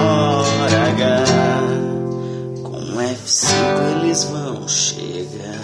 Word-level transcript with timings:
hora 0.00 0.88
H, 0.90 1.24
com 2.62 2.80
F5 2.96 4.02
eles 4.02 4.24
vão 4.24 4.66
chegar. 4.68 5.60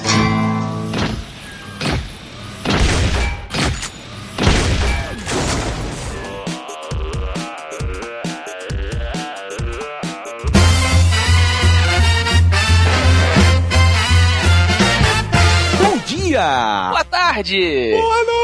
Bom 15.81 15.99
dia! 16.07 16.91
Boa 16.91 17.05
tarde! 17.05 17.91
Boa 17.93 18.17
noite! 18.25 18.36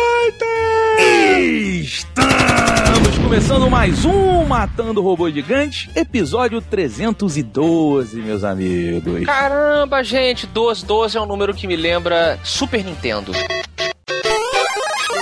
Começando 3.33 3.71
mais 3.71 4.05
um 4.05 4.45
Matando 4.45 5.01
Robô 5.01 5.31
Gigante, 5.31 5.91
episódio 5.97 6.61
312, 6.61 8.21
meus 8.21 8.45
amigos. 8.45 9.25
Caramba, 9.25 10.05
gente, 10.05 10.47
12, 10.47 10.85
12 10.85 11.17
é 11.17 11.21
um 11.23 11.25
número 11.25 11.55
que 11.55 11.67
me 11.67 11.75
lembra 11.75 12.39
Super 12.45 12.85
Nintendo. 12.85 13.33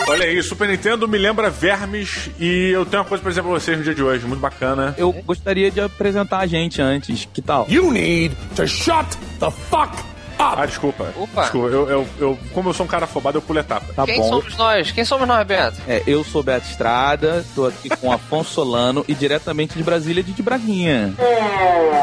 Olha 0.09 0.25
aí, 0.25 0.43
Super 0.43 0.67
Nintendo 0.67 1.07
me 1.07 1.19
lembra 1.19 1.51
vermes 1.51 2.29
e 2.41 2.71
eu 2.75 2.85
tenho 2.85 3.05
uma 3.05 3.09
coisa 3.09 3.23
pra 3.23 3.31
dizer 3.31 3.43
pra 3.43 3.51
vocês 3.53 3.79
no 3.79 3.85
dia 3.85 3.95
de 3.95 4.03
hoje, 4.03 4.27
muito 4.27 4.41
bacana. 4.41 4.93
Eu 4.99 5.13
gostaria 5.13 5.71
de 5.71 5.81
apresentar 5.81 6.39
a 6.39 6.49
gente 6.49 6.83
antes, 6.83 7.29
que 7.33 7.41
tal? 7.41 7.65
You 7.69 7.93
need 7.93 8.35
to 8.57 8.67
shut 8.67 9.07
the 9.39 9.53
fuck 9.53 9.97
up. 9.97 10.20
Ah, 10.41 10.67
desculpa. 10.67 11.13
Opa. 11.17 11.43
Desculpa, 11.43 11.69
eu, 11.69 11.89
eu, 11.89 12.07
eu- 12.19 12.39
como 12.55 12.71
eu 12.71 12.75
sou 12.75 12.87
um 12.87 12.89
cara 12.89 13.05
afobado, 13.05 13.39
eu 13.39 13.43
pulo 13.43 13.59
etapa. 13.59 13.93
Tá 13.95 14.05
Quem 14.05 14.17
bom. 14.19 14.29
somos 14.29 14.57
nós? 14.57 14.91
Quem 14.91 15.05
somos 15.05 15.29
nós, 15.29 15.47
Beto? 15.47 15.77
É, 15.87 16.03
eu 16.07 16.25
sou 16.25 16.43
Beto 16.43 16.67
Estrada, 16.69 17.45
tô 17.55 17.67
aqui 17.67 17.89
com 17.89 18.11
Afonso 18.13 18.51
Solano 18.55 19.05
e 19.07 19.15
diretamente 19.15 19.77
de 19.77 19.83
Brasília, 19.83 20.23
de 20.23 20.43
Braguinha. 20.43 21.15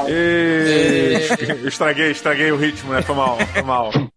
E... 0.08 1.28
Eu 1.62 1.68
estraguei, 1.68 2.12
estraguei 2.12 2.52
o 2.52 2.58
ritmo, 2.58 2.94
né? 2.94 3.02
Foi 3.02 3.16
mal, 3.16 3.38
foi 3.54 3.62
mal. 3.64 3.92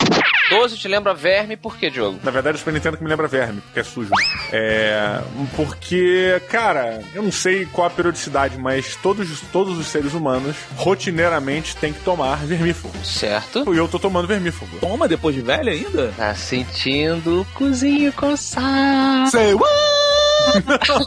12 0.51 0.77
te 0.77 0.89
lembra 0.89 1.15
verme, 1.15 1.57
por 1.57 1.77
que, 1.77 1.89
Diogo? 1.89 2.19
Na 2.23 2.31
verdade, 2.31 2.57
o 2.57 2.59
Super 2.59 2.75
Nintendo 2.75 2.97
que 2.97 3.05
me 3.05 3.09
lembra 3.09 3.29
verme, 3.29 3.61
porque 3.61 3.81
é 3.81 3.85
sujo. 3.85 4.11
É. 4.53 5.21
Porque, 5.55 6.43
cara, 6.51 7.03
eu 7.15 7.23
não 7.23 7.31
sei 7.33 7.67
qual 7.67 7.87
a 7.87 7.91
periodicidade, 7.91 8.59
mas 8.59 8.97
todos, 8.97 9.41
todos 9.53 9.79
os 9.79 9.87
seres 9.87 10.13
humanos 10.13 10.57
rotineiramente 10.77 11.77
têm 11.77 11.93
que 11.93 12.01
tomar 12.01 12.45
vermífugo. 12.45 12.95
Certo. 13.05 13.73
E 13.73 13.79
eu 13.79 13.87
tô 13.89 13.99
tomando 13.99 14.27
vermífugo. 14.27 14.79
Toma 14.81 15.07
depois 15.07 15.35
de 15.35 15.41
velho 15.41 15.71
ainda? 15.71 16.13
Tá 16.17 16.35
sentindo 16.35 17.43
o 17.43 17.45
cozinho 17.55 18.13
coçar. 18.13 19.29
Say 19.29 19.55
what? 19.55 19.90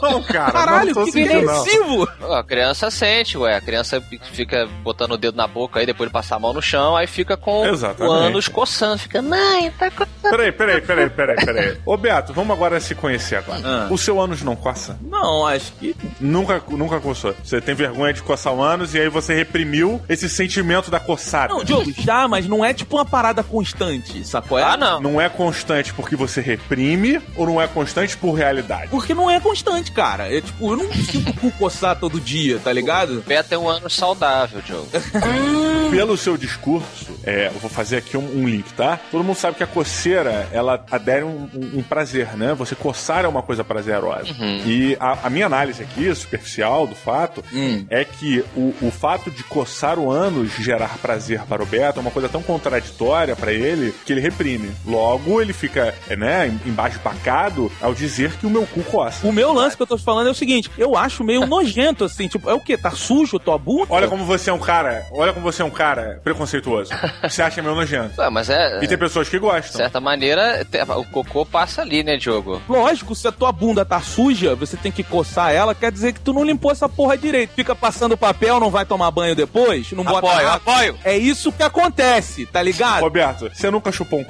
Não, 0.02 0.22
cara, 0.22 0.52
Caralho, 0.52 0.94
não 0.94 1.04
que 1.10 1.22
agressivo! 1.22 2.08
A 2.32 2.42
criança 2.42 2.90
sente, 2.90 3.36
ué. 3.36 3.56
A 3.56 3.60
criança 3.60 4.02
fica 4.32 4.66
botando 4.82 5.12
o 5.12 5.16
dedo 5.16 5.36
na 5.36 5.46
boca 5.46 5.80
aí, 5.80 5.86
depois 5.86 6.08
de 6.08 6.12
passar 6.12 6.36
a 6.36 6.38
mão 6.38 6.52
no 6.52 6.62
chão, 6.62 6.96
aí 6.96 7.06
fica 7.06 7.36
com 7.36 7.66
Exatamente. 7.66 8.10
o 8.10 8.12
ânus 8.12 8.48
coçando. 8.48 8.98
Fica, 8.98 9.20
mãe, 9.22 9.70
tá 9.78 9.90
coçando. 9.90 10.10
Peraí, 10.22 10.52
peraí, 10.52 10.80
peraí, 10.80 11.10
peraí, 11.10 11.36
peraí. 11.36 11.78
Ô 11.84 11.96
Beto, 11.96 12.32
vamos 12.32 12.54
agora 12.54 12.80
se 12.80 12.94
conhecer 12.94 13.36
agora. 13.36 13.60
Ah. 13.64 13.88
O 13.90 13.98
seu 13.98 14.20
ânus 14.20 14.42
não 14.42 14.56
coça? 14.56 14.98
Não, 15.02 15.46
acho 15.46 15.72
que. 15.74 15.94
Nunca, 16.20 16.62
nunca 16.68 17.00
coçou. 17.00 17.34
Você 17.42 17.60
tem 17.60 17.74
vergonha 17.74 18.12
de 18.12 18.22
coçar 18.22 18.52
o 18.52 18.62
ânus 18.62 18.94
e 18.94 19.00
aí 19.00 19.08
você 19.08 19.34
reprimiu 19.34 20.00
esse 20.08 20.28
sentimento 20.28 20.90
da 20.90 21.00
coçada. 21.00 21.52
Não, 21.52 21.64
Diogo, 21.64 21.92
já, 21.98 22.26
mas 22.28 22.46
não 22.46 22.64
é 22.64 22.72
tipo 22.72 22.96
uma 22.96 23.04
parada 23.04 23.42
constante, 23.42 24.26
sacou? 24.26 24.58
É? 24.58 24.62
Ah, 24.62 24.76
não. 24.76 25.00
Não 25.00 25.20
é 25.20 25.28
constante 25.28 25.92
porque 25.92 26.16
você 26.16 26.40
reprime 26.40 27.20
ou 27.36 27.46
não 27.46 27.60
é 27.60 27.66
constante 27.66 28.16
por 28.16 28.32
realidade? 28.32 28.88
Porque 28.88 29.14
não 29.14 29.23
é 29.30 29.40
constante, 29.40 29.92
cara. 29.92 30.32
É 30.34 30.40
tipo, 30.40 30.70
eu 30.72 30.76
não 30.76 30.92
sinto 30.92 31.30
o 31.30 31.34
cu 31.34 31.50
coçar 31.52 31.96
todo 31.98 32.20
dia, 32.20 32.58
tá 32.62 32.72
ligado? 32.72 33.22
Beto 33.26 33.54
é 33.54 33.58
um 33.58 33.68
ânus 33.68 33.94
saudável, 33.94 34.60
Diogo. 34.62 34.88
Pelo 35.90 36.16
seu 36.16 36.36
discurso, 36.36 37.06
é, 37.24 37.46
eu 37.54 37.58
vou 37.60 37.70
fazer 37.70 37.98
aqui 37.98 38.16
um, 38.16 38.40
um 38.42 38.48
link, 38.48 38.72
tá? 38.72 38.98
Todo 39.10 39.22
mundo 39.22 39.36
sabe 39.36 39.56
que 39.56 39.62
a 39.62 39.66
coceira, 39.66 40.48
ela 40.52 40.84
adere 40.90 41.24
um, 41.24 41.48
um- 41.54 41.78
um 41.78 41.82
prazer, 41.82 42.36
né? 42.36 42.52
Você 42.54 42.74
coçar 42.74 43.24
é 43.24 43.28
uma 43.28 43.42
coisa 43.42 43.62
prazerosa. 43.62 44.34
E 44.66 44.96
a, 44.98 45.26
a 45.26 45.30
minha 45.30 45.46
análise 45.46 45.82
aqui, 45.82 46.12
superficial 46.14 46.86
do 46.86 46.94
fato, 46.94 47.44
Hum. 47.52 47.86
é 47.90 48.04
que 48.04 48.44
o, 48.56 48.74
o 48.82 48.90
fato 48.90 49.30
de 49.30 49.42
coçar 49.44 49.98
o 49.98 50.10
ânus 50.10 50.52
gerar 50.58 50.98
prazer 50.98 51.40
para 51.48 51.62
o 51.62 51.66
Beto 51.66 51.98
é 51.98 52.02
uma 52.02 52.10
coisa 52.10 52.28
tão 52.28 52.42
contraditória 52.42 53.36
para 53.36 53.52
ele 53.52 53.94
que 54.04 54.12
ele 54.12 54.20
reprime. 54.20 54.72
Logo, 54.84 55.40
ele 55.40 55.52
fica, 55.52 55.94
né, 56.16 56.52
embasbacado 56.66 57.70
ao 57.80 57.94
dizer 57.94 58.32
que 58.32 58.46
o 58.46 58.50
meu 58.50 58.66
cu 58.66 58.82
coça. 58.84 59.13
O 59.22 59.32
meu 59.32 59.52
lance 59.52 59.76
que 59.76 59.82
eu 59.82 59.86
tô 59.86 59.96
te 59.96 60.04
falando 60.04 60.28
é 60.28 60.30
o 60.30 60.34
seguinte: 60.34 60.70
eu 60.76 60.96
acho 60.96 61.22
meio 61.24 61.44
nojento, 61.46 62.04
assim, 62.04 62.28
tipo, 62.28 62.48
é 62.48 62.54
o 62.54 62.60
quê? 62.60 62.76
Tá 62.76 62.90
sujo 62.90 63.38
tua 63.38 63.58
bunda? 63.58 63.86
Olha 63.88 64.08
como 64.08 64.24
você 64.24 64.50
é 64.50 64.52
um 64.52 64.58
cara, 64.58 65.06
olha 65.12 65.32
como 65.32 65.44
você 65.44 65.62
é 65.62 65.64
um 65.64 65.70
cara 65.70 66.20
preconceituoso. 66.22 66.90
Você 67.22 67.42
acha 67.42 67.62
meio 67.62 67.74
nojento. 67.74 68.14
Ué, 68.20 68.30
mas 68.30 68.50
é. 68.50 68.80
E 68.82 68.88
tem 68.88 68.98
pessoas 68.98 69.28
que 69.28 69.36
De 69.36 69.40
gostam. 69.40 69.76
certa 69.76 70.00
maneira, 70.00 70.66
o 70.96 71.04
cocô 71.04 71.44
passa 71.44 71.82
ali, 71.82 72.02
né, 72.02 72.16
Diogo? 72.16 72.60
Lógico, 72.68 73.14
se 73.14 73.26
a 73.28 73.32
tua 73.32 73.52
bunda 73.52 73.84
tá 73.84 74.00
suja, 74.00 74.54
você 74.54 74.76
tem 74.76 74.92
que 74.92 75.02
coçar 75.02 75.52
ela, 75.52 75.74
quer 75.74 75.90
dizer 75.92 76.12
que 76.12 76.20
tu 76.20 76.32
não 76.32 76.44
limpou 76.44 76.70
essa 76.70 76.88
porra 76.88 77.16
direito. 77.16 77.50
Fica 77.54 77.74
passando 77.74 78.16
papel, 78.16 78.58
não 78.60 78.70
vai 78.70 78.84
tomar 78.84 79.10
banho 79.10 79.34
depois, 79.34 79.90
não 79.92 80.04
bota 80.04 80.24
Apoio, 80.28 80.48
apoio. 80.50 80.98
É 81.04 81.16
isso 81.16 81.52
que 81.52 81.62
acontece, 81.62 82.46
tá 82.46 82.62
ligado? 82.62 83.02
Roberto, 83.02 83.50
você 83.52 83.70
nunca 83.70 83.90
chupou 83.92 84.20
um 84.20 84.24
c... 84.24 84.28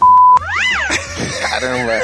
Caramba. 1.49 2.01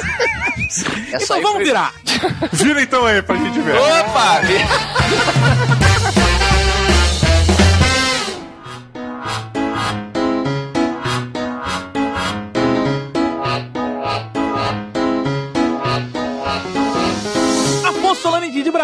Então 1.13 1.43
vamos 1.43 1.65
virar. 1.65 1.93
Vira 2.53 2.83
então 2.83 3.05
aí 3.07 3.23
pra 3.23 3.37
gente 3.37 3.61
ver. 3.61 3.75
Opa! 3.77 4.41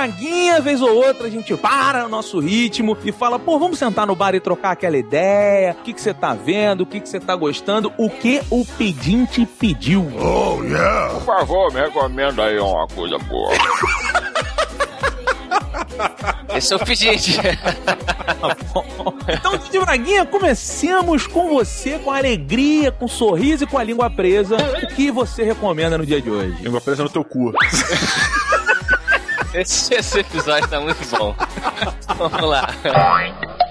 Braguinha, 0.07 0.61
vez 0.61 0.81
ou 0.81 0.95
outra, 0.95 1.27
a 1.27 1.31
gente 1.31 1.57
para 1.57 2.07
o 2.07 2.09
nosso 2.09 2.39
ritmo 2.39 2.97
e 3.05 3.11
fala, 3.11 3.41
pô, 3.41 3.59
vamos 3.59 3.77
sentar 3.77 4.07
no 4.07 4.15
bar 4.15 4.37
e 4.37 4.41
trocar 4.41 4.71
aquela 4.71 4.97
ideia. 4.97 5.73
O 5.73 5.83
que 5.83 5.93
que 5.93 6.01
você 6.01 6.15
tá 6.15 6.33
vendo? 6.33 6.83
O 6.83 6.87
que 6.87 7.01
que 7.01 7.09
você 7.09 7.19
tá 7.19 7.35
gostando? 7.35 7.93
O 7.99 8.09
que 8.09 8.41
o 8.49 8.65
pedinte 8.65 9.45
pediu? 9.45 10.07
Oh, 10.17 10.63
yeah. 10.63 11.13
Por 11.15 11.25
favor, 11.25 11.73
me 11.73 11.81
recomenda 11.81 12.45
aí 12.45 12.57
uma 12.57 12.87
coisa 12.87 13.19
boa. 13.19 13.51
Esse 16.55 16.73
é 16.73 16.77
o 16.77 16.79
pedinte. 16.79 17.37
Então, 19.29 19.59
Didi 19.59 19.81
Braguinha, 19.81 20.25
comecemos 20.25 21.27
com 21.27 21.49
você, 21.49 21.99
com 21.99 22.13
alegria, 22.13 22.93
com 22.93 23.09
sorriso 23.09 23.65
e 23.65 23.67
com 23.67 23.77
a 23.77 23.83
língua 23.83 24.09
presa. 24.09 24.57
O 24.57 24.87
que 24.95 25.11
você 25.11 25.43
recomenda 25.43 25.99
no 25.99 26.07
dia 26.07 26.23
de 26.23 26.31
hoje? 26.31 26.63
Língua 26.63 26.81
presa 26.81 27.03
no 27.03 27.11
teu 27.11 27.25
cu. 27.25 27.53
Esse, 29.55 29.95
esse 29.95 30.21
episódio 30.21 30.69
tá 30.69 30.81
muito 30.81 31.05
bom. 31.17 31.35
Vamos 32.17 32.43
lá. 32.43 32.69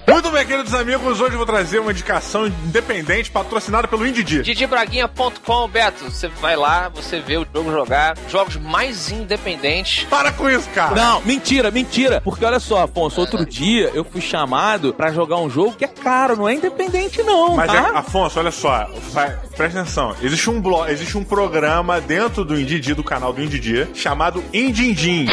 Muito 0.08 0.30
bem, 0.30 0.46
queridos 0.46 0.74
amigos, 0.74 1.20
hoje 1.20 1.34
eu 1.34 1.38
vou 1.38 1.48
trazer 1.48 1.80
uma 1.80 1.92
indicação 1.92 2.46
independente 2.46 3.32
patrocinada 3.32 3.88
pelo 3.88 4.06
Indidi. 4.06 4.44
didibraguinha.com, 4.44 5.68
Beto, 5.68 6.06
você 6.06 6.28
vai 6.28 6.56
lá, 6.56 6.90
você 6.90 7.20
vê 7.20 7.38
o 7.38 7.48
jogo 7.54 7.72
jogar, 7.72 8.16
jogos 8.30 8.56
mais 8.56 9.12
independentes. 9.12 10.06
Para 10.06 10.32
com 10.32 10.48
isso, 10.48 10.70
cara! 10.76 10.96
Não, 10.96 11.22
mentira, 11.22 11.72
mentira. 11.72 12.22
Porque 12.22 12.46
olha 12.46 12.60
só, 12.60 12.84
Afonso, 12.84 13.20
outro 13.20 13.46
dia 13.46 13.92
eu 13.96 14.04
fui 14.06 14.22
chamado 14.22 14.94
pra 14.94 15.12
jogar 15.12 15.38
um 15.38 15.50
jogo 15.50 15.74
que 15.74 15.84
é 15.84 15.88
caro, 15.88 16.36
não 16.36 16.48
é 16.48 16.54
independente, 16.54 17.24
não. 17.24 17.56
Mas, 17.56 17.72
tá? 17.72 17.92
é, 17.94 17.98
Afonso, 17.98 18.40
olha 18.40 18.52
só, 18.52 18.88
vai, 19.12 19.36
presta 19.58 19.82
atenção. 19.82 20.16
Existe 20.22 20.50
um 20.52 20.62
blog, 20.62 20.90
existe 20.92 21.18
um 21.18 21.24
programa 21.24 22.00
dentro 22.00 22.46
do 22.46 22.60
Indidi, 22.60 22.94
do 22.94 23.04
canal 23.04 23.34
do 23.34 23.42
Indidi, 23.42 23.88
chamado 23.96 24.44
Indindim. 24.54 25.26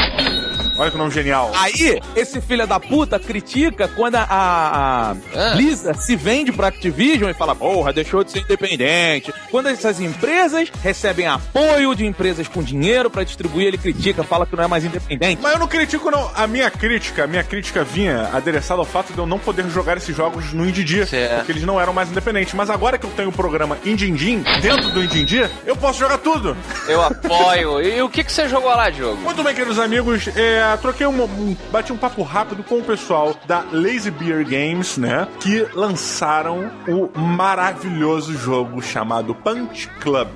Olha 0.76 0.90
que 0.90 0.96
nome 0.96 1.10
genial. 1.10 1.50
Aí, 1.54 2.00
esse 2.16 2.40
filho 2.40 2.66
da 2.66 2.80
puta 2.80 3.18
critica 3.18 3.88
quando 3.88 4.16
a, 4.16 4.22
a, 4.28 5.10
a 5.10 5.10
Ah. 5.12 5.54
Blizzard 5.54 6.02
se 6.02 6.16
vende 6.16 6.50
pra 6.52 6.68
Activision 6.68 7.30
e 7.30 7.34
fala, 7.34 7.54
porra, 7.54 7.92
deixou 7.92 8.24
de 8.24 8.30
ser 8.32 8.40
independente. 8.40 9.32
Quando 9.50 9.68
essas 9.68 10.00
empresas 10.00 10.70
recebem 10.82 11.26
apoio 11.26 11.94
de 11.94 12.06
empresas 12.06 12.48
com 12.48 12.62
dinheiro 12.62 13.10
pra 13.10 13.24
distribuir, 13.24 13.66
ele 13.68 13.78
critica, 13.78 14.22
fala 14.24 14.46
que 14.46 14.56
não 14.56 14.64
é 14.64 14.66
mais 14.66 14.84
independente. 14.84 15.40
Mas 15.42 15.52
eu 15.52 15.58
não 15.58 15.68
critico, 15.68 16.10
não. 16.10 16.30
A 16.34 16.46
minha 16.46 16.70
crítica, 16.70 17.24
a 17.24 17.26
minha 17.26 17.44
crítica 17.44 17.84
vinha 17.84 18.30
adereçada 18.32 18.80
ao 18.80 18.84
fato 18.86 19.12
de 19.12 19.18
eu 19.18 19.26
não 19.26 19.38
poder 19.38 19.68
jogar 19.68 19.96
esses 19.96 20.16
jogos 20.16 20.52
no 20.52 20.72
Certo. 20.72 21.36
porque 21.36 21.52
eles 21.52 21.62
não 21.64 21.80
eram 21.80 21.92
mais 21.92 22.10
independentes. 22.10 22.54
Mas 22.54 22.70
agora 22.70 22.98
que 22.98 23.04
eu 23.06 23.10
tenho 23.10 23.28
o 23.28 23.32
programa 23.32 23.76
Indindim, 23.84 24.42
dentro 24.60 24.90
do 24.90 25.02
Indindi, 25.04 25.48
eu 25.66 25.76
posso 25.76 25.98
jogar 25.98 26.18
tudo. 26.18 26.56
Eu 26.88 27.02
apoio. 27.02 27.80
E 27.82 28.00
o 28.02 28.08
que, 28.08 28.24
que 28.24 28.32
você 28.32 28.48
jogou 28.48 28.70
lá, 28.70 28.88
Diogo? 28.90 29.20
Muito 29.20 29.42
bem, 29.42 29.54
queridos 29.54 29.78
amigos, 29.78 30.28
é, 30.34 30.61
troquei 30.80 31.06
um, 31.06 31.22
um- 31.24 31.56
bati 31.70 31.92
um 31.92 31.96
papo 31.96 32.22
rápido 32.22 32.62
com 32.62 32.78
o 32.78 32.82
pessoal 32.82 33.34
da 33.46 33.64
Lazy 33.72 34.10
Beer 34.10 34.44
Games, 34.44 34.96
né? 34.96 35.26
Que 35.40 35.66
lançaram 35.74 36.70
o 36.88 37.18
maravilhoso 37.18 38.36
jogo 38.36 38.80
chamado 38.82 39.34
Punch 39.34 39.88
Club. 40.00 40.28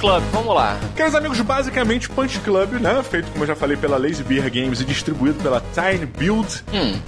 Club, 0.00 0.22
vamos 0.32 0.54
lá. 0.54 0.78
Queridos 0.96 1.14
amigos, 1.14 1.40
basicamente 1.42 2.08
Punch 2.08 2.40
Club, 2.40 2.72
né? 2.80 3.02
Feito, 3.02 3.30
como 3.32 3.44
eu 3.44 3.48
já 3.48 3.54
falei, 3.54 3.76
pela 3.76 3.98
Lazy 3.98 4.24
Beer 4.24 4.50
Games 4.50 4.80
e 4.80 4.84
distribuído 4.84 5.38
pela 5.42 5.62
Tiny 5.74 6.06
Build. 6.06 6.64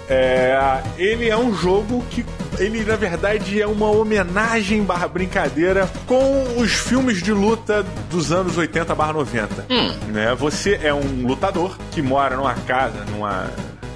É, 0.08 0.82
ele 0.98 1.28
é 1.30 1.36
um 1.36 1.54
jogo 1.54 2.04
que 2.10 2.24
ele, 2.58 2.84
na 2.84 2.94
verdade, 2.96 3.60
é 3.62 3.66
uma 3.66 3.90
homenagem 3.90 4.82
barra 4.82 5.08
brincadeira 5.08 5.90
com 6.06 6.44
os 6.58 6.70
filmes 6.72 7.22
de 7.22 7.32
luta 7.32 7.82
dos 8.10 8.30
anos 8.30 8.58
80 8.58 8.94
barra 8.94 9.14
90. 9.14 9.66
Né? 10.08 10.34
Você 10.34 10.78
é 10.82 10.92
um 10.92 11.26
lutador 11.26 11.76
que 11.92 12.02
mora 12.02 12.36
numa 12.36 12.54
casa, 12.54 13.04
numa. 13.10 13.50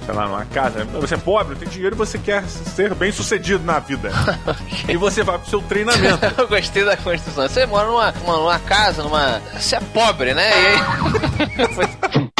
Sei 0.07 0.15
lá, 0.15 0.25
numa 0.25 0.45
casa. 0.45 0.85
Você 0.85 1.15
é 1.15 1.17
pobre, 1.17 1.53
não 1.53 1.59
tem 1.59 1.67
dinheiro 1.67 1.93
e 1.93 1.97
você 1.97 2.17
quer 2.17 2.41
ser 2.47 2.95
bem 2.95 3.11
sucedido 3.11 3.61
na 3.65 3.77
vida. 3.77 4.09
e 4.87 4.95
você 4.95 5.21
vai 5.21 5.37
pro 5.37 5.49
seu 5.49 5.61
treinamento. 5.61 6.25
Eu 6.39 6.47
gostei 6.47 6.85
da 6.85 6.95
construção. 6.95 7.45
Você 7.45 7.65
mora 7.65 7.87
numa, 7.87 8.11
numa, 8.13 8.37
numa 8.37 8.59
casa, 8.59 9.03
numa. 9.03 9.41
Você 9.53 9.75
é 9.75 9.81
pobre, 9.81 10.33
né? 10.33 10.49
E 10.49 10.65
aí. 10.65 12.27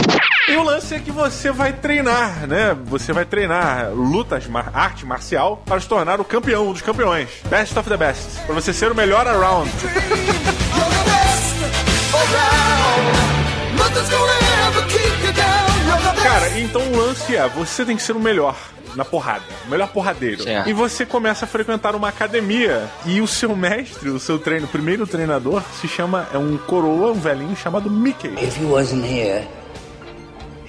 E 0.49 0.55
o 0.55 0.63
lance 0.63 0.95
é 0.95 0.99
que 0.99 1.11
você 1.11 1.51
vai 1.51 1.73
treinar, 1.73 2.47
né? 2.47 2.73
Você 2.85 3.11
vai 3.11 3.25
treinar 3.25 3.91
lutas, 3.91 4.47
mar 4.47 4.71
arte 4.73 5.05
marcial, 5.05 5.61
para 5.65 5.81
se 5.81 5.89
tornar 5.89 6.21
o 6.21 6.23
campeão 6.23 6.71
dos 6.71 6.81
campeões. 6.81 7.27
Best 7.49 7.77
of 7.77 7.89
the 7.89 7.97
best. 7.97 8.39
Pra 8.45 8.55
você 8.55 8.71
ser 8.71 8.89
o 8.89 8.95
melhor 8.95 9.27
around. 9.27 9.69
Cara, 16.37 16.59
então 16.59 16.83
o 16.83 16.95
lance 16.95 17.35
é, 17.35 17.49
você 17.49 17.83
tem 17.83 17.95
que 17.95 18.03
ser 18.03 18.15
o 18.15 18.19
melhor 18.19 18.55
na 18.95 19.03
porrada, 19.03 19.43
o 19.65 19.71
melhor 19.71 19.87
porradeiro. 19.87 20.43
Certo. 20.43 20.69
E 20.69 20.73
você 20.73 21.03
começa 21.03 21.45
a 21.45 21.47
frequentar 21.47 21.95
uma 21.95 22.09
academia 22.09 22.87
e 23.07 23.19
o 23.19 23.27
seu 23.27 23.55
mestre, 23.55 24.09
o 24.09 24.19
seu 24.19 24.37
treino, 24.37 24.67
o 24.67 24.69
primeiro 24.69 25.07
treinador 25.07 25.63
se 25.81 25.87
chama 25.87 26.27
é 26.31 26.37
um 26.37 26.55
coroa, 26.55 27.11
um 27.11 27.19
velhinho 27.19 27.55
chamado 27.55 27.89
Mickey. 27.89 28.35
If 28.39 28.55
he 28.55 28.65
wasn't 28.65 29.03
here, 29.03 29.39
he, 29.41 29.66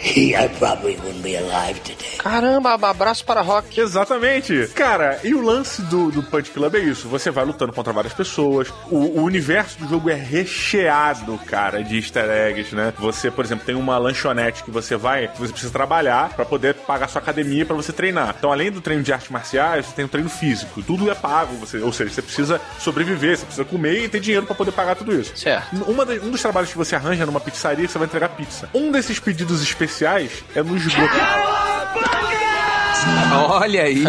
I 0.00 0.48
probably 0.58 0.96
wouldn't 0.96 1.22
be 1.22 1.36
alive 1.36 1.80
today. 1.80 2.18
Caramba, 2.18 2.72
abraço 2.72 3.24
para 3.24 3.40
Rock. 3.40 3.80
Exatamente. 3.80 4.68
Cara, 4.74 5.18
e 5.24 5.34
o 5.34 5.42
lance 5.42 5.82
do, 5.82 6.10
do 6.10 6.22
Punch 6.22 6.50
Club 6.52 6.74
é 6.76 6.78
isso. 6.78 7.08
Você 7.08 7.30
vai 7.30 7.44
lutando 7.44 7.72
contra 7.72 7.92
várias 7.92 8.14
pessoas. 8.14 8.68
O, 8.90 8.96
o 8.96 9.22
universo 9.24 9.78
do 9.78 9.88
jogo 9.88 10.08
é 10.08 10.14
recheado, 10.14 11.36
cara, 11.46 11.82
de 11.82 11.96
easter 11.96 12.30
eggs, 12.30 12.74
né? 12.74 12.92
Você, 12.98 13.30
por 13.30 13.44
exemplo, 13.44 13.66
tem 13.66 13.74
uma 13.74 13.98
lanchonete 13.98 14.62
que 14.62 14.70
você 14.70 14.96
vai, 14.96 15.28
que 15.28 15.38
você 15.38 15.50
precisa 15.50 15.72
trabalhar 15.72 16.30
pra 16.30 16.44
poder 16.44 16.74
pagar 16.74 17.08
sua 17.08 17.20
academia 17.20 17.66
pra 17.66 17.74
você 17.74 17.92
treinar. 17.92 18.36
Então, 18.38 18.52
além 18.52 18.70
do 18.70 18.80
treino 18.80 19.02
de 19.02 19.12
artes 19.12 19.30
marciais, 19.30 19.86
você 19.86 19.92
tem 19.92 20.04
o 20.04 20.08
treino 20.08 20.28
físico. 20.28 20.80
Tudo 20.82 21.10
é 21.10 21.14
pago. 21.14 21.56
Você, 21.56 21.78
ou 21.78 21.92
seja, 21.92 22.10
você 22.10 22.22
precisa 22.22 22.60
sobreviver, 22.78 23.36
você 23.36 23.44
precisa 23.44 23.64
comer 23.64 24.04
e 24.04 24.08
ter 24.08 24.20
dinheiro 24.20 24.46
pra 24.46 24.54
poder 24.54 24.72
pagar 24.72 24.94
tudo 24.94 25.18
isso. 25.18 25.36
Certo. 25.36 25.74
Uma 25.88 26.04
um 26.04 26.30
dos 26.30 26.40
trabalhos 26.40 26.70
que 26.70 26.78
você 26.78 26.94
arranja 26.94 27.26
numa 27.26 27.40
pizzaria, 27.40 27.88
você 27.88 27.98
vai 27.98 28.06
entregar 28.06 28.28
pizza. 28.30 28.68
Um 28.72 28.92
desses 28.92 29.18
pedidos 29.18 29.60
especiais 29.60 29.87
é 30.54 30.62
no 30.62 30.76
esgoto. 30.76 31.47
Olha 33.48 33.82
aí. 33.82 34.04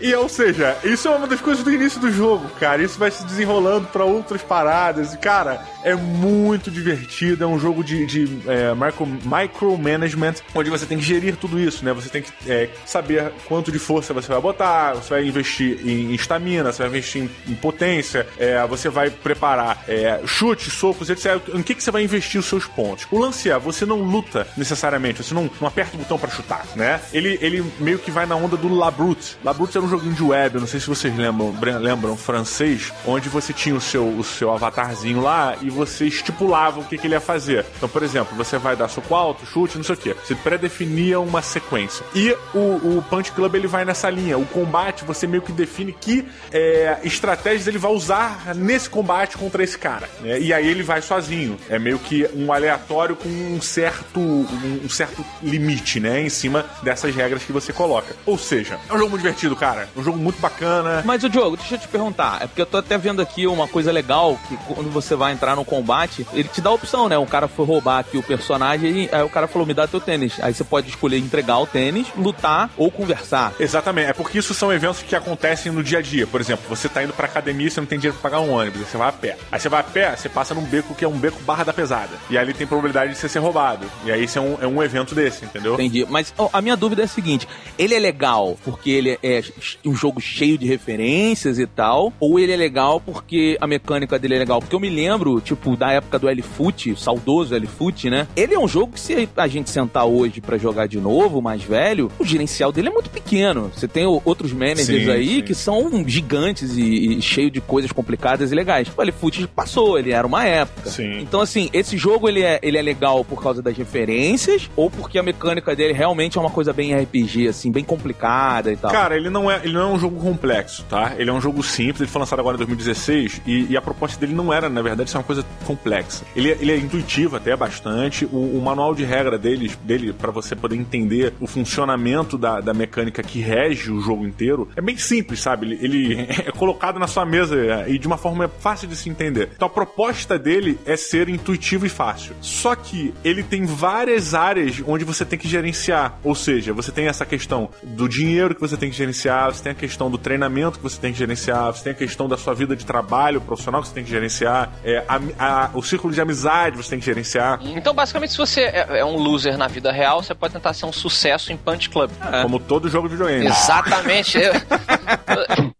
E 0.00 0.14
ou 0.14 0.28
seja, 0.28 0.76
isso 0.84 1.08
é 1.08 1.10
uma 1.10 1.26
das 1.26 1.40
coisas 1.40 1.64
do 1.64 1.72
início 1.72 2.00
do 2.00 2.10
jogo, 2.10 2.48
cara. 2.60 2.82
Isso 2.82 2.98
vai 2.98 3.10
se 3.10 3.24
desenrolando 3.24 3.88
pra 3.88 4.04
outras 4.04 4.42
paradas. 4.42 5.12
E, 5.14 5.18
cara, 5.18 5.60
é 5.82 5.94
muito 5.94 6.70
divertido. 6.70 7.44
É 7.44 7.46
um 7.46 7.58
jogo 7.58 7.82
de, 7.82 8.06
de 8.06 8.24
é, 8.46 8.74
micro, 8.74 9.06
micromanagement, 9.06 10.34
onde 10.54 10.70
você 10.70 10.86
tem 10.86 10.98
que 10.98 11.04
gerir 11.04 11.36
tudo 11.36 11.58
isso, 11.58 11.84
né? 11.84 11.92
Você 11.92 12.08
tem 12.08 12.22
que 12.22 12.32
é, 12.46 12.68
saber 12.86 13.32
quanto 13.46 13.72
de 13.72 13.78
força 13.78 14.14
você 14.14 14.28
vai 14.28 14.40
botar, 14.40 14.94
você 14.94 15.10
vai 15.10 15.26
investir 15.26 15.86
em 15.86 16.14
estamina, 16.14 16.72
você 16.72 16.82
vai 16.82 16.88
investir 16.88 17.22
em, 17.22 17.30
em 17.52 17.54
potência, 17.54 18.26
é, 18.38 18.64
você 18.66 18.88
vai 18.88 19.10
preparar 19.10 19.84
é, 19.88 20.20
chutes, 20.26 20.72
socos, 20.72 21.10
etc. 21.10 21.40
Em 21.54 21.62
que, 21.62 21.74
que 21.74 21.82
você 21.82 21.90
vai 21.90 22.02
investir 22.02 22.40
os 22.40 22.46
seus 22.46 22.66
pontos? 22.66 23.06
O 23.10 23.18
lance 23.18 23.50
é, 23.50 23.58
você 23.58 23.84
não 23.84 24.02
luta 24.02 24.46
necessariamente, 24.56 25.22
você 25.22 25.34
não, 25.34 25.50
não 25.60 25.68
aperta 25.68 25.96
o 25.96 25.98
botão 25.98 26.18
pra 26.18 26.30
chutar, 26.30 26.64
né? 26.76 27.00
Ele, 27.12 27.38
ele 27.40 27.64
meio 27.78 27.98
que 27.98 28.10
vai 28.10 28.26
na 28.26 28.36
onda 28.36 28.56
do 28.56 28.72
Labrute. 28.72 29.36
Labrute 29.44 29.76
era 29.76 29.86
um 29.86 29.88
joguinho 29.88 30.14
de 30.14 30.22
web, 30.22 30.60
não 30.60 30.66
sei 30.66 30.80
se 30.80 30.86
vocês 30.86 31.14
lembram, 31.16 31.54
lembram 31.80 32.16
francês, 32.16 32.92
onde 33.06 33.28
você 33.28 33.52
tinha 33.52 33.74
o 33.74 33.80
seu, 33.80 34.06
o 34.06 34.24
seu 34.24 34.52
avatarzinho 34.52 35.20
lá 35.20 35.56
e 35.60 35.70
você 35.70 36.06
estipulava 36.06 36.80
o 36.80 36.84
que, 36.84 36.98
que 36.98 37.06
ele 37.06 37.14
ia 37.14 37.20
fazer. 37.20 37.64
Então, 37.76 37.88
por 37.88 38.02
exemplo, 38.02 38.36
você 38.36 38.58
vai 38.58 38.76
dar 38.76 38.88
soco 38.88 39.14
alto, 39.14 39.46
chute, 39.46 39.76
não 39.76 39.84
sei 39.84 39.94
o 39.94 39.98
que. 39.98 40.14
Você 40.14 40.34
pré-definia 40.34 41.20
uma 41.20 41.42
sequência. 41.42 42.04
E 42.14 42.36
o, 42.54 42.98
o 42.98 43.04
Punch 43.08 43.32
Club 43.32 43.54
ele 43.54 43.66
vai 43.66 43.84
nessa 43.84 44.08
linha. 44.10 44.38
O 44.38 44.46
combate 44.46 45.04
você 45.04 45.26
meio 45.26 45.42
que 45.42 45.52
define 45.52 45.92
que 45.92 46.26
é, 46.52 46.98
estratégias 47.04 47.66
ele 47.66 47.78
vai 47.78 47.92
usar 47.92 48.54
nesse 48.54 48.88
combate 48.88 49.36
contra 49.36 49.62
esse 49.62 49.78
cara. 49.78 50.08
né? 50.20 50.38
E 50.40 50.52
aí 50.52 50.66
ele 50.66 50.82
vai 50.82 51.02
sozinho. 51.02 51.58
É 51.68 51.78
meio 51.78 51.98
que 51.98 52.28
um 52.34 52.52
aleatório 52.52 53.16
com 53.16 53.28
um 53.28 53.60
certo, 53.60 54.20
um 54.20 54.88
certo 54.88 55.24
limite, 55.42 56.00
né? 56.00 56.20
Em 56.22 56.28
cima 56.28 56.64
dessas 56.82 57.14
regras 57.14 57.42
que 57.42 57.52
você 57.52 57.57
coloca. 57.72 58.14
Ou 58.26 58.38
seja, 58.38 58.78
é 58.88 58.94
um 58.94 58.98
jogo 58.98 59.10
muito 59.10 59.22
divertido, 59.22 59.56
cara. 59.56 59.88
É 59.94 60.00
um 60.00 60.02
jogo 60.02 60.18
muito 60.18 60.40
bacana. 60.40 61.02
Mas 61.04 61.24
o 61.24 61.28
Diogo, 61.28 61.56
deixa 61.56 61.74
eu 61.74 61.78
te 61.78 61.88
perguntar. 61.88 62.42
É 62.42 62.46
porque 62.46 62.62
eu 62.62 62.66
tô 62.66 62.78
até 62.78 62.96
vendo 62.98 63.20
aqui 63.20 63.46
uma 63.46 63.68
coisa 63.68 63.92
legal, 63.92 64.38
que 64.48 64.56
quando 64.72 64.90
você 64.90 65.14
vai 65.14 65.32
entrar 65.32 65.56
no 65.56 65.64
combate, 65.64 66.26
ele 66.32 66.48
te 66.48 66.60
dá 66.60 66.70
a 66.70 66.74
opção, 66.74 67.08
né? 67.08 67.18
Um 67.18 67.26
cara 67.26 67.48
foi 67.48 67.66
roubar 67.66 67.98
aqui 67.98 68.16
o 68.16 68.22
personagem, 68.22 69.04
e 69.04 69.08
aí 69.12 69.22
o 69.22 69.28
cara 69.28 69.46
falou, 69.46 69.66
me 69.66 69.74
dá 69.74 69.86
teu 69.86 70.00
tênis. 70.00 70.34
Aí 70.40 70.54
você 70.54 70.64
pode 70.64 70.88
escolher 70.88 71.18
entregar 71.18 71.58
o 71.58 71.66
tênis, 71.66 72.06
lutar 72.16 72.70
ou 72.76 72.90
conversar. 72.90 73.52
Exatamente, 73.58 74.10
é 74.10 74.12
porque 74.12 74.38
isso 74.38 74.54
são 74.54 74.72
eventos 74.72 75.02
que 75.02 75.16
acontecem 75.16 75.72
no 75.72 75.82
dia 75.82 75.98
a 75.98 76.02
dia. 76.02 76.26
Por 76.26 76.40
exemplo, 76.40 76.64
você 76.68 76.88
tá 76.88 77.02
indo 77.02 77.12
pra 77.12 77.26
academia 77.26 77.66
e 77.66 77.70
você 77.70 77.80
não 77.80 77.86
tem 77.86 77.98
dinheiro 77.98 78.18
pra 78.20 78.30
pagar 78.30 78.42
um 78.42 78.52
ônibus, 78.52 78.86
você 78.86 78.96
vai 78.96 79.08
a 79.08 79.12
pé. 79.12 79.36
Aí 79.50 79.58
você 79.58 79.68
vai 79.68 79.80
a 79.80 79.84
pé, 79.84 80.16
você 80.16 80.28
passa 80.28 80.54
num 80.54 80.62
beco 80.62 80.94
que 80.94 81.04
é 81.04 81.08
um 81.08 81.18
beco 81.18 81.40
barra 81.42 81.64
da 81.64 81.72
pesada. 81.72 82.10
E 82.30 82.36
aí 82.36 82.44
ele 82.44 82.54
tem 82.54 82.66
probabilidade 82.66 83.12
de 83.12 83.18
você 83.18 83.28
ser 83.28 83.38
roubado. 83.38 83.86
E 84.04 84.12
aí 84.12 84.24
isso 84.24 84.38
é 84.38 84.42
um, 84.42 84.58
é 84.60 84.66
um 84.66 84.82
evento 84.82 85.14
desse, 85.14 85.44
entendeu? 85.44 85.74
Entendi. 85.74 86.06
Mas 86.08 86.32
ó, 86.36 86.48
a 86.52 86.60
minha 86.60 86.76
dúvida 86.76 87.02
é 87.02 87.04
a 87.04 87.08
seguinte: 87.08 87.47
ele 87.78 87.94
é 87.94 87.98
legal 87.98 88.56
porque 88.64 88.90
ele 88.90 89.18
é 89.22 89.42
um 89.84 89.94
jogo 89.94 90.20
cheio 90.20 90.58
de 90.58 90.66
referências 90.66 91.58
e 91.58 91.66
tal, 91.66 92.12
ou 92.18 92.38
ele 92.38 92.52
é 92.52 92.56
legal 92.56 93.00
porque 93.00 93.56
a 93.60 93.66
mecânica 93.66 94.18
dele 94.18 94.34
é 94.34 94.38
legal? 94.38 94.60
Porque 94.60 94.74
eu 94.74 94.80
me 94.80 94.90
lembro, 94.90 95.40
tipo, 95.40 95.76
da 95.76 95.92
época 95.92 96.18
do 96.18 96.28
L-Foot, 96.28 96.96
saudoso 96.96 97.54
L-Foot, 97.54 98.10
né? 98.10 98.26
Ele 98.36 98.54
é 98.54 98.58
um 98.58 98.68
jogo 98.68 98.92
que 98.92 99.00
se 99.00 99.28
a 99.36 99.46
gente 99.46 99.70
sentar 99.70 100.06
hoje 100.06 100.40
pra 100.40 100.58
jogar 100.58 100.86
de 100.86 100.98
novo, 100.98 101.40
mais 101.40 101.62
velho, 101.62 102.10
o 102.18 102.24
gerencial 102.24 102.72
dele 102.72 102.88
é 102.88 102.92
muito 102.92 103.10
pequeno. 103.10 103.70
Você 103.74 103.86
tem 103.86 104.04
outros 104.04 104.52
managers 104.52 105.04
Sim, 105.04 105.10
aí 105.10 105.36
sim. 105.36 105.42
que 105.42 105.54
são 105.54 106.06
gigantes 106.06 106.76
e, 106.76 107.18
e 107.18 107.22
cheio 107.22 107.50
de 107.50 107.60
coisas 107.60 107.92
complicadas 107.92 108.50
e 108.50 108.54
legais. 108.54 108.88
O 108.96 109.02
L-Foot 109.02 109.46
passou, 109.48 109.98
ele 109.98 110.12
era 110.12 110.26
uma 110.26 110.44
época. 110.44 110.90
Sim. 110.90 111.20
Então, 111.20 111.40
assim, 111.40 111.70
esse 111.72 111.96
jogo 111.96 112.28
ele 112.28 112.42
é, 112.42 112.58
ele 112.62 112.76
é 112.76 112.82
legal 112.82 113.24
por 113.24 113.42
causa 113.42 113.62
das 113.62 113.76
referências 113.76 114.70
ou 114.76 114.90
porque 114.90 115.18
a 115.18 115.22
mecânica 115.22 115.74
dele 115.74 115.92
realmente 115.92 116.38
é 116.38 116.40
uma 116.40 116.50
coisa 116.50 116.72
bem 116.72 116.94
RPG 116.94 117.37
Assim, 117.46 117.70
bem 117.70 117.84
complicada 117.84 118.72
e 118.72 118.76
tal. 118.76 118.90
Cara, 118.90 119.16
ele 119.16 119.28
não, 119.30 119.50
é, 119.50 119.60
ele 119.62 119.74
não 119.74 119.82
é 119.82 119.86
um 119.86 119.98
jogo 119.98 120.18
complexo, 120.20 120.84
tá? 120.88 121.12
Ele 121.18 121.30
é 121.30 121.32
um 121.32 121.40
jogo 121.40 121.62
simples, 121.62 122.00
ele 122.00 122.10
foi 122.10 122.20
lançado 122.20 122.40
agora 122.40 122.56
em 122.56 122.58
2016 122.58 123.42
e, 123.46 123.66
e 123.70 123.76
a 123.76 123.82
proposta 123.82 124.18
dele 124.18 124.34
não 124.34 124.52
era, 124.52 124.68
na 124.68 124.82
verdade, 124.82 125.10
ser 125.10 125.18
uma 125.18 125.24
coisa 125.24 125.44
complexa. 125.66 126.24
Ele, 126.34 126.50
é- 126.50 126.58
ele 126.60 126.72
é 126.72 126.76
intuitivo 126.76 127.36
até 127.36 127.54
bastante. 127.56 128.24
O, 128.26 128.58
o 128.58 128.62
manual 128.62 128.94
de 128.94 129.04
regra 129.04 129.38
dele, 129.38 129.70
dele 129.84 130.12
para 130.12 130.30
você 130.30 130.56
poder 130.56 130.76
entender 130.76 131.34
o 131.40 131.46
funcionamento 131.46 132.36
da, 132.38 132.60
da 132.60 132.74
mecânica 132.74 133.22
que 133.22 133.40
rege 133.40 133.90
o 133.92 134.00
jogo 134.00 134.26
inteiro, 134.26 134.68
é 134.76 134.80
bem 134.80 134.96
simples, 134.96 135.40
sabe? 135.40 135.66
Ele, 135.66 135.78
ele 135.82 136.20
é 136.46 136.52
colocado 136.52 136.98
na 136.98 137.06
sua 137.06 137.24
mesa 137.24 137.56
é, 137.56 137.90
e 137.90 137.98
de 137.98 138.06
uma 138.06 138.16
forma 138.16 138.48
fácil 138.60 138.88
de 138.88 138.96
se 138.96 139.08
entender. 139.08 139.50
Então 139.54 139.66
a 139.66 139.70
proposta 139.70 140.38
dele 140.38 140.78
é 140.86 140.96
ser 140.96 141.28
intuitivo 141.28 141.86
e 141.86 141.88
fácil. 141.88 142.34
Só 142.40 142.74
que 142.74 143.12
ele 143.24 143.42
tem 143.42 143.64
várias 143.64 144.34
áreas 144.34 144.82
onde 144.86 145.04
você 145.04 145.24
tem 145.24 145.38
que 145.38 145.48
gerenciar. 145.48 146.18
Ou 146.24 146.34
seja, 146.34 146.72
você 146.72 146.90
tem 146.90 147.06
essa 147.06 147.24
questão 147.28 147.68
do 147.82 148.08
dinheiro 148.08 148.54
que 148.54 148.60
você 148.60 148.76
tem 148.76 148.90
que 148.90 148.96
gerenciar, 148.96 149.46
você 149.52 149.62
tem 149.62 149.72
a 149.72 149.74
questão 149.74 150.10
do 150.10 150.18
treinamento 150.18 150.78
que 150.78 150.82
você 150.82 151.00
tem 151.00 151.12
que 151.12 151.18
gerenciar, 151.18 151.66
você 151.72 151.84
tem 151.84 151.92
a 151.92 151.96
questão 151.96 152.28
da 152.28 152.36
sua 152.36 152.54
vida 152.54 152.74
de 152.74 152.84
trabalho 152.84 153.40
profissional 153.40 153.80
que 153.82 153.88
você 153.88 153.94
tem 153.94 154.04
que 154.04 154.10
gerenciar, 154.10 154.70
é, 154.84 155.04
a- 155.08 155.20
a- 155.38 155.70
o 155.74 155.82
círculo 155.82 156.12
de 156.12 156.20
amizade 156.20 156.76
você 156.76 156.90
tem 156.90 156.98
que 156.98 157.06
gerenciar. 157.06 157.60
Então, 157.62 157.92
basicamente, 157.94 158.32
se 158.32 158.38
você 158.38 158.62
é, 158.62 158.98
é 159.00 159.04
um 159.04 159.16
loser 159.16 159.56
na 159.58 159.68
vida 159.68 159.92
real, 159.92 160.22
você 160.22 160.34
pode 160.34 160.54
tentar 160.54 160.72
ser 160.72 160.86
um 160.86 160.92
sucesso 160.92 161.52
em 161.52 161.56
Punch 161.56 161.90
Club. 161.90 162.10
Como 162.42 162.58
todo 162.58 162.88
jogo 162.88 163.08
de 163.08 163.14
videogame. 163.16 163.46
Exatamente. 163.46 164.38
Eu- 164.40 164.52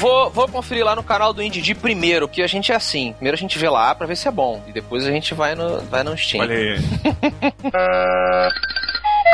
Vou, 0.00 0.30
vou 0.30 0.46
conferir 0.46 0.84
lá 0.84 0.94
no 0.94 1.02
canal 1.02 1.32
do 1.32 1.42
Indie 1.42 1.74
primeiro, 1.74 2.28
que 2.28 2.40
a 2.40 2.46
gente 2.46 2.70
é 2.70 2.76
assim. 2.76 3.12
Primeiro 3.14 3.34
a 3.36 3.38
gente 3.38 3.58
vê 3.58 3.68
lá 3.68 3.92
pra 3.96 4.06
ver 4.06 4.16
se 4.16 4.28
é 4.28 4.30
bom. 4.30 4.62
E 4.68 4.72
depois 4.72 5.04
a 5.04 5.10
gente 5.10 5.34
vai 5.34 5.56
no, 5.56 5.80
vai 5.86 6.04
no 6.04 6.16
Steam. 6.16 6.40
Olha 6.44 6.54
aí. 6.54 6.78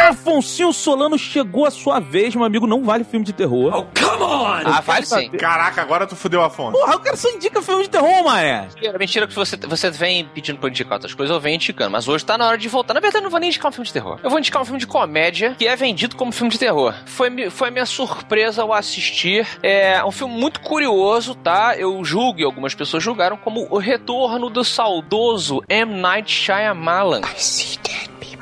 Afonso 0.00 0.72
Solano 0.72 1.18
chegou 1.18 1.66
a 1.66 1.70
sua 1.70 2.00
vez, 2.00 2.34
meu 2.34 2.44
amigo. 2.44 2.66
Não 2.66 2.82
vale 2.84 3.04
filme 3.04 3.24
de 3.24 3.32
terror. 3.32 3.86
Ah, 4.64 4.80
vale 4.80 5.06
sim. 5.06 5.30
Caraca, 5.30 5.80
agora 5.82 6.06
tu 6.06 6.16
fudeu 6.16 6.42
a 6.42 6.50
fonte. 6.50 6.78
Porra, 6.78 6.96
o 6.96 7.00
cara 7.00 7.16
só 7.16 7.28
indica 7.30 7.62
filme 7.62 7.84
de 7.84 7.90
terror, 7.90 8.24
mané. 8.24 8.68
Mentira, 8.74 8.98
mentira 8.98 9.26
que 9.26 9.34
você, 9.34 9.56
você 9.56 9.90
vem 9.90 10.24
pedindo 10.26 10.58
pra 10.58 10.68
eu 10.68 10.70
indicar 10.70 10.94
outras 10.94 11.14
coisas, 11.14 11.34
eu 11.34 11.40
venho 11.40 11.56
indicando. 11.56 11.90
Mas 11.90 12.08
hoje 12.08 12.24
tá 12.24 12.36
na 12.36 12.46
hora 12.46 12.58
de 12.58 12.68
voltar. 12.68 12.94
Na 12.94 13.00
verdade, 13.00 13.20
eu 13.20 13.24
não 13.24 13.30
vou 13.30 13.40
nem 13.40 13.48
indicar 13.48 13.68
um 13.70 13.72
filme 13.72 13.86
de 13.86 13.92
terror. 13.92 14.18
Eu 14.22 14.30
vou 14.30 14.38
indicar 14.38 14.62
um 14.62 14.64
filme 14.64 14.80
de 14.80 14.86
comédia 14.86 15.54
que 15.58 15.66
é 15.66 15.76
vendido 15.76 16.16
como 16.16 16.32
filme 16.32 16.50
de 16.50 16.58
terror. 16.58 16.94
Foi, 17.06 17.50
foi 17.50 17.70
minha 17.70 17.86
surpresa 17.86 18.62
ao 18.62 18.72
assistir. 18.72 19.46
É 19.62 20.04
um 20.04 20.10
filme 20.10 20.34
muito 20.34 20.60
curioso, 20.60 21.34
tá? 21.34 21.76
Eu 21.76 22.04
julgo, 22.04 22.40
e 22.40 22.44
algumas 22.44 22.74
pessoas 22.74 23.02
julgaram, 23.02 23.36
como 23.36 23.66
o 23.70 23.78
retorno 23.78 24.50
do 24.50 24.64
saudoso 24.64 25.62
M. 25.68 25.94
Night 26.00 26.30
Shyamalan. 26.30 27.22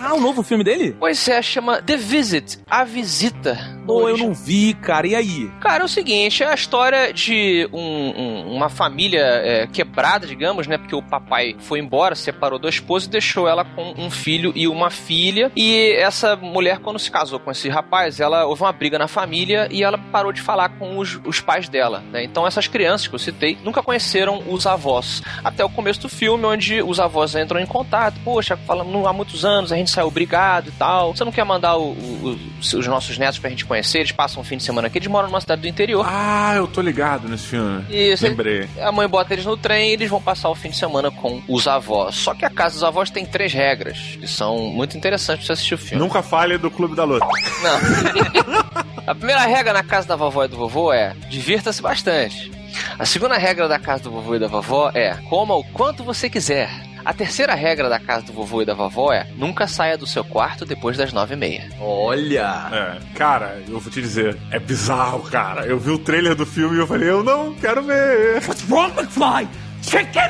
Ah, 0.05 0.15
o 0.15 0.21
novo 0.21 0.43
filme 0.43 0.65
dele? 0.65 0.97
Pois 0.99 1.29
é, 1.29 1.41
chama 1.41 1.81
The 1.81 1.97
Visit, 1.97 2.59
A 2.69 2.83
Visita. 2.83 3.57
Pô, 3.87 4.09
eu 4.09 4.17
não 4.17 4.33
vi, 4.33 4.75
cara. 4.75 5.07
E 5.07 5.15
aí? 5.15 5.51
Cara, 5.61 5.83
é 5.83 5.85
o 5.85 5.89
seguinte, 5.89 6.43
é 6.43 6.47
a 6.49 6.55
história 6.55 7.13
de 7.13 7.69
um- 7.73 7.79
um- 8.21 8.55
uma 8.57 8.69
família 8.69 9.21
é, 9.21 9.67
quebrada, 9.67 10.25
digamos, 10.27 10.67
né? 10.69 10.79
Porque 10.79 10.95
o 10.95 11.03
papai 11.03 11.57
foi 11.59 11.81
embora, 11.81 12.15
separou 12.15 12.59
da 12.61 12.69
esposa 12.69 13.07
e 13.07 13.11
deixou 13.11 13.49
ela 13.49 13.65
com 13.65 13.95
um 13.99 14.09
filho 14.11 14.53
e 14.55 14.67
uma 14.69 14.89
filha. 14.91 15.51
E 15.57 15.93
essa 15.97 16.37
mulher, 16.37 16.79
quando 16.79 16.99
se 16.99 17.11
casou 17.11 17.39
com 17.41 17.51
esse 17.51 17.69
rapaz, 17.69 18.21
ela 18.21 18.47
houve 18.47 18.63
uma 18.63 18.73
briga 18.73 18.99
na 18.99 19.09
família 19.09 19.69
e 19.71 19.83
ela 19.83 19.99
parou 19.99 20.33
de 20.33 20.41
falar 20.41 20.69
com 20.79 20.99
os, 20.99 21.21
os 21.25 21.41
pais 21.41 21.69
dela, 21.69 22.03
né? 22.13 22.23
Então 22.25 22.47
essas 22.47 22.67
crianças 22.69 23.09
que 23.09 23.15
eu 23.15 23.19
citei 23.19 23.59
nunca 23.65 23.83
conheceram 23.83 24.43
os 24.49 24.65
avós. 24.67 25.23
Até 25.45 25.65
o 25.65 25.69
começo 25.69 26.01
do 26.03 26.09
filme, 26.09 26.45
onde 26.45 26.81
os 26.83 26.99
avós 27.01 27.35
entram 27.35 27.59
em 27.61 27.67
contato. 27.67 28.17
Poxa, 28.25 28.57
falando 28.57 29.07
há 29.09 29.13
muitos 29.13 29.45
anos, 29.45 29.73
a 29.73 29.77
gente 29.77 29.91
saiu 29.93 30.11
brigado 30.11 30.69
e 30.69 30.73
tal. 30.73 31.15
Você 31.15 31.25
não 31.25 31.33
quer 31.33 31.45
mandar 31.45 31.77
o- 31.77 31.93
o- 31.93 32.39
os, 32.61 32.73
os 32.73 32.87
nossos 32.87 33.17
netos 33.19 33.39
pra 33.39 33.51
gente 33.51 33.65
conhecer? 33.65 33.99
Eles 33.99 34.13
passam 34.13 34.41
um 34.43 34.45
fim 34.45 34.57
de 34.57 34.63
semana 34.63 34.87
aqui, 34.89 34.99
eles 34.99 35.09
moram 35.09 35.29
numa 35.29 35.41
cidade 35.41 35.63
do 35.63 35.69
interior. 35.69 36.05
Ah, 36.09 36.55
eu 36.57 36.67
tô 36.67 36.81
ligado 36.81 37.29
nesse 37.29 37.47
filme. 37.47 37.85
Isso, 37.91 38.25
Lembrei. 38.27 38.69
a 38.81 38.91
mãe 38.91 39.07
bota 39.09 39.33
eles 39.33 39.45
no 39.45 39.57
trem 39.57 39.91
e 39.91 39.93
eles 39.93 40.09
vão 40.11 40.21
passar 40.21 40.49
o 40.51 40.55
fim 40.55 40.71
de 40.71 40.77
semana 40.77 41.11
com 41.11 41.43
os 41.49 41.67
avós. 41.69 42.15
Só 42.17 42.35
que 42.35 42.45
a 42.45 42.51
casa 42.51 42.75
dos 42.75 42.85
avós 42.85 43.11
tem 43.11 43.25
três 43.27 43.53
regras, 43.53 43.99
que 44.19 44.27
são 44.29 44.59
muito 44.59 44.97
interessantes 44.97 45.47
pra 45.47 45.55
você 45.55 45.61
assistir 45.61 45.75
o 45.75 45.79
filme. 45.79 46.03
Nunca 46.03 46.23
fale 46.23 46.59
do 46.59 46.71
Clube 46.71 46.95
da 46.97 47.05
Luta. 47.05 47.27
Não. 47.63 48.93
a 49.07 49.15
primeira 49.15 49.43
regra 49.43 49.73
na 49.73 49.83
casa 49.83 50.09
da 50.09 50.17
vovó 50.17 50.45
e 50.45 50.49
do 50.49 50.57
vovô 50.57 50.93
é 50.93 51.15
divirta-se 51.29 51.83
bastante. 51.83 52.51
A 52.99 53.05
segunda 53.05 53.37
regra 53.37 53.69
da 53.69 53.79
casa 53.79 54.05
do 54.05 54.11
vovô 54.11 54.35
e 54.35 54.39
da 54.39 54.47
vovó 54.49 54.91
é 54.95 55.15
coma 55.29 55.55
o 55.55 55.63
quanto 55.65 56.03
você 56.03 56.31
quiser. 56.31 56.71
A 57.05 57.13
terceira 57.13 57.55
regra 57.55 57.89
da 57.89 57.99
casa 57.99 58.27
do 58.27 58.33
vovô 58.33 58.63
e 58.63 58.65
da 58.65 58.75
vovó 58.75 59.13
é 59.13 59.27
nunca 59.37 59.67
saia 59.67 59.99
do 59.99 60.07
seu 60.07 60.25
quarto 60.25 60.65
depois 60.65 60.97
das 60.97 61.13
nove 61.13 61.35
e 61.35 61.37
meia. 61.37 61.69
Olha. 61.81 62.69
É, 62.73 63.17
cara, 63.17 63.61
eu 63.69 63.81
vou 63.81 63.93
te 63.93 64.01
dizer, 64.01 64.37
é 64.51 64.59
bizarro, 64.59 65.23
cara. 65.23 65.67
Eu 65.67 65.79
vi 65.79 65.91
o 65.91 65.99
trailer 65.99 66.35
do 66.35 66.47
filme 66.47 66.77
e 66.77 66.81
eu 66.81 66.87
falei, 66.87 67.11
eu 67.11 67.25
não 67.25 67.55
quero 67.55 67.83
ver. 67.83 68.41
Wrong, 68.69 68.93
McFly! 68.97 69.49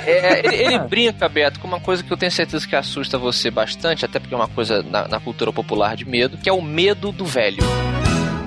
É, 0.07 0.47
ele, 0.47 0.57
ele 0.57 0.79
brinca, 0.79 1.29
Beto, 1.29 1.61
com 1.61 1.69
uma 1.69 1.79
coisa 1.79 2.03
que 2.03 2.11
eu 2.11 2.17
tenho 2.17 2.33
certeza 2.33 2.67
que 2.67 2.75
assusta 2.75 3.19
você 3.19 3.51
bastante, 3.51 4.03
até 4.03 4.19
porque 4.19 4.33
é 4.33 4.37
uma 4.37 4.49
coisa 4.49 4.83
na, 4.83 5.07
na 5.07 5.21
cultura 5.21 5.53
popular 5.53 5.95
de 5.95 6.07
medo, 6.07 6.39
que 6.39 6.49
é 6.49 6.53
o 6.53 6.63
medo 6.63 7.13
do 7.13 7.27
velho. 7.27 7.63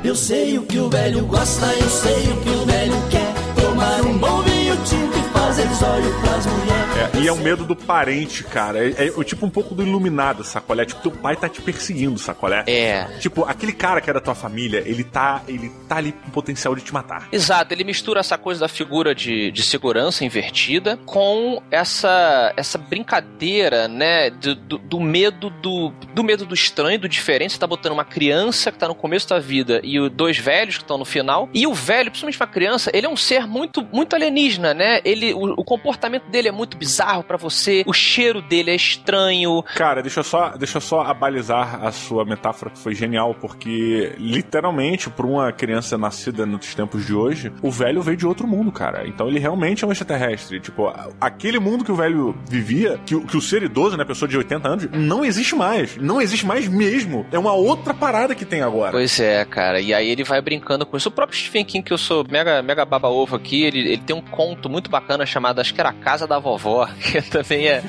Eu 0.04 0.16
sei 0.16 0.58
o 0.58 0.64
que 0.64 0.80
o 0.80 0.90
velho 0.90 1.26
gosta, 1.28 1.68
eu 1.68 1.90
sei 1.90 2.24
o 2.32 2.42
que 2.42 2.50
o 2.50 2.66
velho 2.66 2.94
quer. 3.12 3.62
Tomar 3.62 4.02
um 4.02 4.18
bom 4.18 4.42
vinho 4.42 4.76
tinto 4.78 5.18
e 5.18 5.24
fazer 5.32 5.68
zóio 5.76 6.22
pras 6.22 6.46
mulheres. 6.48 6.85
É, 6.98 7.20
e 7.20 7.28
é 7.28 7.32
o 7.32 7.36
medo 7.36 7.66
do 7.66 7.76
parente, 7.76 8.42
cara. 8.46 8.80
É, 8.88 9.08
é 9.08 9.12
o 9.18 9.24
tipo 9.24 9.46
um 9.46 9.50
pouco 9.50 9.76
do 9.76 9.84
iluminado, 9.84 10.46
sacolé. 10.46 10.86
Tipo, 10.86 11.02
teu 11.02 11.12
pai 11.12 11.36
tá 11.36 11.50
te 11.50 11.62
perseguindo, 11.62 12.18
sacolé. 12.18 12.64
É. 12.68 13.04
Tipo, 13.20 13.44
aquele 13.44 13.74
cara 13.74 14.00
que 14.00 14.10
é 14.10 14.14
da 14.14 14.22
tua 14.22 14.34
família, 14.34 14.82
ele 14.86 15.04
tá, 15.04 15.42
ele 15.46 15.70
tá 15.90 15.98
ali 15.98 16.14
com 16.14 16.30
potencial 16.30 16.74
de 16.74 16.82
te 16.82 16.94
matar. 16.94 17.28
Exato, 17.34 17.74
ele 17.74 17.84
mistura 17.84 18.22
essa 18.22 18.38
coisa 18.38 18.62
da 18.62 18.70
figura 18.70 19.14
de, 19.14 19.52
de 19.52 19.62
segurança 19.64 20.24
invertida 20.24 20.98
com 21.06 21.62
essa 21.70 22.54
essa 22.56 22.78
brincadeira, 22.78 23.88
né, 23.90 24.30
do, 24.30 24.56
do, 24.56 24.78
do 24.78 25.00
medo 25.02 25.50
do, 25.50 25.92
do 26.14 26.24
medo 26.24 26.46
do 26.46 26.54
estranho, 26.56 26.98
do 26.98 27.10
diferente. 27.10 27.54
Você 27.54 27.60
tá 27.60 27.68
botando 27.68 27.92
uma 27.92 28.06
criança 28.06 28.72
que 28.72 28.78
tá 28.78 28.88
no 28.88 28.96
começo 28.96 29.28
da 29.28 29.40
vida 29.40 29.82
e 29.84 30.00
o- 30.00 30.10
dois 30.10 30.38
velhos 30.38 30.78
que 30.78 30.84
estão 30.84 30.98
no 30.98 31.06
final. 31.06 31.50
E 31.54 31.68
o 31.68 31.74
velho, 31.74 32.10
principalmente 32.10 32.38
pra 32.38 32.48
criança, 32.48 32.90
ele 32.94 33.06
é 33.06 33.10
um 33.10 33.18
ser 33.18 33.46
muito 33.46 33.86
muito 33.92 34.16
alienígena, 34.16 34.74
né? 34.74 35.02
Ele 35.04 35.34
o, 35.34 35.54
o 35.60 35.64
comportamento 35.66 36.30
dele 36.30 36.48
é 36.48 36.52
muito 36.52 36.78
bizarro 36.78 36.85
pra 37.28 37.38
você, 37.38 37.84
o 37.86 37.94
cheiro 37.94 38.42
dele 38.42 38.72
é 38.72 38.76
estranho. 38.76 39.64
Cara, 39.76 40.02
deixa 40.02 40.20
eu 40.20 40.24
só, 40.24 40.50
deixa 40.58 40.78
eu 40.78 40.82
só 40.82 41.02
abalizar 41.02 41.84
a 41.86 41.92
sua 41.92 42.26
metáfora 42.26 42.72
que 42.72 42.80
foi 42.80 42.94
genial, 42.96 43.36
porque 43.36 44.14
literalmente, 44.18 45.10
pra 45.10 45.26
uma 45.26 45.52
criança 45.52 45.98
nascida 45.98 46.46
nos 46.46 46.74
tempos 46.76 47.06
de 47.06 47.14
hoje, 47.14 47.52
o 47.62 47.72
velho 47.72 48.02
veio 48.02 48.18
de 48.18 48.26
outro 48.28 48.48
mundo, 48.48 48.72
cara. 48.72 49.08
Então 49.08 49.28
ele 49.28 49.40
realmente 49.40 49.84
é 49.84 49.88
um 49.88 49.92
extraterrestre. 49.92 50.60
Tipo, 50.60 50.94
aquele 51.20 51.60
mundo 51.60 51.84
que 51.84 51.92
o 51.92 51.96
velho 51.96 52.36
vivia, 52.50 53.00
que, 53.06 53.16
o- 53.16 53.26
que 53.26 53.38
o 53.38 53.42
ser 53.42 53.64
idoso, 53.64 53.98
né, 53.98 54.06
pessoa 54.06 54.28
de 54.30 54.38
80 54.38 54.68
anos, 54.68 54.88
não 54.92 55.24
existe 55.26 55.56
mais. 55.56 55.98
Não 55.98 56.22
existe 56.22 56.46
mais 56.46 56.68
mesmo. 56.68 57.26
É 57.32 57.40
uma 57.40 57.54
outra 57.54 57.94
parada 57.94 58.36
que 58.36 58.46
tem 58.46 58.62
agora. 58.62 58.92
Pois 58.92 59.20
é, 59.20 59.44
cara. 59.46 59.80
E 59.80 59.94
aí 59.94 60.10
ele 60.10 60.24
vai 60.24 60.42
brincando 60.42 60.86
com 60.86 60.98
isso. 60.98 61.10
O 61.10 61.12
próprio 61.12 61.38
Stephen 61.38 61.64
King, 61.66 61.84
que 61.86 61.94
eu 61.94 61.98
sou 61.98 62.26
mega, 62.30 62.62
mega 62.62 62.86
baba-ovo 62.86 63.36
aqui, 63.36 63.64
ele, 63.64 63.80
ele 63.80 63.98
tem 64.02 64.16
um 64.16 64.22
conto 64.22 64.70
muito 64.70 64.90
bacana 64.90 65.26
chamado, 65.26 65.60
acho 65.62 65.74
que 65.74 65.80
era 65.80 65.90
A 65.90 65.94
Casa 65.94 66.28
da 66.28 66.40
Vovó, 66.40 66.75
que 67.02 67.22
também 67.22 67.68
é, 67.68 67.84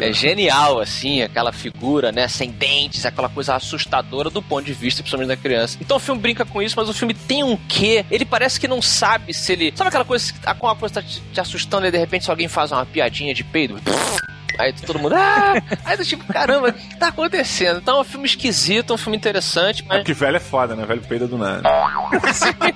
é 0.00 0.12
genial, 0.12 0.80
assim, 0.80 1.22
aquela 1.22 1.52
figura, 1.52 2.12
né, 2.12 2.28
sem 2.28 2.50
dentes, 2.50 3.04
aquela 3.04 3.28
coisa 3.28 3.54
assustadora 3.54 4.30
do 4.30 4.40
ponto 4.42 4.64
de 4.64 4.72
vista, 4.72 5.02
principalmente 5.02 5.28
da 5.28 5.36
criança. 5.36 5.76
Então 5.80 5.96
o 5.96 6.00
filme 6.00 6.20
brinca 6.20 6.44
com 6.44 6.62
isso, 6.62 6.74
mas 6.78 6.88
o 6.88 6.94
filme 6.94 7.14
tem 7.14 7.42
um 7.42 7.56
quê? 7.56 8.04
Ele 8.10 8.24
parece 8.24 8.58
que 8.58 8.68
não 8.68 8.80
sabe 8.80 9.34
se 9.34 9.52
ele... 9.52 9.72
Sabe 9.76 9.88
aquela 9.88 10.04
coisa, 10.04 10.32
que- 10.32 10.54
com 10.54 10.68
a 10.68 10.76
coisa 10.76 10.94
tá 10.96 11.02
te, 11.02 11.20
te 11.32 11.40
assustando 11.40 11.86
e 11.86 11.90
de 11.90 11.98
repente 11.98 12.24
se 12.24 12.30
alguém 12.30 12.48
faz 12.48 12.72
uma 12.72 12.86
piadinha 12.86 13.34
de 13.34 13.44
peido... 13.44 13.80
Aí 14.58 14.72
todo 14.72 14.98
mundo, 14.98 15.14
ah! 15.16 15.54
Aí 15.84 15.96
do 15.96 16.04
tipo, 16.04 16.24
caramba, 16.32 16.68
o 16.68 16.72
que 16.72 16.96
tá 16.96 17.08
acontecendo? 17.08 17.78
Então 17.80 17.98
é 17.98 18.00
um 18.00 18.04
filme 18.04 18.26
esquisito, 18.26 18.94
um 18.94 18.96
filme 18.98 19.16
interessante, 19.16 19.82
É 19.82 19.86
mas 19.88 19.98
porque 19.98 20.12
velho 20.12 20.36
é 20.36 20.40
foda, 20.40 20.74
né? 20.76 20.84
Velho 20.84 21.00
peida 21.02 21.26
do 21.26 21.36
nada. 21.38 21.62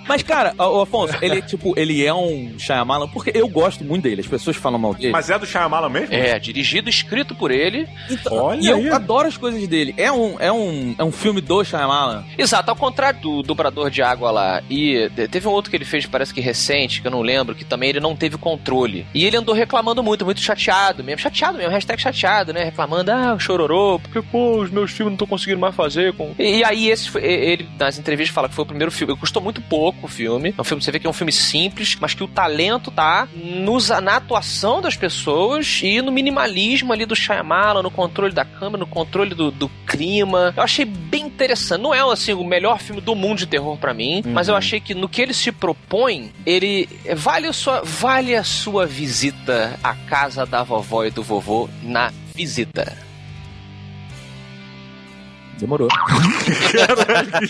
Mas, 0.06 0.22
cara, 0.22 0.54
o 0.58 0.80
Afonso, 0.80 1.14
ele, 1.20 1.42
tipo, 1.42 1.74
ele 1.78 2.04
é 2.04 2.12
um 2.12 2.54
Shyamalan, 2.58 3.08
porque 3.08 3.30
eu 3.34 3.48
gosto 3.48 3.84
muito 3.84 4.04
dele. 4.04 4.20
As 4.20 4.26
pessoas 4.26 4.56
falam 4.56 4.78
mal 4.78 4.94
dele. 4.94 5.12
Mas 5.12 5.30
é 5.30 5.38
do 5.38 5.46
Shyamalan 5.46 5.88
mesmo? 5.88 6.14
É, 6.14 6.38
dirigido 6.38 6.88
e 6.88 6.90
escrito 6.90 7.34
por 7.34 7.50
ele. 7.50 7.88
Então, 8.10 8.32
Olha 8.36 8.60
e 8.60 8.66
eu 8.66 8.76
aí. 8.76 8.90
adoro 8.90 9.28
as 9.28 9.36
coisas 9.36 9.66
dele. 9.68 9.94
É 9.96 10.10
um, 10.10 10.36
é 10.40 10.50
um, 10.52 10.94
é 10.98 11.04
um 11.04 11.12
filme 11.12 11.40
do 11.40 11.62
Shyamalan. 11.64 12.24
Exato, 12.36 12.70
ao 12.70 12.76
contrário 12.76 13.20
do 13.20 13.42
dobrador 13.42 13.90
de 13.90 14.02
água 14.02 14.30
lá. 14.30 14.62
E 14.70 15.10
te- 15.14 15.28
teve 15.28 15.46
um 15.48 15.50
outro 15.50 15.70
que 15.70 15.76
ele 15.76 15.84
fez, 15.84 16.06
parece 16.06 16.32
que 16.32 16.40
recente, 16.40 17.00
que 17.00 17.06
eu 17.06 17.10
não 17.10 17.20
lembro, 17.22 17.54
que 17.54 17.64
também 17.64 17.90
ele 17.90 18.00
não 18.00 18.16
teve 18.16 18.36
controle. 18.38 19.06
E 19.14 19.24
ele 19.24 19.36
andou 19.36 19.54
reclamando 19.54 20.02
muito, 20.02 20.24
muito 20.24 20.40
chateado 20.40 21.02
mesmo, 21.04 21.20
chateado 21.20 21.58
mesmo. 21.58 21.67
O 21.68 21.72
hashtag 21.72 22.00
chateado, 22.00 22.52
né? 22.52 22.64
Reclamando, 22.64 23.10
ah, 23.10 23.38
chororô, 23.38 23.98
porque, 23.98 24.22
pô, 24.22 24.58
os 24.60 24.70
meus 24.70 24.90
filmes 24.90 25.12
não 25.12 25.16
tô 25.16 25.26
conseguindo 25.26 25.60
mais 25.60 25.74
fazer. 25.74 26.12
Com... 26.14 26.34
E, 26.38 26.58
e 26.58 26.64
aí, 26.64 26.88
esse 26.88 27.10
foi, 27.10 27.22
ele, 27.22 27.68
nas 27.78 27.98
entrevistas, 27.98 28.34
fala 28.34 28.48
que 28.48 28.54
foi 28.54 28.64
o 28.64 28.66
primeiro 28.66 28.90
filme. 28.90 29.16
Custou 29.16 29.42
muito 29.42 29.60
pouco 29.60 30.06
o 30.06 30.08
filme. 30.08 30.54
É 30.56 30.60
um 30.60 30.64
filme, 30.64 30.82
você 30.82 30.90
vê 30.90 30.98
que 30.98 31.06
é 31.06 31.10
um 31.10 31.14
filme 31.14 31.32
simples, 31.32 31.96
mas 32.00 32.14
que 32.14 32.24
o 32.24 32.28
talento 32.28 32.90
tá 32.90 33.28
nos, 33.34 33.88
na 33.88 34.16
atuação 34.16 34.80
das 34.80 34.96
pessoas 34.96 35.80
e 35.82 36.00
no 36.02 36.12
minimalismo 36.12 36.92
ali 36.92 37.06
do 37.06 37.16
Shyamalan, 37.16 37.82
no 37.82 37.90
controle 37.90 38.32
da 38.32 38.44
câmera, 38.44 38.78
no 38.78 38.86
controle 38.86 39.34
do, 39.34 39.50
do 39.50 39.68
clima. 39.86 40.52
Eu 40.56 40.62
achei 40.62 40.84
bem 40.84 41.26
interessante. 41.26 41.80
Não 41.80 41.94
é, 41.94 42.00
assim, 42.12 42.32
o 42.32 42.44
melhor 42.44 42.78
filme 42.78 43.00
do 43.00 43.14
mundo 43.14 43.38
de 43.38 43.46
terror 43.46 43.76
para 43.76 43.94
mim, 43.94 44.22
uhum. 44.24 44.32
mas 44.32 44.48
eu 44.48 44.56
achei 44.56 44.80
que 44.80 44.94
no 44.94 45.08
que 45.08 45.22
ele 45.22 45.34
se 45.34 45.50
propõe, 45.50 46.30
ele 46.44 46.88
vale 47.16 47.46
a 47.46 47.52
sua, 47.52 47.82
vale 47.82 48.34
a 48.34 48.44
sua 48.44 48.86
visita 48.86 49.78
à 49.82 49.94
casa 49.94 50.44
da 50.44 50.62
vovó 50.62 51.04
e 51.04 51.10
do 51.10 51.22
vovô 51.22 51.57
na 51.82 52.12
visita. 52.34 52.96
Demorou. 55.58 55.88
Caralho, 55.88 57.32
que 57.40 57.48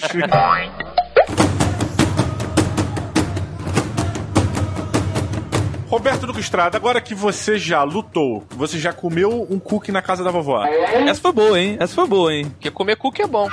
Roberto 5.89 6.27
Duque 6.27 6.41
Estrada, 6.41 6.77
agora 6.77 7.01
que 7.01 7.15
você 7.15 7.59
já 7.59 7.83
lutou, 7.83 8.47
você 8.51 8.79
já 8.79 8.93
comeu 8.93 9.47
um 9.51 9.59
cookie 9.59 9.91
na 9.91 10.03
casa 10.03 10.23
da 10.23 10.31
vovó? 10.31 10.63
Essa 10.65 11.21
foi 11.21 11.33
boa, 11.33 11.59
hein? 11.59 11.77
Essa 11.81 11.95
foi 11.95 12.07
boa, 12.07 12.33
hein? 12.33 12.51
Porque 12.51 12.71
comer 12.71 12.97
cookie 12.97 13.23
é 13.23 13.27
bom. 13.27 13.49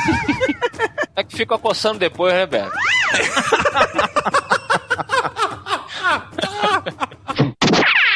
é 1.14 1.22
que 1.22 1.36
fica 1.36 1.58
coçando 1.58 1.98
depois, 1.98 2.32
né, 2.32 2.46
Beto? 2.46 2.72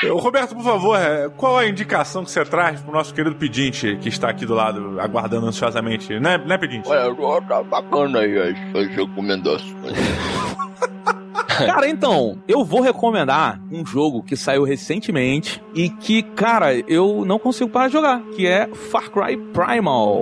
Roberto, 0.09 0.55
por 0.55 0.65
favor, 0.65 0.99
é, 0.99 1.29
qual 1.37 1.59
a 1.59 1.67
indicação 1.67 2.25
que 2.25 2.31
você 2.31 2.45
traz 2.45 2.81
pro 2.81 2.93
nosso 2.93 3.15
querido 3.15 3.37
pedinte 3.37 3.97
que 4.01 4.09
está 4.09 4.29
aqui 4.29 4.47
do 4.47 4.55
lado, 4.55 5.01
aguardando 5.01 5.47
ansiosamente, 5.47 6.19
né, 6.19 6.39
né 6.39 6.59
pedinte? 6.59 6.89
Olha, 6.89 7.15
tá 7.43 7.63
bacana 7.63 8.21
aí 8.21 8.39
as, 8.39 8.77
as 8.77 8.95
recomendações. 8.95 9.75
Cara, 11.59 11.89
então, 11.89 12.43
eu 12.49 12.65
vou 12.65 12.81
recomendar 12.81 13.61
um 13.71 13.87
jogo 13.87 14.25
que 14.25 14.37
saiu 14.37 14.65
recentemente 14.65 15.63
e 15.73 15.89
que, 15.89 16.21
cara, 16.21 16.75
eu 16.89 17.25
não 17.25 17.39
consigo 17.39 17.71
parar 17.71 17.87
de 17.87 17.93
jogar, 17.93 18.21
que 18.35 18.45
é 18.45 18.69
Far 18.75 19.09
Cry 19.09 19.37
Primal. 19.37 20.21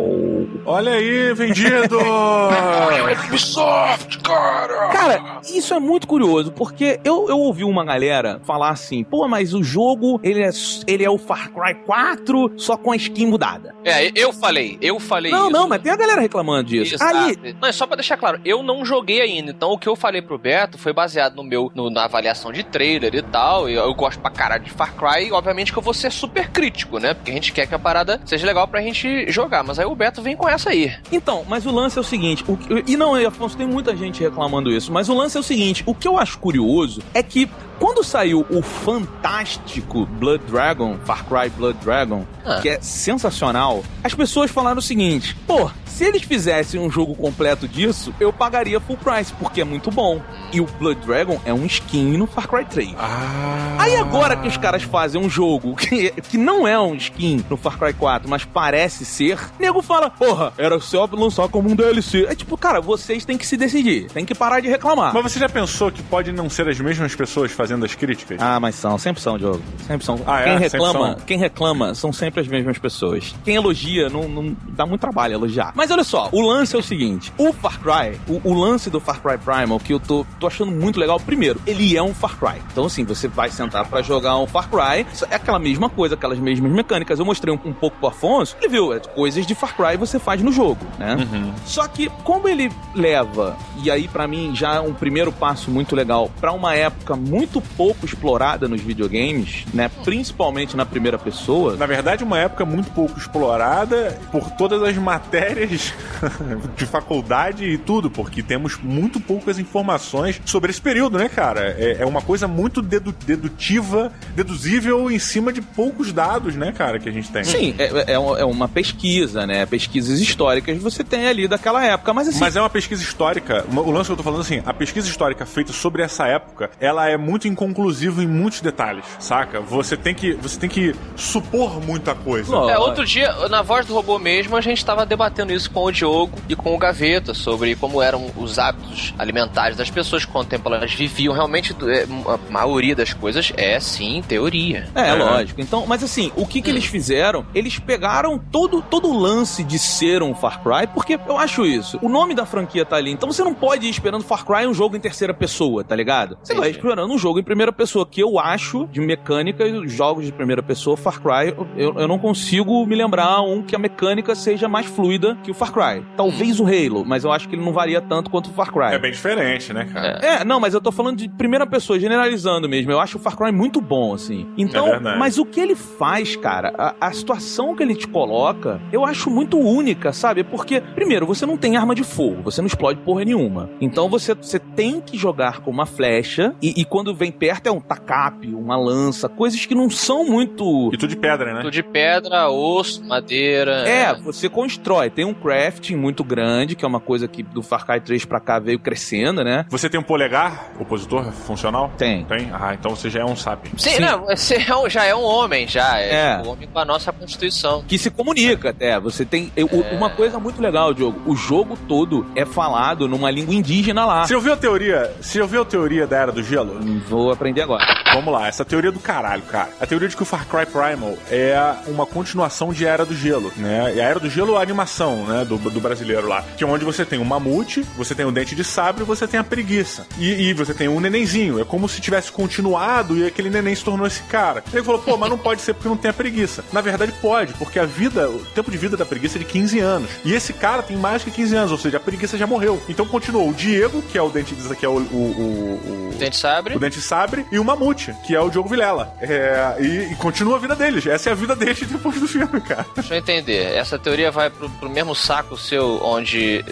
Olha 0.64 0.92
aí, 0.92 1.32
vendido! 1.34 1.98
Ubisoft, 3.28 4.18
cara! 4.20 4.88
Cara, 4.88 5.40
isso 5.44 5.74
é 5.74 5.80
muito 5.80 6.06
curioso, 6.06 6.52
porque 6.52 7.00
eu, 7.04 7.28
eu 7.28 7.38
ouvi 7.38 7.64
uma 7.64 7.84
galera 7.84 8.40
falar 8.44 8.70
assim, 8.70 9.04
pô, 9.04 9.26
mas 9.28 9.54
o 9.54 9.62
jogo, 9.62 10.20
ele 10.22 10.42
é, 10.42 10.50
ele 10.86 11.04
é 11.04 11.10
o 11.10 11.18
Far 11.18 11.50
Cry 11.50 11.74
4, 11.86 12.52
só 12.56 12.76
com 12.76 12.92
a 12.92 12.96
skin 12.96 13.26
mudada. 13.26 13.74
É, 13.84 14.10
eu 14.14 14.32
falei, 14.32 14.78
eu 14.80 15.00
falei 15.00 15.32
não, 15.32 15.44
isso. 15.44 15.50
Não, 15.50 15.60
não, 15.62 15.68
mas 15.68 15.82
tem 15.82 15.92
a 15.92 15.96
galera 15.96 16.20
reclamando 16.20 16.64
disso. 16.64 16.94
Exato. 16.94 17.16
Aí... 17.16 17.56
Não, 17.60 17.68
é 17.68 17.72
só 17.72 17.86
pra 17.86 17.96
deixar 17.96 18.16
claro, 18.16 18.40
eu 18.44 18.62
não 18.62 18.84
joguei 18.84 19.20
ainda, 19.20 19.50
então 19.50 19.70
o 19.72 19.78
que 19.78 19.88
eu 19.88 19.96
falei 19.96 20.20
pro 20.22 20.38
Beto 20.38 20.78
foi 20.78 20.92
baseado 20.92 21.12
baseado 21.22 21.36
no 21.36 21.44
meu 21.44 21.70
no, 21.74 21.90
na 21.90 22.04
avaliação 22.04 22.52
de 22.52 22.62
trailer 22.62 23.14
e 23.14 23.22
tal. 23.22 23.68
E 23.68 23.74
eu 23.74 23.94
gosto 23.94 24.20
pra 24.20 24.30
caralho 24.30 24.64
de 24.64 24.70
Far 24.70 24.94
Cry. 24.94 25.28
E 25.28 25.32
obviamente 25.32 25.72
que 25.72 25.78
eu 25.78 25.82
vou 25.82 25.94
ser 25.94 26.10
super 26.10 26.48
crítico, 26.50 26.98
né? 26.98 27.14
Porque 27.14 27.30
a 27.30 27.34
gente 27.34 27.52
quer 27.52 27.66
que 27.66 27.74
a 27.74 27.78
parada 27.78 28.20
seja 28.24 28.46
legal 28.46 28.66
pra 28.66 28.80
gente 28.80 29.30
jogar. 29.30 29.62
Mas 29.62 29.78
aí 29.78 29.86
o 29.86 29.94
Beto 29.94 30.22
vem 30.22 30.31
com 30.36 30.48
essa 30.48 30.70
aí. 30.70 30.92
Então, 31.10 31.44
mas 31.48 31.66
o 31.66 31.70
lance 31.70 31.98
é 31.98 32.00
o 32.00 32.04
seguinte: 32.04 32.44
o, 32.48 32.58
e 32.86 32.96
não, 32.96 33.14
Afonso, 33.14 33.56
tem 33.56 33.66
muita 33.66 33.96
gente 33.96 34.22
reclamando 34.22 34.70
isso. 34.70 34.92
Mas 34.92 35.08
o 35.08 35.14
lance 35.14 35.36
é 35.36 35.40
o 35.40 35.42
seguinte: 35.42 35.82
o 35.86 35.94
que 35.94 36.06
eu 36.06 36.18
acho 36.18 36.38
curioso 36.38 37.02
é 37.14 37.22
que 37.22 37.48
quando 37.78 38.04
saiu 38.04 38.46
o 38.48 38.62
fantástico 38.62 40.06
Blood 40.06 40.44
Dragon, 40.44 40.96
Far 41.04 41.24
Cry 41.24 41.50
Blood 41.50 41.78
Dragon, 41.80 42.24
ah. 42.44 42.60
que 42.60 42.68
é 42.68 42.80
sensacional, 42.80 43.82
as 44.04 44.14
pessoas 44.14 44.50
falaram 44.50 44.78
o 44.78 44.82
seguinte: 44.82 45.36
pô, 45.46 45.70
se 46.02 46.08
eles 46.08 46.22
fizessem 46.22 46.80
um 46.80 46.90
jogo 46.90 47.14
completo 47.14 47.68
disso, 47.68 48.12
eu 48.18 48.32
pagaria 48.32 48.80
full 48.80 48.96
price, 48.96 49.32
porque 49.34 49.60
é 49.60 49.64
muito 49.64 49.88
bom. 49.88 50.20
E 50.52 50.60
o 50.60 50.66
Blood 50.66 51.00
Dragon 51.06 51.40
é 51.44 51.54
um 51.54 51.64
skin 51.64 52.16
no 52.18 52.26
Far 52.26 52.48
Cry 52.48 52.64
3. 52.64 52.94
Ah. 52.98 53.76
Aí 53.78 53.94
agora 53.94 54.36
que 54.36 54.48
os 54.48 54.56
caras 54.56 54.82
fazem 54.82 55.20
um 55.20 55.30
jogo 55.30 55.76
que, 55.78 56.10
que 56.10 56.36
não 56.36 56.66
é 56.66 56.76
um 56.76 56.96
skin 56.96 57.44
no 57.48 57.56
Far 57.56 57.78
Cry 57.78 57.92
4, 57.92 58.28
mas 58.28 58.44
parece 58.44 59.04
ser, 59.04 59.38
nego 59.60 59.80
fala, 59.80 60.10
porra, 60.10 60.52
era 60.58 60.80
só 60.80 61.08
lançar 61.12 61.48
como 61.48 61.70
um 61.70 61.76
DLC. 61.76 62.26
É 62.28 62.34
tipo, 62.34 62.58
cara, 62.58 62.80
vocês 62.80 63.24
têm 63.24 63.38
que 63.38 63.46
se 63.46 63.56
decidir, 63.56 64.10
tem 64.10 64.24
que 64.24 64.34
parar 64.34 64.58
de 64.58 64.68
reclamar. 64.68 65.14
Mas 65.14 65.22
você 65.22 65.38
já 65.38 65.48
pensou 65.48 65.92
que 65.92 66.02
pode 66.02 66.32
não 66.32 66.50
ser 66.50 66.68
as 66.68 66.80
mesmas 66.80 67.14
pessoas 67.14 67.52
fazendo 67.52 67.84
as 67.84 67.94
críticas? 67.94 68.38
Ah, 68.40 68.58
mas 68.58 68.74
são, 68.74 68.98
sempre 68.98 69.22
são, 69.22 69.38
Diogo. 69.38 69.62
Sempre 69.86 70.04
são. 70.04 70.18
Ah, 70.26 70.42
quem 70.42 70.52
é? 70.54 70.58
reclama, 70.58 71.16
quem 71.24 71.38
reclama 71.38 71.94
são 71.94 72.12
sempre 72.12 72.40
as 72.40 72.48
mesmas 72.48 72.76
pessoas. 72.76 73.32
Quem 73.44 73.54
elogia 73.54 74.08
não, 74.08 74.26
não 74.26 74.56
dá 74.70 74.84
muito 74.84 75.00
trabalho 75.00 75.34
elogiar. 75.34 75.72
Mas 75.76 75.91
olha 75.92 76.04
só, 76.04 76.28
o 76.32 76.40
lance 76.40 76.74
é 76.74 76.78
o 76.78 76.82
seguinte: 76.82 77.32
o 77.38 77.52
Far 77.52 77.78
Cry, 77.80 78.18
o, 78.28 78.40
o 78.50 78.54
lance 78.54 78.90
do 78.90 79.00
Far 79.00 79.20
Cry 79.20 79.38
Primal, 79.38 79.78
que 79.78 79.92
eu 79.92 80.00
tô, 80.00 80.26
tô 80.38 80.46
achando 80.46 80.72
muito 80.72 80.98
legal, 80.98 81.18
primeiro, 81.20 81.60
ele 81.66 81.96
é 81.96 82.02
um 82.02 82.14
Far 82.14 82.36
Cry. 82.38 82.62
Então, 82.72 82.86
assim, 82.86 83.04
você 83.04 83.28
vai 83.28 83.50
sentar 83.50 83.86
para 83.86 84.02
jogar 84.02 84.36
um 84.38 84.46
Far 84.46 84.68
Cry, 84.68 85.06
é 85.30 85.36
aquela 85.36 85.58
mesma 85.58 85.88
coisa, 85.88 86.14
aquelas 86.14 86.38
mesmas 86.38 86.70
mecânicas. 86.72 87.18
Eu 87.18 87.24
mostrei 87.24 87.54
um, 87.54 87.58
um 87.64 87.72
pouco 87.72 87.96
pro 87.98 88.08
Afonso, 88.08 88.56
ele 88.60 88.68
viu, 88.68 88.92
é, 88.92 89.00
coisas 89.00 89.46
de 89.46 89.54
Far 89.54 89.76
Cry 89.76 89.96
você 89.96 90.18
faz 90.18 90.42
no 90.42 90.52
jogo, 90.52 90.84
né? 90.98 91.16
Uhum. 91.16 91.52
Só 91.64 91.86
que, 91.86 92.08
como 92.24 92.48
ele 92.48 92.70
leva, 92.94 93.56
e 93.82 93.90
aí 93.90 94.08
para 94.08 94.26
mim 94.26 94.54
já 94.54 94.74
é 94.74 94.80
um 94.80 94.94
primeiro 94.94 95.32
passo 95.32 95.70
muito 95.70 95.94
legal, 95.94 96.30
para 96.40 96.52
uma 96.52 96.74
época 96.74 97.16
muito 97.16 97.60
pouco 97.60 98.04
explorada 98.04 98.68
nos 98.68 98.80
videogames, 98.80 99.64
né? 99.72 99.90
Principalmente 100.04 100.76
na 100.76 100.84
primeira 100.84 101.18
pessoa. 101.18 101.76
Na 101.76 101.86
verdade, 101.86 102.24
uma 102.24 102.38
época 102.38 102.64
muito 102.64 102.90
pouco 102.90 103.18
explorada 103.18 104.18
por 104.30 104.50
todas 104.52 104.82
as 104.82 104.96
matérias 104.96 105.71
de 106.76 106.86
faculdade 106.86 107.64
e 107.64 107.78
tudo, 107.78 108.10
porque 108.10 108.42
temos 108.42 108.78
muito 108.78 109.20
poucas 109.20 109.58
informações 109.58 110.40
sobre 110.44 110.70
esse 110.70 110.80
período, 110.80 111.18
né, 111.18 111.28
cara? 111.28 111.74
É, 111.78 111.98
é 112.00 112.06
uma 112.06 112.22
coisa 112.22 112.48
muito 112.48 112.82
dedu 112.82 113.12
dedutiva, 113.26 114.12
deduzível 114.34 115.10
em 115.10 115.18
cima 115.18 115.52
de 115.52 115.60
poucos 115.60 116.12
dados, 116.12 116.54
né, 116.56 116.72
cara, 116.72 116.98
que 116.98 117.08
a 117.08 117.12
gente 117.12 117.30
tem. 117.30 117.44
Sim, 117.44 117.74
é, 117.78 118.12
é, 118.12 118.14
é 118.14 118.44
uma 118.44 118.68
pesquisa, 118.68 119.46
né? 119.46 119.66
Pesquisas 119.66 120.20
históricas 120.20 120.78
você 120.78 121.04
tem 121.04 121.26
ali 121.26 121.46
daquela 121.46 121.84
época, 121.84 122.12
mas 122.12 122.28
assim... 122.28 122.40
Mas 122.40 122.56
é 122.56 122.60
uma 122.60 122.70
pesquisa 122.70 123.02
histórica, 123.02 123.64
o 123.70 123.90
lance 123.90 124.06
que 124.06 124.12
eu 124.12 124.16
tô 124.16 124.22
falando 124.22 124.40
assim, 124.40 124.62
a 124.64 124.72
pesquisa 124.72 125.08
histórica 125.08 125.44
feita 125.46 125.72
sobre 125.72 126.02
essa 126.02 126.26
época, 126.26 126.70
ela 126.80 127.08
é 127.08 127.16
muito 127.16 127.48
inconclusiva 127.48 128.22
em 128.22 128.26
muitos 128.26 128.60
detalhes, 128.60 129.04
saca? 129.18 129.60
Você 129.60 129.96
tem 129.96 130.14
que, 130.14 130.32
você 130.34 130.58
tem 130.58 130.68
que 130.68 130.94
supor 131.16 131.80
muita 131.80 132.14
coisa. 132.14 132.54
É, 132.70 132.78
outro 132.78 133.04
dia, 133.04 133.32
na 133.48 133.62
Voz 133.62 133.86
do 133.86 133.94
Robô 133.94 134.18
mesmo, 134.18 134.56
a 134.56 134.60
gente 134.60 134.84
tava 134.84 135.06
debatendo 135.06 135.52
isso 135.52 135.61
com 135.68 135.84
o 135.84 135.92
Diogo 135.92 136.38
e 136.48 136.56
com 136.56 136.74
o 136.74 136.78
Gaveta 136.78 137.34
sobre 137.34 137.74
como 137.74 138.02
eram 138.02 138.30
os 138.36 138.58
hábitos 138.58 139.14
alimentares 139.18 139.76
das 139.76 139.90
pessoas 139.90 140.24
quanto 140.24 140.48
tempo 140.48 140.68
elas 140.68 140.92
viviam. 140.92 141.34
Realmente, 141.34 141.74
é, 141.86 142.04
a 142.04 142.38
maioria 142.50 142.94
das 142.94 143.12
coisas 143.12 143.52
é 143.56 143.78
sim 143.80 144.22
teoria. 144.26 144.88
É, 144.94 145.08
é. 145.08 145.14
lógico. 145.14 145.60
Então, 145.60 145.86
mas 145.86 146.02
assim, 146.02 146.32
o 146.36 146.46
que, 146.46 146.60
que 146.60 146.70
hum. 146.70 146.74
eles 146.74 146.86
fizeram? 146.86 147.46
Eles 147.54 147.78
pegaram 147.78 148.38
todo, 148.38 148.82
todo 148.82 149.08
o 149.08 149.18
lance 149.18 149.62
de 149.64 149.78
ser 149.78 150.22
um 150.22 150.34
Far 150.34 150.62
Cry, 150.62 150.86
porque 150.92 151.18
eu 151.26 151.38
acho 151.38 151.64
isso. 151.64 151.98
O 152.02 152.08
nome 152.08 152.34
da 152.34 152.46
franquia 152.46 152.84
tá 152.84 152.96
ali. 152.96 153.10
Então 153.10 153.30
você 153.30 153.42
não 153.42 153.54
pode 153.54 153.86
ir 153.86 153.90
esperando 153.90 154.24
Far 154.24 154.44
Cry 154.44 154.66
um 154.66 154.74
jogo 154.74 154.96
em 154.96 155.00
terceira 155.00 155.34
pessoa, 155.34 155.84
tá 155.84 155.94
ligado? 155.94 156.36
Você 156.42 156.54
sim, 156.54 156.58
vai 156.58 156.70
esperando 156.70 157.12
um 157.12 157.18
jogo 157.18 157.38
em 157.38 157.42
primeira 157.42 157.72
pessoa, 157.72 158.06
que 158.06 158.22
eu 158.22 158.38
acho, 158.38 158.86
de 158.88 159.00
mecânica, 159.00 159.64
jogos 159.86 160.24
de 160.24 160.32
primeira 160.32 160.62
pessoa, 160.62 160.96
Far 160.96 161.20
Cry, 161.20 161.54
eu, 161.76 161.94
eu 161.98 162.08
não 162.08 162.18
consigo 162.18 162.84
me 162.86 162.94
lembrar 162.94 163.40
um 163.42 163.62
que 163.62 163.74
a 163.74 163.78
mecânica 163.78 164.34
seja 164.34 164.68
mais 164.68 164.86
fluida 164.86 165.36
que 165.42 165.51
o 165.52 165.54
Far 165.54 165.72
Cry. 165.72 166.04
Talvez 166.16 166.58
o 166.58 166.66
Halo, 166.66 167.04
mas 167.04 167.24
eu 167.24 167.32
acho 167.32 167.48
que 167.48 167.54
ele 167.54 167.64
não 167.64 167.72
varia 167.72 168.00
tanto 168.00 168.30
quanto 168.30 168.50
o 168.50 168.52
Far 168.52 168.72
Cry. 168.72 168.94
É 168.94 168.98
bem 168.98 169.12
diferente, 169.12 169.72
né, 169.72 169.84
cara? 169.84 170.18
É, 170.22 170.42
é 170.42 170.44
não, 170.44 170.58
mas 170.58 170.74
eu 170.74 170.80
tô 170.80 170.90
falando 170.90 171.18
de 171.18 171.28
primeira 171.28 171.66
pessoa, 171.66 171.98
generalizando 171.98 172.68
mesmo. 172.68 172.90
Eu 172.90 173.00
acho 173.00 173.18
o 173.18 173.20
Far 173.20 173.36
Cry 173.36 173.52
muito 173.52 173.80
bom, 173.80 174.14
assim. 174.14 174.48
Então, 174.56 174.88
é 174.88 175.16
mas 175.16 175.38
o 175.38 175.44
que 175.44 175.60
ele 175.60 175.74
faz, 175.74 176.36
cara, 176.36 176.72
a, 176.76 177.08
a, 177.08 177.12
situação 177.12 177.74
que 177.76 177.82
ele 177.82 177.94
te 177.94 178.08
coloca, 178.08 178.80
eu 178.92 179.04
acho 179.04 179.30
muito 179.30 179.58
única, 179.58 180.12
sabe? 180.12 180.42
Porque, 180.42 180.80
primeiro, 180.80 181.26
você 181.26 181.46
não 181.46 181.56
tem 181.56 181.76
arma 181.76 181.94
de 181.94 182.02
fogo, 182.02 182.42
você 182.42 182.60
não 182.60 182.66
explode 182.66 183.00
porra 183.00 183.24
nenhuma. 183.24 183.70
Então 183.80 184.08
você, 184.08 184.34
você 184.34 184.58
tem 184.58 185.00
que 185.00 185.16
jogar 185.16 185.60
com 185.60 185.70
uma 185.70 185.86
flecha 185.86 186.54
e, 186.60 186.80
e 186.80 186.84
quando 186.84 187.14
vem 187.14 187.30
perto 187.30 187.66
é 187.66 187.70
um 187.70 187.80
tacape, 187.80 188.48
uma 188.48 188.76
lança, 188.76 189.28
coisas 189.28 189.64
que 189.66 189.74
não 189.74 189.90
são 189.90 190.24
muito. 190.24 190.90
E 190.92 190.96
tudo 190.96 191.10
de 191.10 191.16
pedra, 191.16 191.54
né? 191.54 191.60
Tudo 191.60 191.70
de 191.70 191.82
pedra, 191.82 192.48
osso, 192.48 193.04
madeira. 193.04 193.88
É, 193.88 194.14
você 194.14 194.48
constrói. 194.48 195.10
Tem 195.10 195.24
um 195.24 195.34
crafting 195.42 195.96
muito 195.96 196.22
grande, 196.22 196.74
que 196.74 196.84
é 196.84 196.88
uma 196.88 197.00
coisa 197.00 197.26
que 197.26 197.42
do 197.42 197.62
Far 197.62 197.84
Cry 197.84 198.00
3 198.00 198.24
pra 198.24 198.40
cá 198.40 198.58
veio 198.58 198.78
crescendo, 198.78 199.42
né? 199.42 199.66
Você 199.68 199.88
tem 199.88 199.98
um 199.98 200.02
polegar, 200.02 200.70
opositor 200.78 201.30
funcional? 201.32 201.92
Tem. 201.98 202.24
Tem? 202.24 202.50
Ah, 202.52 202.74
então 202.74 202.94
você 202.94 203.10
já 203.10 203.20
é 203.20 203.24
um 203.24 203.36
sapiens. 203.36 203.82
Sim, 203.82 203.90
Sim. 203.90 204.00
não, 204.00 204.24
você 204.26 204.64
é 204.68 204.76
um, 204.76 204.88
já 204.88 205.04
é 205.04 205.14
um 205.14 205.22
homem, 205.22 205.66
já. 205.66 205.98
É, 205.98 206.14
é. 206.14 206.42
um 206.44 206.50
homem 206.50 206.68
com 206.68 206.78
a 206.78 206.84
nossa 206.84 207.12
constituição. 207.12 207.84
Que 207.86 207.98
se 207.98 208.10
comunica 208.10 208.70
até. 208.70 208.98
Você 209.00 209.24
tem. 209.24 209.52
É. 209.56 209.64
Uma 209.94 210.10
coisa 210.10 210.38
muito 210.38 210.60
legal, 210.60 210.94
Diogo. 210.94 211.20
O 211.26 211.34
jogo 211.34 211.76
todo 211.88 212.26
é 212.34 212.44
falado 212.44 213.08
numa 213.08 213.30
língua 213.30 213.54
indígena 213.54 214.04
lá. 214.04 214.26
Você 214.26 214.34
ouviu 214.34 214.52
a 214.52 214.56
teoria? 214.56 215.12
Você 215.20 215.40
ouviu 215.40 215.62
a 215.62 215.64
teoria 215.64 216.06
da 216.06 216.16
Era 216.16 216.32
do 216.32 216.42
Gelo? 216.42 216.80
Vou 217.08 217.32
aprender 217.32 217.62
agora. 217.62 217.84
Vamos 218.12 218.32
lá, 218.32 218.46
essa 218.46 218.64
teoria 218.64 218.92
do 218.92 219.00
caralho, 219.00 219.42
cara. 219.42 219.70
A 219.80 219.86
teoria 219.86 220.08
de 220.08 220.16
que 220.16 220.22
o 220.22 220.26
Far 220.26 220.46
Cry 220.46 220.66
Primal 220.66 221.16
é 221.30 221.56
uma 221.86 222.04
continuação 222.04 222.72
de 222.72 222.84
Era 222.84 223.04
do 223.06 223.14
Gelo, 223.14 223.50
né? 223.56 223.94
E 223.96 224.00
a 224.00 224.04
Era 224.04 224.20
do 224.20 224.28
Gelo 224.28 224.54
é 224.54 224.58
a 224.58 224.60
animação, 224.60 225.24
né, 225.24 225.31
do, 225.44 225.56
do 225.58 225.80
brasileiro 225.80 226.28
lá. 226.28 226.42
Que 226.56 226.64
é 226.64 226.66
onde 226.66 226.84
você 226.84 227.04
tem 227.04 227.18
o 227.18 227.24
mamute, 227.24 227.82
você 227.96 228.14
tem 228.14 228.26
o 228.26 228.32
dente 228.32 228.54
de 228.54 228.64
sabre 228.64 229.02
e 229.02 229.06
você 229.06 229.26
tem 229.26 229.40
a 229.40 229.44
preguiça. 229.44 230.06
E, 230.18 230.48
e 230.48 230.54
você 230.54 230.74
tem 230.74 230.88
um 230.88 231.00
nenenzinho. 231.00 231.60
É 231.60 231.64
como 231.64 231.88
se 231.88 232.00
tivesse 232.00 232.30
continuado 232.30 233.16
e 233.16 233.26
aquele 233.26 233.50
neném 233.50 233.74
se 233.74 233.84
tornou 233.84 234.06
esse 234.06 234.22
cara. 234.24 234.62
Ele 234.72 234.82
falou, 234.82 235.00
pô, 235.00 235.16
mas 235.16 235.30
não 235.30 235.38
pode 235.38 235.62
ser 235.62 235.74
porque 235.74 235.88
não 235.88 235.96
tem 235.96 236.10
a 236.10 236.14
preguiça. 236.14 236.64
Na 236.72 236.80
verdade, 236.80 237.12
pode, 237.20 237.52
porque 237.54 237.78
a 237.78 237.84
vida, 237.84 238.28
o 238.28 238.44
tempo 238.54 238.70
de 238.70 238.76
vida 238.76 238.96
da 238.96 239.04
preguiça 239.04 239.38
é 239.38 239.40
de 239.40 239.44
15 239.44 239.78
anos. 239.80 240.10
E 240.24 240.32
esse 240.32 240.52
cara 240.52 240.82
tem 240.82 240.96
mais 240.96 241.22
que 241.22 241.30
15 241.30 241.56
anos, 241.56 241.72
ou 241.72 241.78
seja, 241.78 241.96
a 241.96 242.00
preguiça 242.00 242.36
já 242.36 242.46
morreu. 242.46 242.82
Então 242.88 243.06
continuou 243.06 243.48
o 243.48 243.54
Diego, 243.54 244.02
que 244.02 244.18
é 244.18 244.22
o 244.22 244.28
dente 244.28 244.54
de 244.54 244.72
que 244.76 244.86
é 244.86 244.88
o, 244.88 244.92
o, 244.92 244.98
o, 244.98 246.10
o 246.10 246.14
Dente 246.18 246.36
sabre. 246.36 246.76
o 246.76 246.78
Dente 246.78 247.00
Sabre, 247.00 247.46
e 247.50 247.58
o 247.58 247.64
Mamute, 247.64 248.14
que 248.24 248.34
é 248.34 248.40
o 248.40 248.48
Diogo 248.48 248.68
Vilela. 248.68 249.14
É, 249.20 249.76
e, 249.80 250.12
e 250.12 250.16
continua 250.16 250.56
a 250.56 250.58
vida 250.58 250.74
deles. 250.74 251.06
Essa 251.06 251.30
é 251.30 251.32
a 251.32 251.34
vida 251.34 251.54
deles 251.54 251.82
depois 251.86 252.18
do 252.18 252.28
filme, 252.28 252.60
cara. 252.60 252.86
Deixa 252.94 253.14
eu 253.14 253.18
entender. 253.18 253.74
Essa 253.74 253.98
teoria 253.98 254.30
vai 254.30 254.50
pro, 254.50 254.68
pro 254.70 254.88
mesmo 254.88 255.14
saco 255.22 255.56
seu 255.56 256.02
onde. 256.04 256.62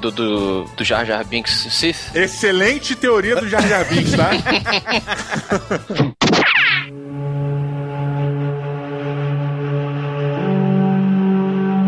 do, 0.00 0.10
do, 0.10 0.64
do 0.76 0.84
Jar 0.84 1.04
Jar 1.04 1.24
Binks 1.24 1.66
Sith? 1.70 2.14
Excelente 2.14 2.94
teoria 2.94 3.36
do 3.36 3.48
Jar 3.48 3.66
Jar 3.66 3.84
Binks, 3.86 4.12
tá? 4.12 4.30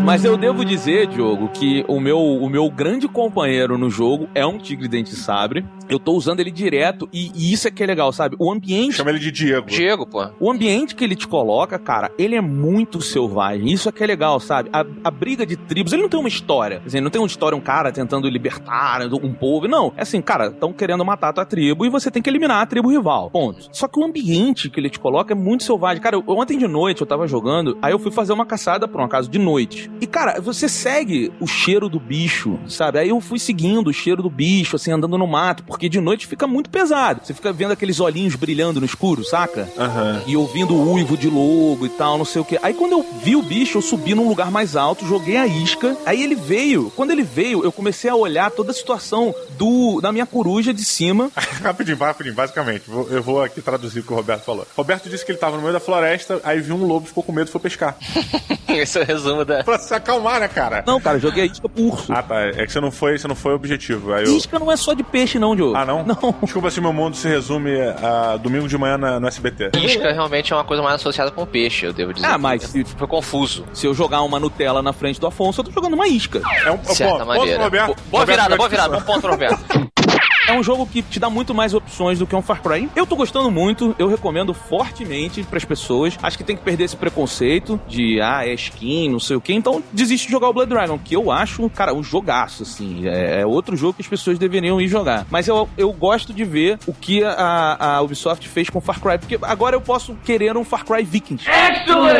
Mas 0.09 0.25
eu 0.25 0.35
devo 0.37 0.65
dizer, 0.65 1.05
Diogo, 1.07 1.49
que 1.49 1.85
o 1.87 1.99
meu, 1.99 2.19
o 2.19 2.49
meu 2.49 2.69
grande 2.69 3.07
companheiro 3.07 3.77
no 3.77 3.89
jogo 3.89 4.27
é 4.33 4.45
um 4.45 4.57
tigre 4.57 4.87
dente 4.87 5.15
sabre. 5.15 5.63
Eu 5.87 5.97
tô 5.99 6.13
usando 6.13 6.39
ele 6.39 6.51
direto 6.51 7.07
e, 7.13 7.31
e 7.35 7.51
isso 7.53 7.67
é 7.67 7.71
que 7.71 7.83
é 7.83 7.85
legal, 7.85 8.11
sabe? 8.11 8.35
O 8.39 8.51
ambiente. 8.51 8.93
Chama 8.95 9.09
ele 9.11 9.19
de 9.19 9.31
Diego. 9.31 9.67
Diego, 9.67 10.05
pô. 10.05 10.27
O 10.39 10.51
ambiente 10.51 10.93
que 10.95 11.03
ele 11.03 11.15
te 11.15 11.27
coloca, 11.27 11.77
cara, 11.79 12.11
ele 12.17 12.35
é 12.35 12.41
muito 12.41 13.01
selvagem. 13.01 13.71
Isso 13.71 13.89
é 13.89 13.91
que 13.91 14.03
é 14.03 14.07
legal, 14.07 14.39
sabe? 14.39 14.69
A, 14.73 14.85
a 15.03 15.11
briga 15.11 15.45
de 15.45 15.55
tribos, 15.55 15.91
ele 15.93 16.01
não 16.03 16.09
tem 16.09 16.19
uma 16.19 16.29
história. 16.29 16.81
Assim, 16.85 16.99
não 17.01 17.09
tem 17.09 17.19
uma 17.21 17.27
história, 17.27 17.55
um 17.57 17.61
cara 17.61 17.91
tentando 17.91 18.27
libertar 18.29 19.01
um 19.11 19.33
povo. 19.33 19.67
Não. 19.67 19.91
É 19.97 20.01
assim, 20.03 20.21
cara, 20.21 20.47
estão 20.47 20.71
querendo 20.73 21.03
matar 21.05 21.29
a 21.29 21.33
tua 21.33 21.45
tribo 21.45 21.85
e 21.85 21.89
você 21.89 22.09
tem 22.11 22.21
que 22.21 22.29
eliminar 22.29 22.61
a 22.61 22.65
tribo 22.65 22.89
rival. 22.89 23.29
Ponto. 23.31 23.67
Só 23.71 23.87
que 23.87 23.99
o 23.99 24.03
ambiente 24.03 24.69
que 24.69 24.79
ele 24.79 24.89
te 24.89 24.99
coloca 24.99 25.33
é 25.33 25.35
muito 25.35 25.63
selvagem. 25.63 26.01
Cara, 26.01 26.15
eu- 26.17 26.23
ontem 26.27 26.57
de 26.57 26.67
noite 26.67 27.01
eu 27.01 27.07
tava 27.07 27.27
jogando, 27.27 27.77
aí 27.81 27.91
eu 27.91 27.99
fui 27.99 28.11
fazer 28.11 28.33
uma 28.33 28.45
caçada 28.45 28.87
por 28.87 29.01
um 29.01 29.05
acaso 29.05 29.29
de 29.29 29.39
noite. 29.39 29.89
E, 30.01 30.07
cara, 30.07 30.39
você 30.39 30.69
segue 30.69 31.31
o 31.39 31.47
cheiro 31.47 31.89
do 31.89 31.99
bicho, 31.99 32.59
sabe? 32.67 32.99
Aí 32.99 33.09
eu 33.09 33.19
fui 33.19 33.39
seguindo 33.39 33.89
o 33.89 33.93
cheiro 33.93 34.23
do 34.23 34.29
bicho, 34.29 34.75
assim, 34.75 34.91
andando 34.91 35.17
no 35.17 35.27
mato, 35.27 35.63
porque 35.63 35.89
de 35.89 35.99
noite 35.99 36.27
fica 36.27 36.47
muito 36.47 36.69
pesado. 36.69 37.21
Você 37.23 37.33
fica 37.33 37.51
vendo 37.51 37.71
aqueles 37.71 37.99
olhinhos 37.99 38.35
brilhando 38.35 38.79
no 38.79 38.85
escuro, 38.85 39.23
saca? 39.23 39.69
Aham. 39.77 40.21
e 40.25 40.35
ouvindo 40.37 40.73
o 40.73 40.93
uivo 40.93 41.17
de 41.17 41.29
lobo 41.29 41.85
e 41.85 41.89
tal, 41.89 42.17
não 42.17 42.25
sei 42.25 42.41
o 42.41 42.45
que. 42.45 42.59
Aí 42.61 42.73
quando 42.73 42.93
eu 42.93 43.05
vi 43.23 43.35
o 43.35 43.41
bicho, 43.41 43.77
eu 43.77 43.81
subi 43.81 44.15
num 44.15 44.27
lugar 44.27 44.51
mais 44.51 44.75
alto, 44.75 45.05
joguei 45.05 45.37
a 45.37 45.47
isca. 45.47 45.97
Aí 46.05 46.23
ele 46.23 46.35
veio. 46.35 46.91
Quando 46.95 47.11
ele 47.11 47.23
veio, 47.23 47.63
eu 47.63 47.71
comecei 47.71 48.09
a 48.09 48.15
olhar 48.15 48.51
toda 48.51 48.71
a 48.71 48.73
situação 48.73 49.33
do 49.57 49.99
da 50.01 50.11
minha 50.11 50.25
coruja 50.25 50.73
de 50.73 50.83
cima. 50.83 51.31
rapidinho, 51.61 51.97
rapidinho, 51.97 52.35
basicamente. 52.35 52.83
Eu 52.87 53.21
vou 53.21 53.43
aqui 53.43 53.61
traduzir 53.61 53.99
o 53.99 54.03
que 54.03 54.13
o 54.13 54.15
Roberto 54.15 54.43
falou. 54.43 54.65
Roberto 54.75 55.09
disse 55.09 55.25
que 55.25 55.31
ele 55.31 55.39
tava 55.39 55.55
no 55.57 55.61
meio 55.61 55.73
da 55.73 55.79
floresta, 55.79 56.39
aí 56.43 56.59
viu 56.59 56.75
um 56.75 56.85
lobo, 56.85 57.07
ficou 57.07 57.23
com 57.23 57.31
medo 57.31 57.49
e 57.49 57.51
foi 57.51 57.61
pescar. 57.61 57.97
Esse 58.67 58.99
é 58.99 59.01
o 59.01 59.05
resumo 59.05 59.43
da. 59.43 59.63
Se 59.89 59.93
acalmar, 59.95 60.39
né, 60.39 60.47
cara? 60.47 60.83
Não, 60.87 60.99
cara, 61.01 61.17
eu 61.17 61.21
joguei 61.21 61.43
a 61.43 61.45
isca 61.47 61.67
pro 61.67 61.83
urso. 61.83 62.13
Ah, 62.13 62.23
tá. 62.23 62.39
É 62.41 62.65
que 62.65 62.71
você 62.71 62.79
não 62.79 62.91
foi, 62.91 63.17
você 63.17 63.27
não 63.27 63.35
foi 63.35 63.53
objetivo. 63.53 64.13
Aí 64.13 64.25
eu... 64.25 64.37
Isca 64.37 64.57
não 64.57 64.71
é 64.71 64.77
só 64.77 64.93
de 64.93 65.03
peixe, 65.03 65.37
não, 65.37 65.55
Diogo. 65.55 65.75
Ah, 65.75 65.85
não? 65.85 66.03
Não. 66.05 66.35
Desculpa 66.43 66.69
se 66.71 66.79
meu 66.79 66.93
mundo 66.93 67.15
se 67.17 67.27
resume 67.27 67.71
a 68.01 68.37
domingo 68.37 68.67
de 68.67 68.77
manhã 68.77 68.97
na- 68.97 69.19
no 69.19 69.27
SBT. 69.27 69.71
Isca 69.77 70.11
realmente 70.11 70.53
é 70.53 70.55
uma 70.55 70.63
coisa 70.63 70.81
mais 70.81 70.95
associada 70.95 71.31
com 71.31 71.45
peixe, 71.45 71.85
eu 71.85 71.93
devo 71.93 72.13
dizer. 72.13 72.27
Ah, 72.27 72.37
mas 72.37 72.63
se, 72.63 72.83
Foi 72.85 73.07
confuso. 73.07 73.65
se 73.73 73.85
eu 73.87 73.93
jogar 73.93 74.21
uma 74.21 74.39
Nutella 74.39 74.81
na 74.81 74.93
frente 74.93 75.19
do 75.19 75.27
Afonso, 75.27 75.61
eu 75.61 75.65
tô 75.65 75.71
jogando 75.71 75.93
uma 75.93 76.07
isca. 76.07 76.41
É 76.65 76.71
um 76.71 76.77
De 76.77 76.95
certa 76.95 77.13
ponto, 77.13 77.25
maneira. 77.27 77.51
ponto, 77.57 77.63
Roberto. 77.63 77.87
Bo- 77.87 77.95
boa 78.11 78.21
Roberto, 78.21 78.37
virada, 78.37 78.55
boa 78.57 78.69
virada. 78.69 78.99
Bom 78.99 79.01
ponto, 79.13 79.27
Roberto. 79.27 79.59
É 80.49 80.51
um 80.51 80.63
jogo 80.63 80.87
que 80.87 81.03
te 81.03 81.19
dá 81.19 81.29
muito 81.29 81.53
mais 81.53 81.75
opções 81.75 82.17
do 82.17 82.25
que 82.25 82.35
um 82.35 82.41
Far 82.41 82.59
Cry. 82.63 82.89
Eu 82.95 83.05
tô 83.05 83.15
gostando 83.15 83.51
muito, 83.51 83.95
eu 83.99 84.07
recomendo 84.07 84.51
fortemente 84.51 85.43
pras 85.43 85.63
pessoas. 85.63 86.17
Acho 86.23 86.39
que 86.39 86.43
tem 86.43 86.57
que 86.57 86.63
perder 86.63 86.85
esse 86.85 86.95
preconceito 86.95 87.79
de, 87.87 88.19
ah, 88.19 88.47
é 88.47 88.55
skin, 88.55 89.09
não 89.09 89.19
sei 89.19 89.35
o 89.35 89.41
quê. 89.41 89.53
Então 89.53 89.83
desiste 89.93 90.25
de 90.25 90.31
jogar 90.31 90.49
o 90.49 90.53
Blood 90.53 90.71
Dragon, 90.71 90.97
que 90.97 91.15
eu 91.15 91.29
acho, 91.29 91.69
cara, 91.69 91.93
um 91.93 92.01
jogaço, 92.01 92.63
assim. 92.63 93.07
É, 93.07 93.41
é 93.41 93.45
outro 93.45 93.77
jogo 93.77 93.93
que 93.93 94.01
as 94.01 94.07
pessoas 94.07 94.39
deveriam 94.39 94.81
ir 94.81 94.87
jogar. 94.87 95.27
Mas 95.29 95.47
eu, 95.47 95.69
eu 95.77 95.93
gosto 95.93 96.33
de 96.33 96.43
ver 96.43 96.79
o 96.87 96.93
que 96.95 97.23
a, 97.23 97.97
a 97.97 98.01
Ubisoft 98.01 98.49
fez 98.49 98.71
com 98.71 98.81
Far 98.81 98.99
Cry, 98.99 99.19
porque 99.19 99.37
agora 99.43 99.75
eu 99.75 99.81
posso 99.81 100.15
querer 100.25 100.57
um 100.57 100.63
Far 100.63 100.83
Cry 100.83 101.03
Vikings. 101.03 101.45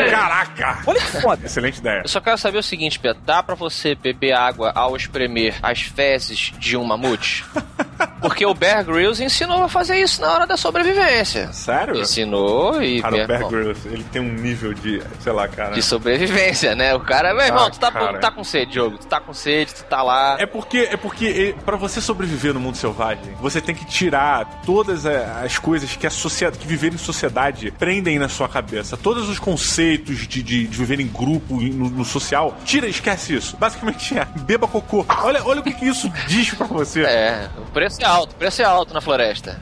Caraca! 0.08 0.82
Olha 0.86 1.00
que 1.00 1.20
foda. 1.20 1.46
Excelente 1.46 1.78
ideia. 1.78 2.02
Eu 2.04 2.08
só 2.08 2.20
quero 2.20 2.38
saber 2.38 2.58
o 2.58 2.62
seguinte, 2.62 2.96
Pedro. 2.96 3.20
Dá 3.26 3.42
pra 3.42 3.56
você 3.56 3.96
beber 3.96 4.34
água 4.34 4.70
ao 4.72 4.94
espremer 4.94 5.58
as 5.60 5.82
fezes 5.82 6.52
de 6.60 6.76
um 6.76 6.84
mamute? 6.84 7.44
Porque 8.20 8.44
o 8.44 8.54
Bear 8.54 8.84
Grylls 8.84 9.22
ensinou 9.22 9.62
a 9.64 9.68
fazer 9.68 9.98
isso 10.00 10.20
na 10.20 10.32
hora 10.32 10.46
da 10.46 10.56
sobrevivência. 10.56 11.52
Sério? 11.52 11.96
Ensinou 11.96 12.82
e... 12.82 13.00
Cara, 13.00 13.24
o 13.24 13.26
Bear 13.26 13.48
Grylls, 13.48 13.88
ele 13.88 14.04
tem 14.04 14.20
um 14.22 14.32
nível 14.32 14.74
de, 14.74 15.02
sei 15.20 15.32
lá, 15.32 15.48
cara. 15.48 15.72
De 15.74 15.82
sobrevivência, 15.82 16.74
né? 16.74 16.94
O 16.94 17.00
cara... 17.00 17.34
Meu 17.34 17.44
irmão, 17.46 17.66
Ah, 17.66 17.70
tu, 17.70 17.78
tá, 17.80 17.90
cara. 17.90 18.18
tu 18.18 18.20
tá 18.20 18.30
com 18.30 18.44
sede, 18.44 18.74
jogo. 18.74 18.98
Tu 18.98 19.06
tá 19.06 19.20
com 19.20 19.32
sede, 19.32 19.74
tu 19.74 19.84
tá 19.84 20.02
lá... 20.02 20.36
É 20.38 20.46
porque, 20.46 20.88
é 20.90 20.96
porque 20.96 21.54
para 21.64 21.76
você 21.76 22.00
sobreviver 22.00 22.52
no 22.54 22.60
mundo 22.60 22.76
selvagem, 22.76 23.34
você 23.40 23.60
tem 23.60 23.74
que 23.74 23.84
tirar 23.84 24.62
todas 24.64 25.06
as 25.06 25.58
coisas 25.58 25.96
que 25.96 26.06
a 26.06 26.10
sociedade, 26.10 26.58
que 26.58 26.66
viver 26.66 26.92
em 26.92 26.98
sociedade 26.98 27.70
prendem 27.78 28.18
na 28.18 28.28
sua 28.28 28.48
cabeça. 28.48 28.96
Todos 28.96 29.28
os 29.28 29.38
conceitos 29.38 30.26
de, 30.26 30.42
de, 30.42 30.66
de 30.66 30.76
viver 30.76 31.00
em 31.00 31.06
grupo, 31.06 31.60
no, 31.60 31.90
no 31.90 32.04
social. 32.04 32.56
Tira, 32.64 32.86
esquece 32.86 33.34
isso. 33.34 33.56
Basicamente 33.56 34.16
é 34.18 34.24
beba 34.40 34.66
cocô. 34.68 35.04
Olha, 35.22 35.42
olha 35.44 35.60
o 35.60 35.62
que, 35.62 35.72
que 35.72 35.86
isso 35.86 36.10
diz 36.26 36.52
pra 36.54 36.66
você. 36.66 37.02
É, 37.02 37.48
o 37.58 37.70
preço 37.72 37.89
é 37.98 38.04
alto, 38.04 38.34
preço 38.34 38.62
é 38.62 38.64
alto 38.64 38.94
na 38.94 39.00
floresta. 39.00 39.58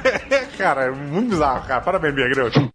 cara, 0.56 0.84
é 0.84 0.90
muito 0.90 1.30
bizarro, 1.30 1.66
cara. 1.66 1.80
Parabéns, 1.80 2.14
Grylls. 2.14 2.70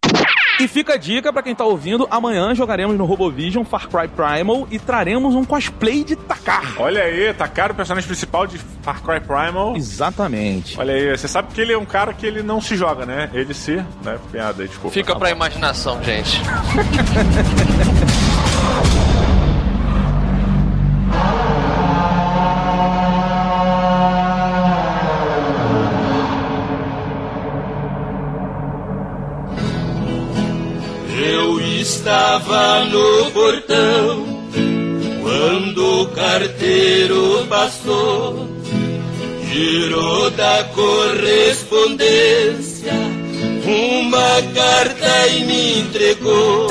E 0.59 0.67
fica 0.67 0.93
a 0.93 0.97
dica 0.97 1.33
pra 1.33 1.41
quem 1.41 1.55
tá 1.55 1.65
ouvindo, 1.65 2.07
amanhã 2.11 2.53
jogaremos 2.53 2.95
no 2.95 3.03
RoboVision 3.03 3.63
Far 3.63 3.89
Cry 3.89 4.07
Primal 4.07 4.67
e 4.69 4.77
traremos 4.77 5.33
um 5.33 5.43
cosplay 5.43 6.03
de 6.03 6.15
Takar. 6.15 6.75
Olha 6.77 7.01
aí, 7.01 7.33
caro 7.51 7.73
o 7.73 7.75
personagem 7.75 8.07
principal 8.07 8.45
de 8.45 8.59
Far 8.83 9.01
Cry 9.01 9.19
Primal. 9.19 9.75
Exatamente. 9.75 10.79
Olha 10.79 10.93
aí, 10.93 11.17
você 11.17 11.27
sabe 11.27 11.51
que 11.51 11.59
ele 11.59 11.73
é 11.73 11.77
um 11.77 11.85
cara 11.85 12.13
que 12.13 12.27
ele 12.27 12.43
não 12.43 12.61
se 12.61 12.75
joga, 12.75 13.07
né? 13.07 13.31
Ele 13.33 13.55
se. 13.55 13.77
Né? 14.03 14.19
Piada 14.31 14.61
aí, 14.61 14.67
desculpa. 14.67 14.93
Fica 14.93 15.15
pra 15.15 15.31
imaginação, 15.31 16.01
gente. 16.03 16.39
estava 32.11 32.83
no 32.85 33.31
portão 33.31 34.25
quando 35.21 36.01
o 36.01 36.07
carteiro 36.07 37.45
passou, 37.47 38.49
girou 39.49 40.29
da 40.31 40.65
correspondência 40.75 42.91
uma 43.63 44.41
carta 44.53 45.27
e 45.27 45.45
me 45.45 45.79
entregou. 45.79 46.67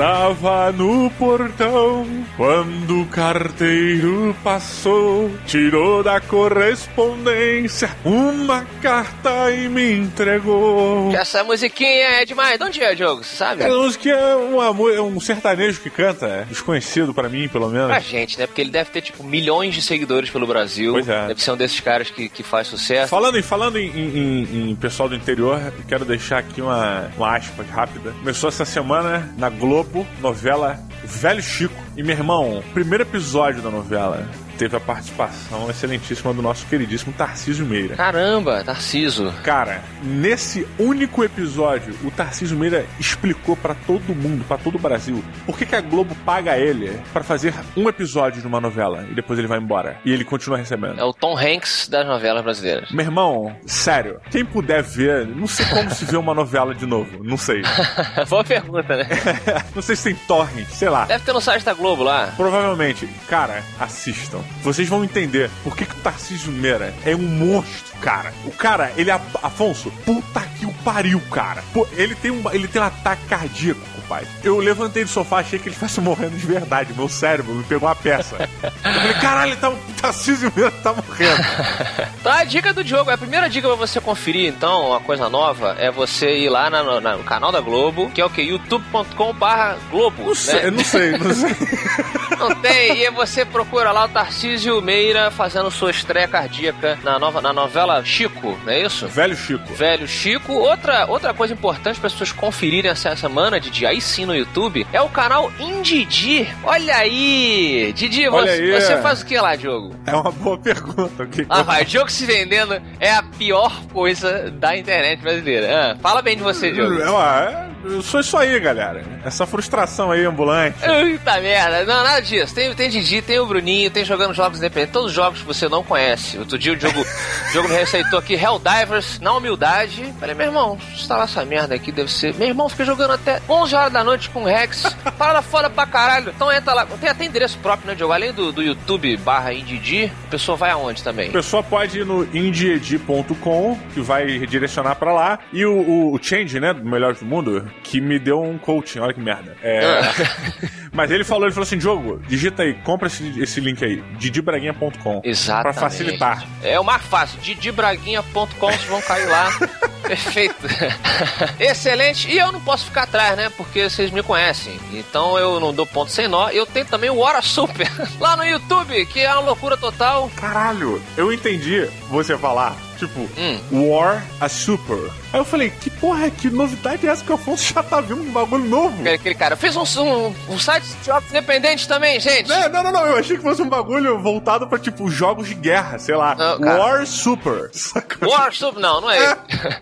Eu 0.00 0.06
estava 0.32 0.70
no 0.72 1.10
portão 1.18 2.06
quando 2.36 3.02
o 3.02 3.06
carteiro 3.06 4.34
passou, 4.44 5.30
tirou 5.46 6.02
da 6.02 6.20
correspondência 6.20 7.90
uma 8.04 8.64
carta 8.82 9.50
e 9.50 9.68
me 9.68 9.92
entregou. 9.92 11.12
Essa 11.14 11.42
musiquinha 11.44 12.20
é 12.20 12.24
demais. 12.24 12.58
De 12.58 12.64
onde 12.64 12.82
é, 12.82 12.94
Diogo? 12.94 13.24
Você 13.24 13.36
sabe? 13.36 13.62
É 13.62 13.68
música 13.68 14.08
é 14.10 14.36
um, 14.36 14.60
amor- 14.60 14.94
é 14.94 15.00
um 15.00 15.18
sertanejo 15.20 15.80
que 15.80 15.90
canta, 15.90 16.26
é 16.26 16.44
desconhecido 16.44 17.12
pra 17.14 17.28
mim, 17.28 17.48
pelo 17.48 17.68
menos. 17.68 17.88
Pra 17.88 18.00
gente, 18.00 18.38
né? 18.38 18.46
Porque 18.46 18.60
ele 18.60 18.70
deve 18.70 18.90
ter, 18.90 19.00
tipo, 19.02 19.22
milhões 19.24 19.74
de 19.74 19.82
seguidores 19.82 20.30
pelo 20.30 20.46
Brasil. 20.46 20.92
Pois 20.92 21.08
é. 21.08 21.26
Deve 21.28 21.42
ser 21.42 21.50
um 21.52 21.56
desses 21.56 21.80
caras 21.80 22.10
que, 22.10 22.28
que 22.28 22.42
faz 22.42 22.66
sucesso. 22.68 23.08
Falando, 23.08 23.38
em, 23.38 23.42
falando 23.42 23.78
em, 23.78 23.88
em- 23.90 24.70
em 24.70 24.76
pessoal 24.76 25.08
do 25.08 25.14
interior, 25.14 25.60
quero 25.88 26.04
deixar 26.04 26.38
aqui 26.38 26.60
uma, 26.60 27.10
uma 27.16 27.36
aspas 27.36 27.68
rápida. 27.68 28.12
Começou 28.20 28.48
essa 28.48 28.64
semana 28.64 29.32
na 29.38 29.48
Globo, 29.48 30.06
novela 30.20 30.78
Velho 31.04 31.42
Chico. 31.42 31.74
E, 31.96 32.02
meu 32.02 32.16
irmão, 32.16 32.62
primeiro 32.72 33.04
episódio 33.04 33.62
da 33.62 33.70
novela 33.70 34.28
teve 34.60 34.76
a 34.76 34.80
participação 34.80 35.70
excelentíssima 35.70 36.34
do 36.34 36.42
nosso 36.42 36.66
queridíssimo 36.66 37.14
Tarcísio 37.14 37.64
Meira. 37.64 37.96
Caramba, 37.96 38.62
Tarciso. 38.62 39.32
Cara, 39.42 39.82
nesse 40.02 40.68
único 40.78 41.24
episódio, 41.24 41.96
o 42.04 42.10
Tarcísio 42.10 42.58
Meira 42.58 42.84
explicou 42.98 43.56
pra 43.56 43.74
todo 43.74 44.14
mundo, 44.14 44.44
pra 44.46 44.58
todo 44.58 44.74
o 44.74 44.78
Brasil, 44.78 45.24
por 45.46 45.56
que, 45.56 45.64
que 45.64 45.74
a 45.74 45.80
Globo 45.80 46.14
paga 46.26 46.58
ele 46.58 47.00
pra 47.10 47.22
fazer 47.22 47.54
um 47.74 47.88
episódio 47.88 48.42
de 48.42 48.46
uma 48.46 48.60
novela 48.60 49.06
e 49.10 49.14
depois 49.14 49.38
ele 49.38 49.48
vai 49.48 49.58
embora. 49.58 49.96
E 50.04 50.12
ele 50.12 50.26
continua 50.26 50.58
recebendo. 50.58 51.00
É 51.00 51.04
o 51.04 51.14
Tom 51.14 51.38
Hanks 51.38 51.88
das 51.88 52.06
novelas 52.06 52.44
brasileiras. 52.44 52.90
Meu 52.90 53.06
irmão, 53.06 53.56
sério, 53.64 54.20
quem 54.30 54.44
puder 54.44 54.82
ver, 54.82 55.26
não 55.26 55.46
sei 55.46 55.64
como 55.64 55.90
se 55.90 56.04
vê 56.04 56.18
uma 56.18 56.34
novela 56.34 56.74
de 56.74 56.84
novo, 56.84 57.24
não 57.24 57.38
sei. 57.38 57.62
Boa 58.28 58.44
pergunta, 58.44 58.94
né? 58.94 59.08
não 59.74 59.80
sei 59.80 59.96
se 59.96 60.04
tem 60.04 60.14
torrent, 60.26 60.68
sei 60.68 60.90
lá. 60.90 61.06
Deve 61.06 61.24
ter 61.24 61.32
no 61.32 61.40
site 61.40 61.64
da 61.64 61.72
Globo 61.72 62.02
lá. 62.02 62.34
Provavelmente. 62.36 63.08
Cara, 63.26 63.62
assistam. 63.78 64.40
Vocês 64.62 64.88
vão 64.88 65.02
entender 65.04 65.50
por 65.64 65.76
que, 65.76 65.86
que 65.86 65.94
o 65.94 66.00
Tarcísio 66.00 66.52
Meira 66.52 66.92
é 67.04 67.14
um 67.16 67.18
monstro, 67.22 67.96
cara. 68.00 68.32
O 68.44 68.50
cara, 68.50 68.92
ele 68.96 69.10
é. 69.10 69.20
Afonso, 69.42 69.90
puta 70.04 70.40
que 70.58 70.66
o 70.66 70.72
pariu, 70.84 71.20
cara. 71.30 71.62
Pô, 71.72 71.86
ele 71.92 72.14
tem 72.14 72.30
um, 72.30 72.42
ele 72.52 72.68
tem 72.68 72.80
um 72.82 72.84
ataque 72.84 73.22
cardíaco, 73.26 73.80
pai. 74.08 74.26
Eu 74.44 74.58
levantei 74.58 75.02
do 75.04 75.08
sofá, 75.10 75.38
achei 75.38 75.58
que 75.58 75.64
ele 75.68 75.74
estivesse 75.74 76.00
morrendo 76.00 76.36
de 76.36 76.46
verdade. 76.46 76.92
Meu 76.94 77.08
cérebro 77.08 77.54
me 77.54 77.64
pegou 77.64 77.88
uma 77.88 77.94
peça. 77.96 78.36
Eu 78.62 78.70
falei, 78.92 79.14
caralho, 79.14 79.56
tá, 79.56 79.70
o 79.70 79.76
Tarcísio 80.00 80.52
Meira 80.54 80.70
tá 80.70 80.92
morrendo. 80.92 81.40
Tá, 82.22 82.40
a 82.40 82.44
dica 82.44 82.74
do 82.74 82.84
Diogo. 82.84 83.10
A 83.10 83.16
primeira 83.16 83.48
dica 83.48 83.66
pra 83.66 83.76
você 83.76 83.98
conferir, 83.98 84.46
então, 84.46 84.88
uma 84.88 85.00
coisa 85.00 85.30
nova, 85.30 85.74
é 85.78 85.90
você 85.90 86.38
ir 86.40 86.50
lá 86.50 86.68
na- 86.68 87.00
na- 87.00 87.16
no 87.16 87.24
canal 87.24 87.50
da 87.50 87.60
Globo, 87.62 88.10
que 88.10 88.20
é 88.20 88.24
o 88.26 88.28
que? 88.28 88.42
youtube.com 88.42 89.32
barra 89.32 89.78
Globo. 89.90 90.22
Não 90.24 90.34
sei, 90.34 90.62
né? 90.64 90.70
não 90.70 90.84
sei, 90.84 91.12
não 91.12 91.34
sei. 91.34 91.56
Não 92.40 92.54
tem, 92.54 92.96
e 92.96 93.06
aí 93.06 93.12
você 93.12 93.44
procura 93.44 93.92
lá 93.92 94.06
o 94.06 94.08
Tarcísio 94.08 94.39
Meira 94.82 95.30
fazendo 95.30 95.70
sua 95.70 95.90
estreia 95.90 96.26
cardíaca 96.26 96.98
na, 97.04 97.18
nova, 97.18 97.40
na 97.40 97.52
novela 97.52 98.02
Chico, 98.04 98.58
não 98.64 98.72
é 98.72 98.80
isso? 98.82 99.06
Velho 99.08 99.36
Chico. 99.36 99.74
Velho 99.74 100.08
Chico. 100.08 100.52
Outra, 100.54 101.06
outra 101.06 101.34
coisa 101.34 101.52
importante 101.54 101.98
para 101.98 102.06
as 102.06 102.12
pessoas 102.12 102.32
conferirem 102.32 102.90
essa 102.90 103.14
semana, 103.16 103.60
Didi, 103.60 103.84
aí 103.86 104.00
sim 104.00 104.24
no 104.24 104.34
YouTube, 104.34 104.86
é 104.92 105.00
o 105.00 105.08
canal 105.08 105.52
Indidi. 105.60 106.48
Olha 106.64 106.96
aí! 106.96 107.92
Didi, 107.94 108.28
Olha 108.28 108.46
você, 108.52 108.62
aí. 108.62 108.80
você 108.80 108.96
faz 109.02 109.20
o 109.22 109.26
que 109.26 109.38
lá, 109.38 109.54
Diogo? 109.56 109.94
É 110.06 110.14
uma 110.14 110.30
boa 110.30 110.56
pergunta. 110.58 111.22
O 111.22 111.26
que- 111.28 111.46
Ah, 111.48 111.62
vai, 111.62 111.84
Diogo 111.84 112.10
se 112.10 112.24
vendendo 112.24 112.80
é 112.98 113.12
a 113.12 113.22
pior 113.22 113.72
coisa 113.92 114.50
da 114.50 114.76
internet 114.76 115.20
brasileira. 115.20 115.92
Ah, 115.92 115.96
fala 116.00 116.22
bem 116.22 116.36
de 116.36 116.42
você, 116.42 116.70
Diogo. 116.72 116.94
É, 117.00 117.10
ué, 117.10 117.66
eu 117.68 117.69
sou 118.02 118.20
isso 118.20 118.36
aí, 118.36 118.58
galera. 118.60 119.02
Essa 119.24 119.46
frustração 119.46 120.10
aí 120.10 120.24
ambulante. 120.24 120.76
Eita 120.82 121.40
merda, 121.40 121.84
não, 121.84 122.02
nada 122.02 122.20
disso. 122.20 122.54
Tem, 122.54 122.74
tem 122.74 122.90
Didi, 122.90 123.22
tem 123.22 123.38
o 123.38 123.46
Bruninho, 123.46 123.90
tem 123.90 124.04
jogando 124.04 124.34
jogos 124.34 124.58
independentes, 124.58 124.92
todos 124.92 125.10
os 125.10 125.14
jogos 125.14 125.40
que 125.40 125.46
você 125.46 125.68
não 125.68 125.82
conhece. 125.82 126.38
Outro 126.38 126.58
dia 126.58 126.72
o 126.72 126.76
Diogo, 126.76 127.00
o 127.00 127.52
Diogo 127.52 127.68
me 127.68 127.74
receitou 127.74 128.18
aqui 128.18 128.34
Helldivers 128.34 129.18
na 129.20 129.32
humildade. 129.34 130.12
Falei, 130.18 130.34
meu 130.34 130.46
irmão, 130.46 130.78
instalar 130.92 131.24
essa 131.24 131.44
merda 131.44 131.74
aqui 131.74 131.90
deve 131.90 132.10
ser. 132.12 132.34
Meu 132.34 132.48
irmão 132.48 132.68
fica 132.68 132.84
jogando 132.84 133.12
até 133.12 133.40
11 133.48 133.74
horas 133.74 133.92
da 133.92 134.04
noite 134.04 134.30
com 134.30 134.42
o 134.42 134.46
Rex. 134.46 134.84
Parada 135.20 135.42
foda 135.42 135.68
pra 135.68 135.84
caralho. 135.84 136.32
Então 136.34 136.50
entra 136.50 136.72
lá. 136.72 136.86
Tem 136.86 137.10
até 137.10 137.26
endereço 137.26 137.58
próprio, 137.58 137.86
né, 137.88 137.94
Diogo? 137.94 138.10
Além 138.10 138.32
do, 138.32 138.50
do 138.50 138.62
YouTube 138.62 139.18
barra 139.18 139.52
Indidi, 139.52 140.10
a 140.28 140.30
pessoa 140.30 140.56
vai 140.56 140.70
aonde 140.70 141.04
também? 141.04 141.28
A 141.28 141.32
pessoa 141.32 141.62
pode 141.62 141.98
ir 141.98 142.06
no 142.06 142.24
indiedi.com, 142.34 143.78
que 143.92 144.00
vai 144.00 144.38
redirecionar 144.38 144.96
pra 144.96 145.12
lá. 145.12 145.38
E 145.52 145.62
o, 145.66 145.76
o, 145.76 146.14
o 146.14 146.22
Change, 146.22 146.58
né, 146.58 146.72
do 146.72 146.82
Melhores 146.88 147.20
do 147.20 147.26
Mundo, 147.26 147.70
que 147.82 148.00
me 148.00 148.18
deu 148.18 148.40
um 148.40 148.56
coaching, 148.56 149.00
olha 149.00 149.12
que 149.12 149.20
merda. 149.20 149.58
É... 149.62 150.00
Mas 150.90 151.10
ele 151.10 151.22
falou, 151.22 151.44
ele 151.44 151.52
falou 151.52 151.66
assim, 151.66 151.76
Diogo, 151.76 152.22
digita 152.26 152.62
aí, 152.62 152.72
compra 152.82 153.06
esse, 153.08 153.38
esse 153.42 153.60
link 153.60 153.84
aí, 153.84 154.02
didibraguinha.com. 154.16 155.20
Exatamente. 155.22 155.62
Pra 155.62 155.72
facilitar. 155.74 156.44
É 156.62 156.80
o 156.80 156.84
mais 156.84 157.02
fácil, 157.02 157.38
didibraguinha.com, 157.42 158.46
vocês 158.58 158.84
vão 158.86 159.02
cair 159.02 159.26
lá. 159.26 159.50
Perfeito. 160.10 160.66
Excelente. 161.60 162.28
E 162.28 162.36
eu 162.36 162.50
não 162.50 162.60
posso 162.60 162.86
ficar 162.86 163.04
atrás, 163.04 163.36
né? 163.36 163.48
Porque 163.56 163.88
vocês 163.88 164.10
me 164.10 164.24
conhecem. 164.24 164.76
Então 164.92 165.38
eu 165.38 165.60
não 165.60 165.72
dou 165.72 165.86
ponto 165.86 166.10
sem 166.10 166.26
nó. 166.26 166.48
Eu 166.48 166.66
tenho 166.66 166.84
também 166.84 167.08
o 167.10 167.18
Hora 167.18 167.40
Super 167.40 167.88
lá 168.18 168.36
no 168.36 168.44
YouTube, 168.44 169.06
que 169.06 169.20
é 169.20 169.32
uma 169.32 169.42
loucura 169.42 169.76
total. 169.76 170.28
Caralho, 170.34 171.00
eu 171.16 171.32
entendi 171.32 171.88
você 172.08 172.36
falar, 172.36 172.76
tipo, 173.06 173.20
Hum. 173.38 173.90
War 173.90 174.22
a 174.40 174.48
Super. 174.48 175.10
Aí 175.32 175.38
eu 175.38 175.44
falei, 175.44 175.70
que 175.70 175.88
porra, 175.90 176.28
que 176.30 176.50
novidade 176.50 177.06
é 177.06 177.10
essa 177.10 177.24
que 177.24 177.30
o 177.30 177.34
Afonso 177.34 177.72
já 177.72 177.82
tá 177.82 178.00
vendo 178.00 178.22
um 178.22 178.32
bagulho 178.32 178.64
novo? 178.64 178.94
Aquele, 179.00 179.14
aquele 179.14 179.34
cara. 179.34 179.56
Fiz 179.56 179.76
um, 179.76 179.82
um, 180.02 180.34
um 180.48 180.58
site 180.58 180.84
de 180.84 181.06
jogos 181.06 181.28
independentes 181.30 181.86
também, 181.86 182.18
gente. 182.18 182.50
É, 182.50 182.68
não, 182.68 182.82
não, 182.82 182.92
não, 182.92 183.06
eu 183.06 183.16
achei 183.16 183.36
que 183.36 183.42
fosse 183.42 183.62
um 183.62 183.68
bagulho 183.68 184.20
voltado 184.20 184.66
pra, 184.68 184.78
tipo, 184.78 185.08
jogos 185.08 185.48
de 185.48 185.54
guerra, 185.54 185.98
sei 185.98 186.16
lá. 186.16 186.34
Não, 186.34 186.60
cara. 186.60 186.78
War 186.80 187.06
Super. 187.06 187.70
War 188.22 188.52
Super, 188.52 188.80
não, 188.80 189.00
não 189.00 189.10
é. 189.10 189.36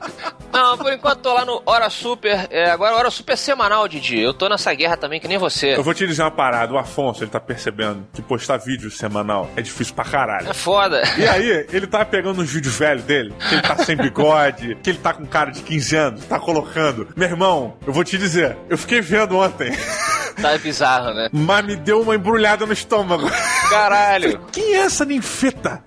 não, 0.52 0.76
por 0.76 0.92
enquanto 0.92 1.20
tô 1.20 1.32
lá 1.32 1.44
no 1.44 1.62
Hora 1.64 1.88
Super. 1.88 2.46
É, 2.50 2.70
agora 2.70 2.94
Hora 2.96 3.10
Super 3.10 3.32
é 3.32 3.36
semanal, 3.36 3.88
Didi. 3.88 4.20
Eu 4.20 4.34
tô 4.34 4.48
nessa 4.48 4.72
guerra 4.74 4.96
também, 4.96 5.18
que 5.18 5.28
nem 5.28 5.38
você. 5.38 5.74
Eu 5.76 5.82
vou 5.82 5.94
te 5.94 6.06
dizer 6.06 6.22
uma 6.22 6.30
parada, 6.30 6.72
o 6.74 6.78
Afonso, 6.78 7.24
ele 7.24 7.30
tá 7.30 7.40
percebendo 7.40 8.06
que 8.12 8.20
postar 8.20 8.58
vídeo 8.58 8.90
semanal 8.90 9.48
é 9.56 9.62
difícil 9.62 9.94
pra 9.94 10.04
caralho. 10.04 10.50
É 10.50 10.54
foda. 10.54 11.02
E 11.16 11.26
aí, 11.26 11.66
ele 11.72 11.86
tá 11.86 12.04
pegando 12.04 12.42
uns 12.42 12.50
vídeos 12.50 12.76
velhos 12.76 13.02
dele, 13.08 13.34
que 13.48 13.54
ele 13.54 13.62
tá 13.62 13.76
sem 13.78 13.96
bigode, 13.96 14.76
que 14.82 14.90
ele 14.90 14.98
tá 14.98 15.12
com 15.14 15.26
cara 15.26 15.50
de 15.50 15.62
15 15.62 15.96
anos, 15.96 16.24
tá 16.26 16.38
colocando. 16.38 17.08
Meu 17.16 17.28
irmão, 17.28 17.76
eu 17.86 17.92
vou 17.92 18.04
te 18.04 18.16
dizer, 18.18 18.56
eu 18.68 18.76
fiquei 18.78 19.00
vendo 19.00 19.36
ontem, 19.36 19.72
Tá 20.40 20.56
bizarro, 20.56 21.12
né? 21.14 21.28
mas 21.32 21.64
me 21.64 21.74
deu 21.74 22.00
uma 22.00 22.14
embrulhada 22.14 22.64
no 22.64 22.72
estômago. 22.72 23.28
Caralho. 23.70 24.40
Quem 24.52 24.74
é 24.74 24.82
essa 24.82 25.04
ninfeta 25.04 25.82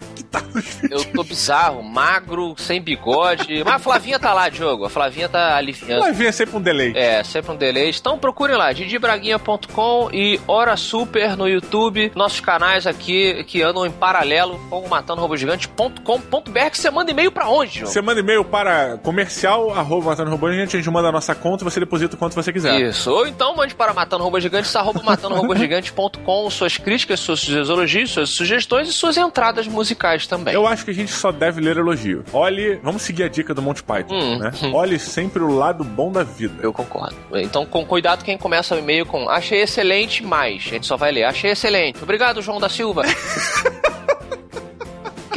Eu 0.89 1.03
tô 1.05 1.23
bizarro, 1.23 1.83
magro, 1.83 2.55
sem 2.57 2.81
bigode. 2.81 3.63
Mas 3.63 3.75
a 3.75 3.79
Flavinha 3.79 4.19
tá 4.19 4.33
lá, 4.33 4.49
Diogo. 4.49 4.85
A 4.85 4.89
Flavinha 4.89 5.29
tá 5.29 5.55
aliviando. 5.55 6.01
Vai 6.01 6.13
vir 6.13 6.33
sempre 6.33 6.55
um 6.55 6.61
delay. 6.61 6.93
É, 6.95 7.23
sempre 7.23 7.51
um 7.51 7.55
delay. 7.55 7.89
Então 7.89 8.17
procurem 8.17 8.55
lá, 8.55 8.71
didibraguinha.com 8.73 10.09
e 10.13 10.39
Hora 10.47 10.75
Super 10.77 11.35
no 11.37 11.47
YouTube. 11.47 12.11
Nossos 12.15 12.39
canais 12.39 12.85
aqui 12.87 13.43
que 13.45 13.61
andam 13.61 13.85
em 13.85 13.91
paralelo 13.91 14.59
com 14.69 14.81
o 14.81 14.89
matandorobogigante.com.br 14.89 16.69
que 16.71 16.77
você 16.77 16.89
manda 16.89 17.11
e-mail 17.11 17.31
pra 17.31 17.49
onde, 17.49 17.71
Diogo? 17.71 17.91
Você 17.91 18.01
manda 18.01 18.19
e-mail 18.19 18.43
para 18.43 18.97
comercial, 18.97 19.71
arroba 19.71 20.07
matando 20.07 20.31
robô, 20.31 20.47
a 20.47 20.53
gente, 20.53 20.89
manda 20.89 21.09
a 21.09 21.11
nossa 21.11 21.33
conta 21.35 21.63
e 21.63 21.65
você 21.65 21.79
deposita 21.79 22.15
o 22.15 22.17
quanto 22.19 22.33
você 22.35 22.51
quiser. 22.51 22.79
Isso. 22.79 23.11
Ou 23.11 23.27
então 23.27 23.55
mande 23.55 23.75
para 23.75 23.93
Matando 23.93 24.23
Robô 24.23 24.39
Gigantes, 24.39 24.75
arroba 24.75 25.01
matandorobogigante.com 25.03 26.49
suas 26.49 26.77
críticas, 26.77 27.19
suas 27.19 27.47
elogios, 27.47 28.11
suas 28.11 28.29
sugestões 28.29 28.89
e 28.89 28.93
suas 28.93 29.17
entradas 29.17 29.67
musicais 29.67 30.27
também. 30.27 30.40
Eu 30.49 30.65
acho 30.65 30.83
que 30.85 30.91
a 30.91 30.93
gente 30.93 31.11
só 31.11 31.31
deve 31.31 31.61
ler 31.61 31.77
elogio. 31.77 32.23
Olhe, 32.33 32.79
vamos 32.81 33.01
seguir 33.01 33.23
a 33.23 33.27
dica 33.27 33.53
do 33.53 33.61
Monty 33.61 33.83
Python, 33.83 34.15
Hum. 34.15 34.37
né? 34.39 34.51
Olhe 34.73 34.97
sempre 34.97 35.43
o 35.43 35.53
lado 35.53 35.83
bom 35.83 36.11
da 36.11 36.23
vida. 36.23 36.55
Eu 36.63 36.71
concordo. 36.73 37.15
Então, 37.33 37.65
com 37.65 37.85
cuidado 37.85 38.23
quem 38.23 38.37
começa 38.37 38.75
o 38.75 38.79
e-mail 38.79 39.05
com 39.05 39.29
achei 39.29 39.61
excelente, 39.61 40.23
mais. 40.23 40.63
A 40.67 40.69
gente 40.69 40.87
só 40.87 40.97
vai 40.97 41.11
ler 41.11 41.25
achei 41.25 41.51
excelente. 41.51 42.01
Obrigado, 42.01 42.41
João 42.41 42.59
da 42.59 42.69
Silva. 42.69 43.03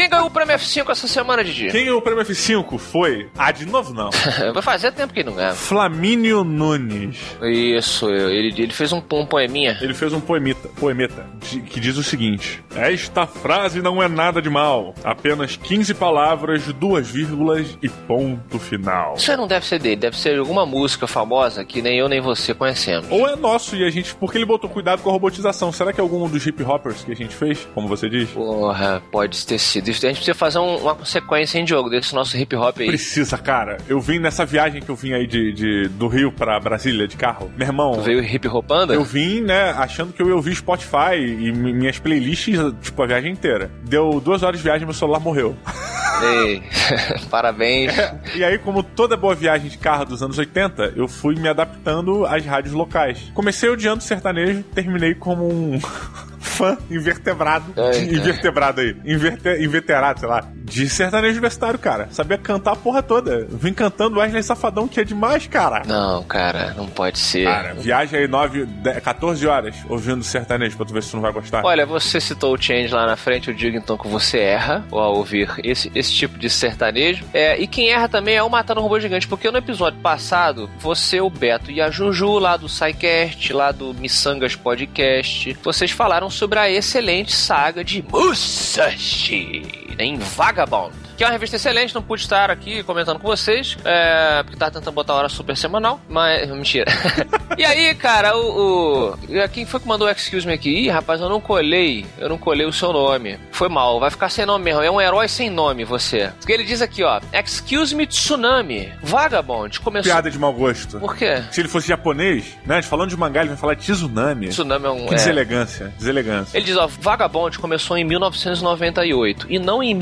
quem 0.04 0.10
ganhou 0.10 0.26
o 0.26 0.30
prêmio 0.30 0.54
F5 0.54 0.90
essa 0.90 1.08
semana, 1.08 1.42
Didi? 1.42 1.70
Quem 1.70 1.84
ganhou 1.84 1.98
o 1.98 2.02
prêmio 2.02 2.22
F5 2.22 2.78
foi. 2.78 3.30
Ah, 3.38 3.50
de 3.50 3.64
novo 3.64 3.94
não. 3.94 4.10
Vai 4.52 4.62
fazer 4.62 4.92
tempo 4.92 5.14
que 5.14 5.20
ele 5.20 5.30
não 5.30 5.36
ganha. 5.36 5.54
Flamínio 5.54 6.44
Nunes. 6.44 7.18
Isso, 7.42 8.10
ele, 8.10 8.48
ele 8.62 8.72
fez 8.72 8.92
um, 8.92 9.02
um 9.12 9.26
poeminha. 9.26 9.78
Ele 9.80 9.94
fez 9.94 10.12
um 10.12 10.20
poemita, 10.20 10.68
poemeta 10.78 11.26
que 11.70 11.80
diz 11.80 11.96
o 11.96 12.02
seguinte: 12.02 12.62
Esta 12.74 13.26
frase 13.26 13.80
não 13.80 14.02
é 14.02 14.08
nada 14.08 14.42
de 14.42 14.50
mal. 14.50 14.94
Apenas 15.02 15.56
15 15.56 15.94
palavras, 15.94 16.64
duas 16.74 17.08
vírgulas 17.08 17.78
e 17.82 17.88
ponto 17.88 18.58
final. 18.58 19.14
Isso 19.16 19.30
aí 19.30 19.36
não 19.36 19.46
deve 19.46 19.64
ser 19.64 19.78
dele, 19.78 19.96
deve 19.96 20.18
ser 20.18 20.38
alguma 20.38 20.66
música 20.66 21.06
famosa 21.06 21.64
que 21.64 21.80
nem 21.80 21.98
eu 21.98 22.08
nem 22.08 22.20
você 22.20 22.52
conhecemos. 22.52 23.06
Ou 23.10 23.28
é 23.28 23.36
nosso 23.36 23.74
e 23.74 23.84
a 23.84 23.90
gente. 23.90 24.14
Porque 24.14 24.36
ele 24.36 24.44
botou 24.44 24.68
cuidado 24.68 25.02
com 25.02 25.08
a 25.08 25.12
robotização. 25.12 25.72
Será 25.72 25.92
que 25.92 26.00
é 26.00 26.02
algum 26.02 26.28
dos 26.28 26.46
hip 26.46 26.62
hoppers 26.62 27.02
que 27.04 27.12
a 27.12 27.16
gente 27.16 27.34
fez? 27.34 27.66
Como 27.74 27.88
você 27.88 28.08
diz? 28.08 28.28
Porra, 28.30 29.02
pode 29.10 29.46
ter 29.46 29.58
sido. 29.58 29.93
A 30.02 30.08
gente 30.08 30.16
precisa 30.16 30.34
fazer 30.34 30.58
um- 30.58 30.76
uma 30.78 30.94
consequência 30.94 31.58
em 31.58 31.66
jogo 31.66 31.88
desse 31.90 32.14
nosso 32.14 32.36
hip 32.36 32.54
hop 32.56 32.78
aí. 32.80 32.86
Precisa, 32.88 33.36
cara. 33.38 33.76
Eu 33.88 34.00
vim 34.00 34.18
nessa 34.18 34.44
viagem 34.44 34.80
que 34.82 34.88
eu 34.90 34.96
vim 34.96 35.12
aí 35.12 35.26
de, 35.26 35.52
de- 35.52 35.88
do 35.88 36.08
Rio 36.08 36.32
pra 36.32 36.58
Brasília 36.58 37.06
de 37.06 37.16
carro. 37.16 37.50
Meu 37.56 37.66
irmão. 37.66 37.92
Tu 37.92 38.00
veio 38.02 38.22
hip 38.24 38.48
hopando? 38.48 38.92
Eu 38.94 39.04
vim, 39.04 39.40
né, 39.40 39.70
achando 39.76 40.12
que 40.12 40.20
eu 40.22 40.28
ia 40.28 40.34
ouvir 40.36 40.54
Spotify 40.54 41.16
e 41.16 41.52
mi- 41.52 41.72
minhas 41.72 41.98
playlists, 41.98 42.58
tipo, 42.82 43.02
a 43.02 43.06
viagem 43.06 43.32
inteira. 43.32 43.70
Deu 43.84 44.20
duas 44.20 44.42
horas 44.42 44.58
de 44.58 44.64
viagem 44.64 44.82
e 44.82 44.86
meu 44.86 44.94
celular 44.94 45.20
morreu. 45.20 45.56
Ei, 46.22 46.62
Parabéns. 47.30 47.92
E 48.34 48.44
aí, 48.44 48.56
como 48.58 48.82
toda 48.82 49.16
boa 49.16 49.34
viagem 49.34 49.68
de 49.68 49.76
carro 49.76 50.04
dos 50.04 50.22
anos 50.22 50.38
80, 50.38 50.92
eu 50.96 51.08
fui 51.08 51.34
me 51.34 51.48
adaptando 51.48 52.24
às 52.24 52.44
rádios 52.46 52.72
locais. 52.72 53.18
Comecei 53.34 53.68
odiando 53.68 54.02
sertanejo, 54.02 54.62
terminei 54.74 55.14
como 55.14 55.48
um 55.48 55.78
fã 56.54 56.78
invertebrado. 56.90 57.72
Ai, 57.76 58.04
invertebrado 58.04 58.80
aí. 58.80 58.96
Inverte, 59.04 59.62
inveterado, 59.62 60.20
sei 60.20 60.28
lá. 60.28 60.48
De 60.74 60.88
sertanejo 60.88 61.34
universitário, 61.34 61.78
cara. 61.78 62.08
Sabia 62.10 62.36
cantar 62.36 62.72
a 62.72 62.76
porra 62.76 63.00
toda. 63.00 63.46
Vim 63.48 63.72
cantando 63.72 64.18
Wesley 64.18 64.42
Safadão, 64.42 64.88
que 64.88 64.98
é 64.98 65.04
demais, 65.04 65.46
cara. 65.46 65.84
Não, 65.86 66.24
cara, 66.24 66.74
não 66.76 66.88
pode 66.88 67.18
ser. 67.18 67.44
Cara, 67.44 67.74
viaja 67.74 68.16
aí 68.16 68.26
9, 68.26 68.66
10, 68.66 68.98
14 68.98 69.46
horas 69.46 69.76
ouvindo 69.88 70.24
sertanejo 70.24 70.76
pra 70.76 70.84
tu 70.84 70.92
ver 70.92 71.02
se 71.04 71.10
tu 71.10 71.16
não 71.16 71.22
vai 71.22 71.32
gostar. 71.32 71.64
Olha, 71.64 71.86
você 71.86 72.20
citou 72.20 72.52
o 72.52 72.60
Change 72.60 72.92
lá 72.92 73.06
na 73.06 73.14
frente, 73.14 73.48
eu 73.48 73.54
digo 73.54 73.76
então 73.76 73.96
que 73.96 74.08
você 74.08 74.38
erra 74.38 74.84
ao 74.90 75.14
ouvir 75.14 75.48
esse, 75.62 75.92
esse 75.94 76.12
tipo 76.12 76.36
de 76.36 76.50
sertanejo. 76.50 77.24
É, 77.32 77.56
e 77.56 77.68
quem 77.68 77.90
erra 77.92 78.08
também 78.08 78.34
é 78.34 78.42
o 78.42 78.50
Matando 78.50 78.80
Robô 78.80 78.98
Gigante, 78.98 79.28
porque 79.28 79.48
no 79.52 79.58
episódio 79.58 80.00
passado, 80.00 80.68
você, 80.80 81.20
o 81.20 81.30
Beto 81.30 81.70
e 81.70 81.80
a 81.80 81.88
Juju, 81.88 82.40
lá 82.40 82.56
do 82.56 82.68
SciCast, 82.68 83.52
lá 83.52 83.70
do 83.70 83.94
Missangas 83.94 84.56
Podcast, 84.56 85.56
vocês 85.62 85.92
falaram 85.92 86.28
sobre 86.28 86.58
a 86.58 86.68
excelente 86.68 87.32
saga 87.32 87.84
de 87.84 88.04
Musashi 88.10 89.84
em 89.98 90.18
Vagabond 90.64 91.13
que 91.16 91.22
é 91.22 91.26
uma 91.26 91.32
revista 91.32 91.56
excelente, 91.56 91.94
não 91.94 92.02
pude 92.02 92.22
estar 92.22 92.50
aqui 92.50 92.82
comentando 92.82 93.18
com 93.18 93.26
vocês, 93.26 93.76
é, 93.84 94.42
porque 94.42 94.56
tava 94.56 94.72
tentando 94.72 94.94
botar 94.94 95.12
a 95.12 95.16
hora 95.16 95.28
super 95.28 95.56
semanal, 95.56 96.00
mas. 96.08 96.48
Mentira. 96.54 96.90
e 97.58 97.64
aí, 97.64 97.94
cara, 97.94 98.36
o, 98.36 99.12
o. 99.12 99.18
Quem 99.52 99.66
foi 99.66 99.80
que 99.80 99.86
mandou 99.86 100.06
o 100.06 100.10
Excuse 100.10 100.46
Me 100.46 100.52
aqui? 100.52 100.70
Ih, 100.70 100.88
rapaz, 100.88 101.20
eu 101.20 101.28
não 101.28 101.40
colei. 101.40 102.06
Eu 102.18 102.28
não 102.28 102.38
colei 102.38 102.66
o 102.66 102.72
seu 102.72 102.92
nome. 102.92 103.38
Foi 103.50 103.68
mal, 103.68 104.00
vai 104.00 104.10
ficar 104.10 104.28
sem 104.28 104.46
nome 104.46 104.64
mesmo. 104.64 104.82
É 104.82 104.90
um 104.90 105.00
herói 105.00 105.28
sem 105.28 105.50
nome, 105.50 105.84
você. 105.84 106.30
Porque 106.38 106.52
ele 106.52 106.64
diz 106.64 106.80
aqui, 106.80 107.02
ó. 107.02 107.20
Excuse 107.32 107.94
me, 107.94 108.06
Tsunami. 108.06 108.92
Vagabond 109.02 109.80
começou. 109.80 110.10
Piada 110.10 110.30
de 110.30 110.38
mau 110.38 110.52
gosto. 110.52 110.98
Por 110.98 111.16
quê? 111.16 111.42
Se 111.50 111.60
ele 111.60 111.68
fosse 111.68 111.88
japonês, 111.88 112.56
né? 112.64 112.82
Falando 112.82 113.10
de 113.10 113.16
mangá, 113.16 113.40
ele 113.40 113.50
vai 113.50 113.58
falar 113.58 113.76
Tsunami. 113.76 114.48
Tsunami 114.48 114.86
é 114.86 114.90
um. 114.90 115.06
Que 115.06 115.14
é. 115.14 115.16
deselegância. 115.16 115.92
Deselegância. 115.98 116.56
Ele 116.56 116.66
diz, 116.66 116.76
ó, 116.76 116.86
Vagabond 116.86 117.58
começou 117.58 117.96
em 117.96 118.04
1998 118.04 119.46
e 119.48 119.58
não 119.58 119.82
em 119.82 119.94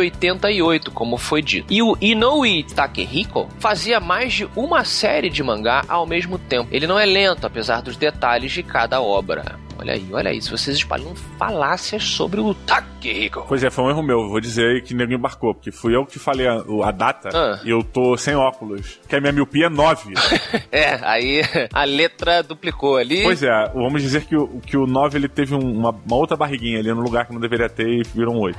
1988, 0.00 0.90
como 0.90 1.16
foi 1.16 1.42
dito. 1.42 1.72
E 1.72 1.82
o 1.82 1.96
Inoue 2.00 2.62
Takehiko 2.64 3.48
fazia 3.58 4.00
mais 4.00 4.32
de 4.32 4.48
uma 4.56 4.84
série 4.84 5.28
de 5.30 5.42
mangá 5.42 5.82
ao 5.88 6.06
mesmo 6.06 6.38
tempo. 6.38 6.68
Ele 6.72 6.86
não 6.86 6.98
é 6.98 7.04
lento, 7.06 7.46
apesar 7.46 7.82
dos 7.82 7.96
detalhes 7.96 8.52
de 8.52 8.62
cada 8.62 9.00
obra. 9.00 9.58
Olha 9.80 9.92
aí, 9.94 10.04
olha 10.12 10.30
aí, 10.32 10.42
se 10.42 10.50
vocês 10.50 10.76
espalham 10.76 11.14
falácias 11.38 12.02
sobre 12.02 12.40
o 12.40 12.52
Takehiko. 12.52 13.44
Pois 13.46 13.62
é, 13.62 13.70
foi 13.70 13.84
um 13.84 13.90
erro 13.90 14.02
meu. 14.02 14.28
Vou 14.28 14.40
dizer 14.40 14.66
aí 14.66 14.82
que 14.82 14.92
nego 14.92 15.12
embarcou, 15.12 15.54
porque 15.54 15.70
fui 15.70 15.94
eu 15.94 16.04
que 16.04 16.18
falei 16.18 16.48
a, 16.48 16.64
a 16.84 16.90
data 16.90 17.28
Ah. 17.32 17.60
e 17.64 17.70
eu 17.70 17.84
tô 17.84 18.16
sem 18.16 18.34
óculos. 18.34 18.98
Que 19.08 19.14
a 19.14 19.20
minha 19.20 19.32
miopia 19.32 19.66
é 19.66 19.68
9. 19.68 20.14
É, 20.72 20.98
aí 21.02 21.42
a 21.72 21.84
letra 21.84 22.42
duplicou 22.42 22.96
ali. 22.96 23.22
pois 23.22 23.40
é, 23.42 23.48
vamos 23.72 24.02
dizer 24.02 24.24
que 24.24 24.36
o, 24.36 24.60
que 24.60 24.76
o 24.76 24.84
9 24.86 25.16
ele 25.16 25.28
teve 25.28 25.54
um- 25.54 25.78
uma, 25.78 25.90
uma 25.90 26.16
outra 26.16 26.36
barriguinha 26.36 26.78
ali 26.80 26.88
no 26.92 27.00
lugar 27.00 27.26
que 27.26 27.32
não 27.32 27.40
deveria 27.40 27.68
ter 27.68 27.86
e 27.88 28.02
virou 28.02 28.34
um 28.34 28.40
8. 28.40 28.58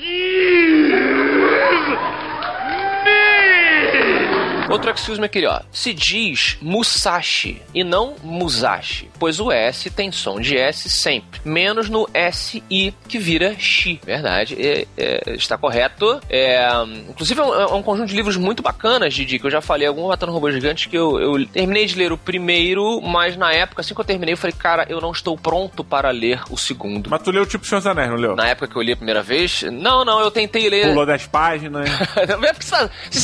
Jeez! 0.00 1.00
Outro 4.70 4.90
excuse 4.90 5.18
me 5.20 5.26
aqui, 5.26 5.44
ó. 5.46 5.60
Se 5.72 5.92
diz 5.92 6.56
Musashi 6.62 7.60
e 7.74 7.82
não 7.84 8.14
Musashi, 8.22 9.10
pois 9.18 9.40
o 9.40 9.50
S 9.50 9.90
tem 9.90 10.10
som 10.12 10.40
de 10.40 10.56
S 10.56 10.88
sempre, 10.88 11.40
menos 11.44 11.88
no 11.88 12.08
SI 12.32 12.94
que 13.08 13.18
vira 13.18 13.54
Shi. 13.58 14.00
Verdade, 14.04 14.54
é- 14.58 14.86
é, 14.96 15.34
está 15.34 15.56
correto. 15.58 16.20
É, 16.28 16.60
inclusive 17.08 17.40
é 17.40 17.44
um, 17.44 17.54
é 17.54 17.66
um 17.74 17.82
conjunto 17.82 18.08
de 18.08 18.14
livros 18.16 18.36
muito 18.36 18.62
bacanas, 18.62 19.12
Didi, 19.14 19.38
que 19.38 19.46
eu 19.46 19.50
já 19.50 19.60
falei, 19.60 19.86
algum 19.88 20.08
Matando 20.08 20.32
Robôs 20.32 20.54
Gigantes, 20.54 20.86
que 20.86 20.96
eu, 20.96 21.18
eu 21.20 21.46
terminei 21.46 21.86
de 21.86 21.96
ler 21.96 22.12
o 22.12 22.18
primeiro, 22.18 23.00
mas 23.00 23.36
na 23.36 23.52
época, 23.52 23.80
assim 23.80 23.94
que 23.94 24.00
eu 24.00 24.04
terminei, 24.04 24.34
eu 24.34 24.38
falei, 24.38 24.54
cara, 24.56 24.86
eu 24.88 25.00
não 25.00 25.10
estou 25.12 25.36
pronto 25.36 25.82
para 25.82 26.10
ler 26.10 26.40
o 26.50 26.56
segundo. 26.56 27.10
Mas 27.10 27.22
tu 27.22 27.30
leu 27.30 27.44
tipo 27.46 27.64
Senhor 27.66 27.80
dos 27.80 27.86
Anéis, 27.86 28.08
não 28.10 28.16
leu? 28.16 28.36
Na 28.36 28.46
época 28.48 28.68
que 28.68 28.76
eu 28.76 28.82
li 28.82 28.92
a 28.92 28.96
primeira 28.96 29.22
vez, 29.22 29.62
não, 29.64 30.04
não, 30.04 30.20
eu 30.20 30.30
tentei 30.30 30.68
ler. 30.68 30.88
Pulou 30.88 31.06
10 31.06 31.26
páginas. 31.26 31.88
Não 32.28 32.44
é 32.44 32.52
você, 32.52 32.70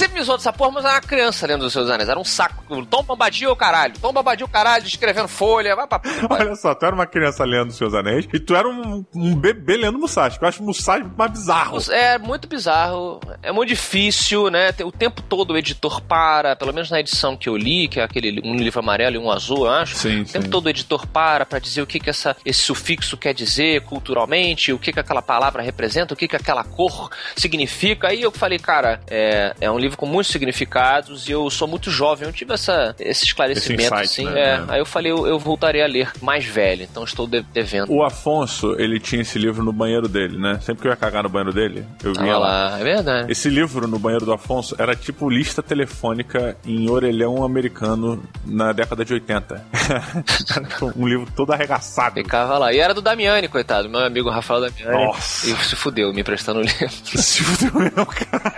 tá- 0.06 0.14
me 0.14 0.22
zoou 0.22 0.36
dessa 0.38 0.52
porra, 0.52 0.70
mas 0.72 0.84
era 0.84 0.94
uma 0.94 1.00
criança 1.00 1.35
lendo 1.44 1.62
os 1.62 1.72
seus 1.72 1.90
anéis. 1.90 2.08
Era 2.08 2.18
um 2.18 2.24
saco. 2.24 2.86
Tom 2.86 3.02
Bombadil, 3.02 3.54
caralho. 3.56 3.94
Tom 4.00 4.12
Bombadil, 4.12 4.46
caralho, 4.46 4.86
escrevendo 4.86 5.26
folha. 5.26 5.74
Vai 5.74 5.86
pra. 5.88 6.00
Olha 6.30 6.54
só, 6.54 6.74
tu 6.74 6.86
era 6.86 6.94
uma 6.94 7.06
criança 7.06 7.44
lendo 7.44 7.72
Seus 7.72 7.94
Anéis 7.94 8.28
e 8.32 8.38
tu 8.38 8.54
era 8.54 8.68
um, 8.68 9.04
um 9.14 9.34
bebê 9.34 9.76
lendo 9.76 9.98
Musashi. 9.98 10.38
Eu 10.40 10.48
acho 10.48 10.62
Musashi 10.62 11.04
mais 11.16 11.32
bizarro. 11.32 11.78
É 11.90 12.18
muito 12.18 12.48
bizarro, 12.48 13.20
é 13.42 13.50
muito 13.50 13.68
difícil, 13.68 14.50
né? 14.50 14.70
O 14.84 14.92
tempo 14.92 15.22
todo 15.22 15.52
o 15.52 15.58
editor 15.58 16.00
para, 16.00 16.54
pelo 16.54 16.72
menos 16.72 16.90
na 16.90 17.00
edição 17.00 17.36
que 17.36 17.48
eu 17.48 17.56
li, 17.56 17.88
que 17.88 18.00
é 18.00 18.04
aquele 18.04 18.40
um 18.44 18.56
livro 18.56 18.80
amarelo 18.80 19.16
e 19.16 19.18
um 19.18 19.30
azul, 19.30 19.66
eu 19.66 19.72
acho. 19.72 19.96
Sim, 19.96 20.22
o 20.22 20.24
tempo 20.24 20.44
sim. 20.44 20.50
todo 20.50 20.66
o 20.66 20.70
editor 20.70 21.06
para 21.06 21.44
pra 21.44 21.58
dizer 21.58 21.82
o 21.82 21.86
que, 21.86 21.98
que 21.98 22.10
essa, 22.10 22.36
esse 22.44 22.60
sufixo 22.60 23.16
quer 23.16 23.34
dizer 23.34 23.82
culturalmente, 23.82 24.72
o 24.72 24.78
que, 24.78 24.92
que 24.92 25.00
aquela 25.00 25.22
palavra 25.22 25.62
representa, 25.62 26.14
o 26.14 26.16
que, 26.16 26.28
que 26.28 26.36
aquela 26.36 26.64
cor 26.64 27.10
significa. 27.36 28.08
Aí 28.08 28.22
eu 28.22 28.30
falei, 28.30 28.58
cara, 28.58 29.00
é, 29.08 29.54
é 29.60 29.70
um 29.70 29.78
livro 29.78 29.96
com 29.96 30.06
muitos 30.06 30.32
significados 30.32 31.25
e 31.28 31.32
eu 31.32 31.48
sou 31.50 31.66
muito 31.68 31.90
jovem, 31.90 32.26
eu 32.26 32.32
tive 32.32 32.52
essa, 32.54 32.94
esse 32.98 33.24
esclarecimento, 33.24 33.82
Esse 33.82 33.94
insight, 33.94 34.04
assim. 34.22 34.24
né? 34.34 34.40
é. 34.40 34.46
É. 34.56 34.64
Aí 34.68 34.78
eu 34.80 34.86
falei, 34.86 35.12
eu, 35.12 35.26
eu 35.26 35.38
voltarei 35.38 35.82
a 35.82 35.86
ler 35.86 36.10
mais 36.22 36.44
velho, 36.44 36.82
então 36.84 37.04
estou 37.04 37.26
de- 37.26 37.42
devendo. 37.52 37.92
O 37.92 38.02
Afonso, 38.04 38.74
ele 38.78 38.98
tinha 39.00 39.22
esse 39.22 39.38
livro 39.38 39.62
no 39.64 39.72
banheiro 39.72 40.08
dele, 40.08 40.38
né? 40.38 40.58
Sempre 40.62 40.82
que 40.82 40.88
eu 40.88 40.92
ia 40.92 40.96
cagar 40.96 41.22
no 41.22 41.28
banheiro 41.28 41.52
dele, 41.52 41.84
eu 42.04 42.12
vinha 42.12 42.26
Olha 42.36 42.38
lá. 42.38 42.70
lá, 42.70 42.80
é 42.80 42.84
verdade. 42.84 43.32
Esse 43.32 43.48
livro 43.48 43.86
no 43.86 43.98
banheiro 43.98 44.24
do 44.24 44.32
Afonso 44.32 44.74
era 44.78 44.94
tipo 44.94 45.28
lista 45.28 45.62
telefônica 45.62 46.56
em 46.64 46.88
orelhão 46.90 47.44
americano 47.44 48.22
na 48.44 48.72
década 48.72 49.04
de 49.04 49.12
80. 49.14 49.64
um 50.96 51.06
livro 51.06 51.26
todo 51.34 51.52
arregaçado. 51.52 52.14
Ficava 52.16 52.58
lá. 52.58 52.72
E 52.72 52.78
era 52.78 52.94
do 52.94 53.00
Damiani, 53.02 53.48
coitado. 53.48 53.88
Meu 53.88 54.00
amigo 54.00 54.30
Rafael 54.30 54.60
Damiani. 54.60 55.04
Nossa. 55.06 55.50
E 55.50 55.54
se 55.64 55.76
fudeu, 55.76 56.12
me 56.12 56.20
emprestando 56.20 56.60
o 56.60 56.62
livro. 56.62 56.86
Se 57.16 57.42
fudeu 57.42 57.80
mesmo, 57.80 58.06
cara. 58.06 58.54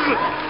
A 0.00 0.49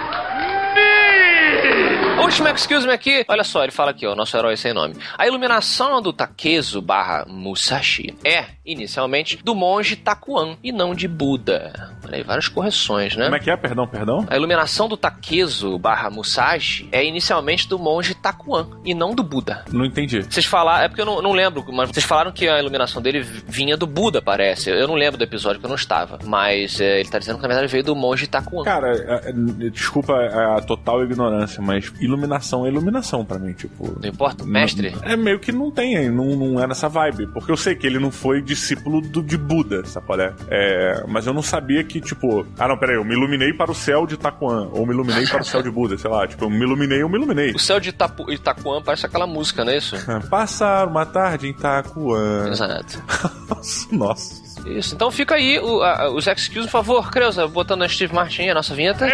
última 2.21 2.51
excuse 2.51 2.85
me 2.87 2.93
aqui. 2.93 3.25
Olha 3.27 3.43
só, 3.43 3.63
ele 3.63 3.71
fala 3.71 3.91
aqui, 3.91 4.05
ó, 4.05 4.15
nosso 4.15 4.35
herói 4.35 4.55
sem 4.57 4.73
nome. 4.73 4.95
A 5.17 5.27
iluminação 5.27 6.01
do 6.01 6.13
Takezo 6.13 6.81
barra 6.81 7.25
Musashi 7.27 8.15
é, 8.23 8.45
inicialmente, 8.65 9.39
do 9.43 9.53
monge 9.55 9.95
Takuan 9.95 10.57
e 10.63 10.71
não 10.71 10.93
de 10.93 11.07
Buda. 11.07 11.91
Olha 12.05 12.17
aí, 12.17 12.23
várias 12.23 12.47
correções, 12.47 13.15
né? 13.15 13.25
Como 13.25 13.35
é 13.35 13.39
que 13.39 13.49
é? 13.51 13.57
Perdão, 13.57 13.87
perdão? 13.87 14.25
A 14.29 14.35
iluminação 14.35 14.87
do 14.87 14.97
Takezo 14.97 15.77
barra 15.77 16.09
Musashi 16.09 16.87
é 16.91 17.05
inicialmente 17.05 17.67
do 17.67 17.77
monge 17.77 18.13
Takuan 18.15 18.67
e 18.83 18.93
não 18.93 19.13
do 19.13 19.23
Buda. 19.23 19.63
Não 19.71 19.85
entendi. 19.85 20.21
Vocês 20.21 20.45
falaram, 20.45 20.83
é 20.85 20.87
porque 20.87 21.01
eu 21.01 21.05
não, 21.05 21.21
não 21.21 21.31
lembro, 21.33 21.63
mas 21.71 21.89
vocês 21.89 22.05
falaram 22.05 22.31
que 22.31 22.47
a 22.47 22.59
iluminação 22.59 23.01
dele 23.01 23.21
vinha 23.21 23.77
do 23.77 23.87
Buda, 23.87 24.21
parece. 24.21 24.69
Eu 24.69 24.87
não 24.87 24.95
lembro 24.95 25.17
do 25.17 25.23
episódio 25.23 25.59
que 25.59 25.65
eu 25.65 25.69
não 25.69 25.75
estava. 25.75 26.19
Mas 26.25 26.79
é, 26.81 26.99
ele 26.99 27.09
tá 27.09 27.19
dizendo 27.19 27.35
que 27.37 27.41
na 27.43 27.47
verdade 27.47 27.71
veio 27.71 27.83
do 27.83 27.95
monge 27.95 28.27
Takuan. 28.27 28.63
Cara, 28.63 28.91
é- 28.91 29.29
é- 29.29 29.69
desculpa 29.69 30.13
a 30.57 30.61
total 30.61 31.03
ignorância, 31.03 31.61
mas 31.61 31.91
iluminação 32.11 32.65
é 32.65 32.69
iluminação 32.69 33.23
pra 33.25 33.39
mim, 33.39 33.53
tipo. 33.53 33.97
Não 34.01 34.09
importa, 34.09 34.43
mestre. 34.45 34.95
É 35.03 35.15
meio 35.15 35.39
que 35.39 35.51
não 35.51 35.71
tem, 35.71 36.09
não, 36.09 36.35
não 36.35 36.61
é 36.63 36.67
nessa 36.67 36.87
vibe. 36.89 37.27
Porque 37.27 37.51
eu 37.51 37.57
sei 37.57 37.75
que 37.75 37.87
ele 37.87 37.99
não 37.99 38.11
foi 38.11 38.41
discípulo 38.41 39.01
do, 39.01 39.21
de 39.23 39.37
Buda, 39.37 39.85
sacolé? 39.85 40.33
É, 40.49 41.03
mas 41.07 41.25
eu 41.27 41.33
não 41.33 41.41
sabia 41.41 41.83
que, 41.83 41.99
tipo, 42.01 42.45
ah 42.59 42.67
não, 42.67 42.77
peraí, 42.77 42.95
eu 42.95 43.03
me 43.05 43.13
iluminei 43.13 43.53
para 43.53 43.71
o 43.71 43.75
céu 43.75 44.05
de 44.05 44.17
Taquan, 44.17 44.69
ou 44.73 44.85
me 44.85 44.93
iluminei 44.93 45.25
para 45.27 45.41
o 45.41 45.45
céu 45.45 45.61
de 45.63 45.71
Buda, 45.71 45.97
sei 45.99 46.09
lá, 46.09 46.27
tipo, 46.27 46.45
eu 46.45 46.49
me 46.49 46.61
iluminei, 46.61 47.01
eu 47.01 47.09
me 47.09 47.17
iluminei. 47.17 47.51
O 47.51 47.59
céu 47.59 47.79
de 47.79 47.89
Itapu, 47.89 48.31
Itapuã 48.31 48.81
parece 48.81 49.05
aquela 49.05 49.25
música, 49.27 49.63
não 49.65 49.71
é 49.71 49.77
isso? 49.77 49.95
Passar 50.29 50.87
uma 50.87 51.05
tarde 51.05 51.47
em 51.47 51.53
Taquan. 51.53 52.49
Exato. 52.49 53.01
Nossa. 53.91 54.41
Isso, 54.67 54.93
então 54.93 55.09
fica 55.09 55.35
aí 55.35 55.57
o, 55.59 55.81
a- 55.81 56.09
os 56.11 56.27
excuses, 56.27 56.65
por 56.69 56.71
favor, 56.71 57.09
Creuza, 57.11 57.47
botando 57.47 57.81
a 57.83 57.89
Steve 57.89 58.13
Martin, 58.13 58.49
a 58.49 58.53
nossa 58.53 58.75
vinheta. 58.75 59.07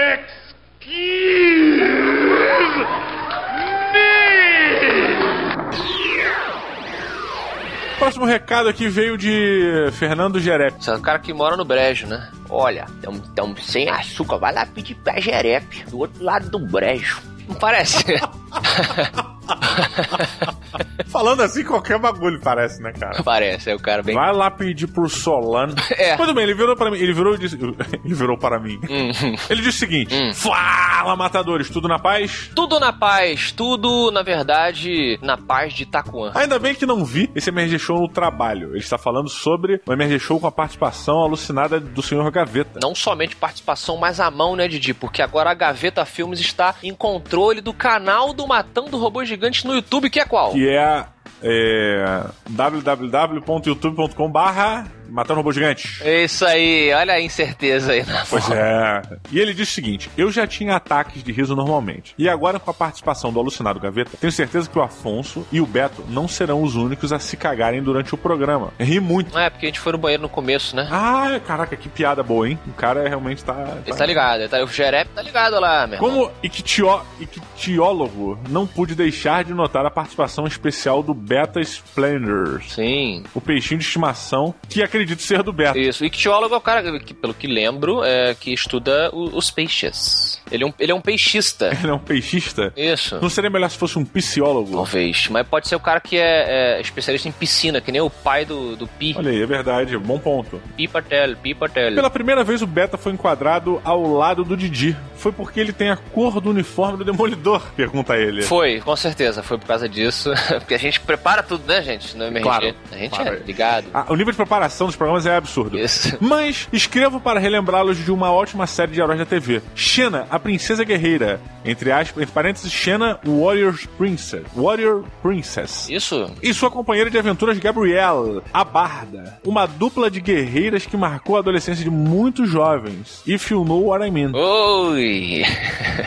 Próximo 8.00 8.26
recado 8.26 8.70
aqui 8.70 8.88
veio 8.88 9.18
de 9.18 9.90
Fernando 9.94 10.40
Jerepe. 10.40 10.80
Esse 10.80 10.90
é 10.90 10.96
o 10.96 11.02
cara 11.02 11.20
que 11.20 11.34
mora 11.34 11.58
no 11.58 11.66
brejo, 11.66 12.08
né? 12.08 12.30
Olha, 12.50 12.86
tamo, 13.02 13.20
tamo 13.36 13.58
sem 13.60 13.90
açúcar, 13.90 14.38
vai 14.38 14.54
lá 14.54 14.66
pedir 14.66 14.96
pra 14.96 15.20
Jerepe, 15.20 15.84
do 15.90 16.00
outro 16.00 16.24
lado 16.24 16.50
do 16.50 16.60
brejo. 16.60 17.22
Não 17.48 17.56
parece? 17.56 18.06
Falando 21.08 21.42
assim, 21.42 21.64
qualquer 21.64 22.00
bagulho 22.00 22.40
parece, 22.42 22.82
né, 22.82 22.92
cara? 22.92 23.24
parece, 23.24 23.70
é 23.70 23.76
o 23.76 23.80
cara 23.80 24.04
bem... 24.04 24.16
Vai 24.16 24.34
lá 24.34 24.50
pedir 24.52 24.88
pro 24.88 25.10
Solano. 25.10 25.76
É. 25.98 26.16
Muito 26.16 26.34
bem, 26.34 26.44
ele 26.44 26.54
virou 26.54 26.76
para 26.76 26.92
mim. 26.92 26.98
Ele 26.98 27.14
virou 27.14 27.34
e 27.34 27.38
disse. 27.40 27.58
Ele 28.06 28.14
virou 28.14 28.38
para 28.38 28.60
mim. 28.60 28.78
Uhum. 28.88 29.36
Ele 29.50 29.62
disse 29.62 29.78
o 29.78 29.80
seguinte: 29.80 30.14
Hum. 30.14 30.32
Fala, 30.34 31.16
matadores, 31.16 31.70
tudo 31.70 31.88
na 31.88 31.98
paz? 31.98 32.52
Tudo 32.54 32.80
na 32.80 32.94
paz, 32.94 33.52
tudo, 33.52 34.12
na 34.12 34.22
verdade, 34.22 35.18
na 35.22 35.38
paz 35.38 35.74
de 35.74 35.84
Itapuã. 35.84 36.32
Ainda 36.36 36.60
bem 36.60 36.76
que 36.76 36.86
não 36.86 37.04
vi 37.04 37.32
esse 37.34 37.50
MRG 37.50 37.80
Show 37.80 38.00
no 38.00 38.08
trabalho. 38.08 38.72
Ele 38.72 38.80
está 38.80 38.98
falando 38.98 39.30
sobre 39.30 39.82
o 39.88 39.94
MRG 39.94 40.20
Show 40.20 40.40
com 40.40 40.48
a 40.48 40.52
participação 40.52 41.20
alucinada 41.22 41.80
do 41.80 42.02
senhor 42.02 42.30
Gaveta. 42.32 42.80
Não 42.82 42.94
somente 42.94 43.36
participação, 43.36 43.98
mas 43.98 44.20
a 44.20 44.30
mão, 44.30 44.56
né, 44.56 44.68
Didi? 44.68 44.94
Porque 44.94 45.22
agora 45.22 45.50
a 45.50 45.56
Gaveta 45.56 46.06
Filmes 46.06 46.40
está 46.40 46.76
em 46.84 46.94
controle 46.94 47.62
do 47.62 47.74
canal 47.74 48.34
do 48.34 48.46
Matando 48.46 48.98
Robôs 48.98 49.28
Gigantes 49.38 49.64
no 49.64 49.74
YouTube, 49.74 50.10
que 50.10 50.20
é 50.20 50.26
qual? 50.26 50.52
Que 50.52 50.68
é, 50.68 51.06
é 51.44 52.26
www.youtube.com 52.50 54.32
barra 54.32 54.97
Matando 55.10 55.40
Robô 55.40 55.52
Gigante. 55.52 56.02
É 56.04 56.24
Isso 56.24 56.46
aí, 56.46 56.92
olha 56.94 57.14
a 57.14 57.22
incerteza 57.22 57.92
aí 57.94 58.06
na 58.06 58.26
Pois 58.30 58.50
é. 58.50 59.02
E 59.32 59.40
ele 59.40 59.54
diz 59.54 59.70
o 59.70 59.72
seguinte: 59.72 60.10
Eu 60.18 60.32
já 60.32 60.46
tinha 60.48 60.76
ataques 60.76 61.24
de 61.24 61.32
riso 61.32 61.56
normalmente. 61.56 62.14
E 62.18 62.28
agora, 62.30 62.60
com 62.60 62.70
a 62.72 62.74
participação 62.74 63.32
do 63.32 63.40
alucinado 63.40 63.80
Gaveta, 63.80 64.12
tenho 64.20 64.32
certeza 64.32 64.70
que 64.70 64.78
o 64.78 64.82
Afonso 64.82 65.46
e 65.52 65.60
o 65.62 65.66
Beto 65.66 66.04
não 66.10 66.28
serão 66.28 66.62
os 66.64 66.76
únicos 66.76 67.12
a 67.14 67.20
se 67.20 67.38
cagarem 67.38 67.82
durante 67.82 68.14
o 68.14 68.18
programa. 68.18 68.72
Ri 68.80 69.00
muito. 69.00 69.34
Não 69.34 69.42
é, 69.42 69.50
porque 69.50 69.66
a 69.66 69.70
gente 69.70 69.80
foi 69.80 69.92
no 69.92 69.98
banheiro 69.98 70.24
no 70.24 70.30
começo, 70.30 70.76
né? 70.76 70.88
Ah, 70.92 71.40
caraca, 71.46 71.76
que 71.76 71.90
piada 71.90 72.22
boa, 72.24 72.48
hein? 72.50 72.60
O 72.68 72.74
cara 72.74 73.08
realmente 73.08 73.44
tá. 73.44 73.78
Ele 73.86 73.96
tá 73.96 74.06
ligado, 74.06 74.40
ele 74.42 74.50
tá, 74.50 74.64
o 74.64 74.68
Jerep 74.68 75.10
tá 75.14 75.22
ligado 75.22 75.60
lá, 75.60 75.88
meu. 75.88 76.00
Como 76.00 76.32
ictio- 76.44 77.02
ictiólogo, 77.20 78.38
não 78.50 78.66
pude 78.68 78.96
deixar 78.96 79.44
de 79.44 79.54
notar 79.54 79.86
a 79.86 79.92
participação 79.92 80.46
especial 80.48 81.02
do 81.02 81.14
Beta 81.14 81.60
Splendors, 81.62 82.74
Sim, 82.74 83.24
o 83.34 83.42
peixinho 83.42 83.80
de 83.80 83.86
estimação 83.86 84.54
que 84.70 84.82
acredito 84.98 85.22
ser 85.22 85.44
do 85.44 85.54
Beta. 85.54 85.78
isso. 85.78 86.04
O 86.04 86.08
ictiólogo 86.08 86.54
é 86.54 86.58
o 86.58 86.62
cara, 86.62 87.00
que, 87.00 87.14
pelo 87.14 87.34
que 87.34 87.48
lembro, 87.48 88.04
é, 88.04 88.36
que 88.36 88.54
estuda 88.54 89.10
o- 89.14 89.36
os 89.38 89.50
peixes. 89.52 90.42
Ele 90.52 90.64
é 90.64 90.68
um, 90.68 90.74
ele 90.80 90.92
é 90.92 90.96
um 90.96 91.02
peixista. 91.02 91.68
Ele 91.84 91.92
é 91.92 91.94
um 91.94 92.00
peixista? 92.00 92.72
Isso. 92.76 93.20
Não 93.22 93.30
seria 93.30 93.50
melhor 93.50 93.70
se 93.70 93.78
fosse 93.78 93.98
um 94.00 94.06
psiólogo? 94.06 94.72
Talvez. 94.72 95.28
Mas 95.30 95.46
pode 95.48 95.68
ser 95.68 95.76
o 95.76 95.80
cara 95.80 96.00
que 96.00 96.18
é, 96.18 96.78
é 96.78 96.82
especialista 96.82 97.28
em 97.28 97.32
piscina, 97.32 97.82
que 97.82 97.92
nem 97.92 98.02
o 98.02 98.10
pai 98.10 98.46
do, 98.46 98.76
do 98.76 98.88
Pi. 98.88 99.14
Olha 99.18 99.30
aí, 99.32 99.42
é 99.42 99.46
verdade, 99.46 99.98
bom 99.98 100.18
ponto. 100.18 100.62
Pi 100.76 100.88
Patel, 100.88 101.36
Pi 101.38 101.54
Patel. 101.54 101.94
Pela 101.96 102.10
primeira 102.10 102.44
vez 102.44 102.62
o 102.62 102.68
Beta 102.68 102.98
foi 102.98 103.12
enquadrado 103.12 103.82
ao 103.84 104.06
lado 104.14 104.44
do 104.44 104.56
Didi. 104.56 104.96
Foi 105.16 105.32
porque 105.32 105.60
ele 105.60 105.74
tem 105.74 105.90
a 105.90 105.98
cor 105.98 106.40
do 106.40 106.50
uniforme 106.50 106.98
do 106.98 107.04
Demolidor? 107.04 107.62
Pergunta 107.76 108.16
ele. 108.16 108.42
Foi, 108.44 108.80
com 108.80 108.96
certeza, 108.96 109.44
foi 109.44 109.58
por 109.58 109.68
causa 109.68 109.88
disso. 109.90 110.32
Porque 110.60 110.74
a 110.74 110.80
gente 110.80 111.00
prepara 111.00 111.44
tudo, 111.44 111.66
né, 111.68 111.82
gente? 111.82 112.16
No 112.16 112.26
MRG. 112.26 112.44
Claro, 112.44 112.76
a 112.92 112.98
gente 112.98 113.16
claro. 113.16 113.36
é 113.36 113.40
ligado. 113.40 113.88
Ah, 113.94 114.06
o 114.10 114.16
nível 114.16 114.32
de 114.32 114.38
preparação 114.38 114.87
dos 114.88 114.96
programas 114.96 115.26
é 115.26 115.36
absurdo. 115.36 115.78
Isso. 115.78 116.18
Mas 116.20 116.68
escrevo 116.74 117.20
para 117.20 117.40
relembrá-los 117.40 117.98
de 118.04 118.12
uma 118.12 118.32
ótima 118.32 118.66
série 118.68 118.92
de 118.92 119.00
heróis 119.02 119.20
da 119.20 119.26
TV. 119.26 119.62
Xena, 119.76 120.26
a 120.30 120.40
princesa 120.40 120.84
guerreira. 120.84 121.40
Entre 121.66 121.92
aspas, 121.92 122.24
entre 122.24 122.34
parênteses, 122.34 122.72
Xena 122.72 123.20
Warrior 123.28 123.78
Princess. 123.98 124.44
Warrior 124.56 125.04
Princess. 125.22 125.90
Isso? 125.90 126.32
E 126.42 126.54
sua 126.54 126.72
companheira 126.72 127.10
de 127.10 127.18
aventuras, 127.18 127.58
Gabrielle, 127.60 128.42
a 128.54 128.64
Barda. 128.64 129.38
Uma 129.44 129.66
dupla 129.66 130.10
de 130.10 130.22
guerreiras 130.22 130.86
que 130.86 130.96
marcou 130.96 131.36
a 131.36 131.40
adolescência 131.40 131.84
de 131.84 131.90
muitos 131.90 132.50
jovens. 132.50 133.22
Know 133.52 133.88
what 133.88 134.06
I 134.06 134.12
mean. 134.12 134.32
Oi! 134.34 135.44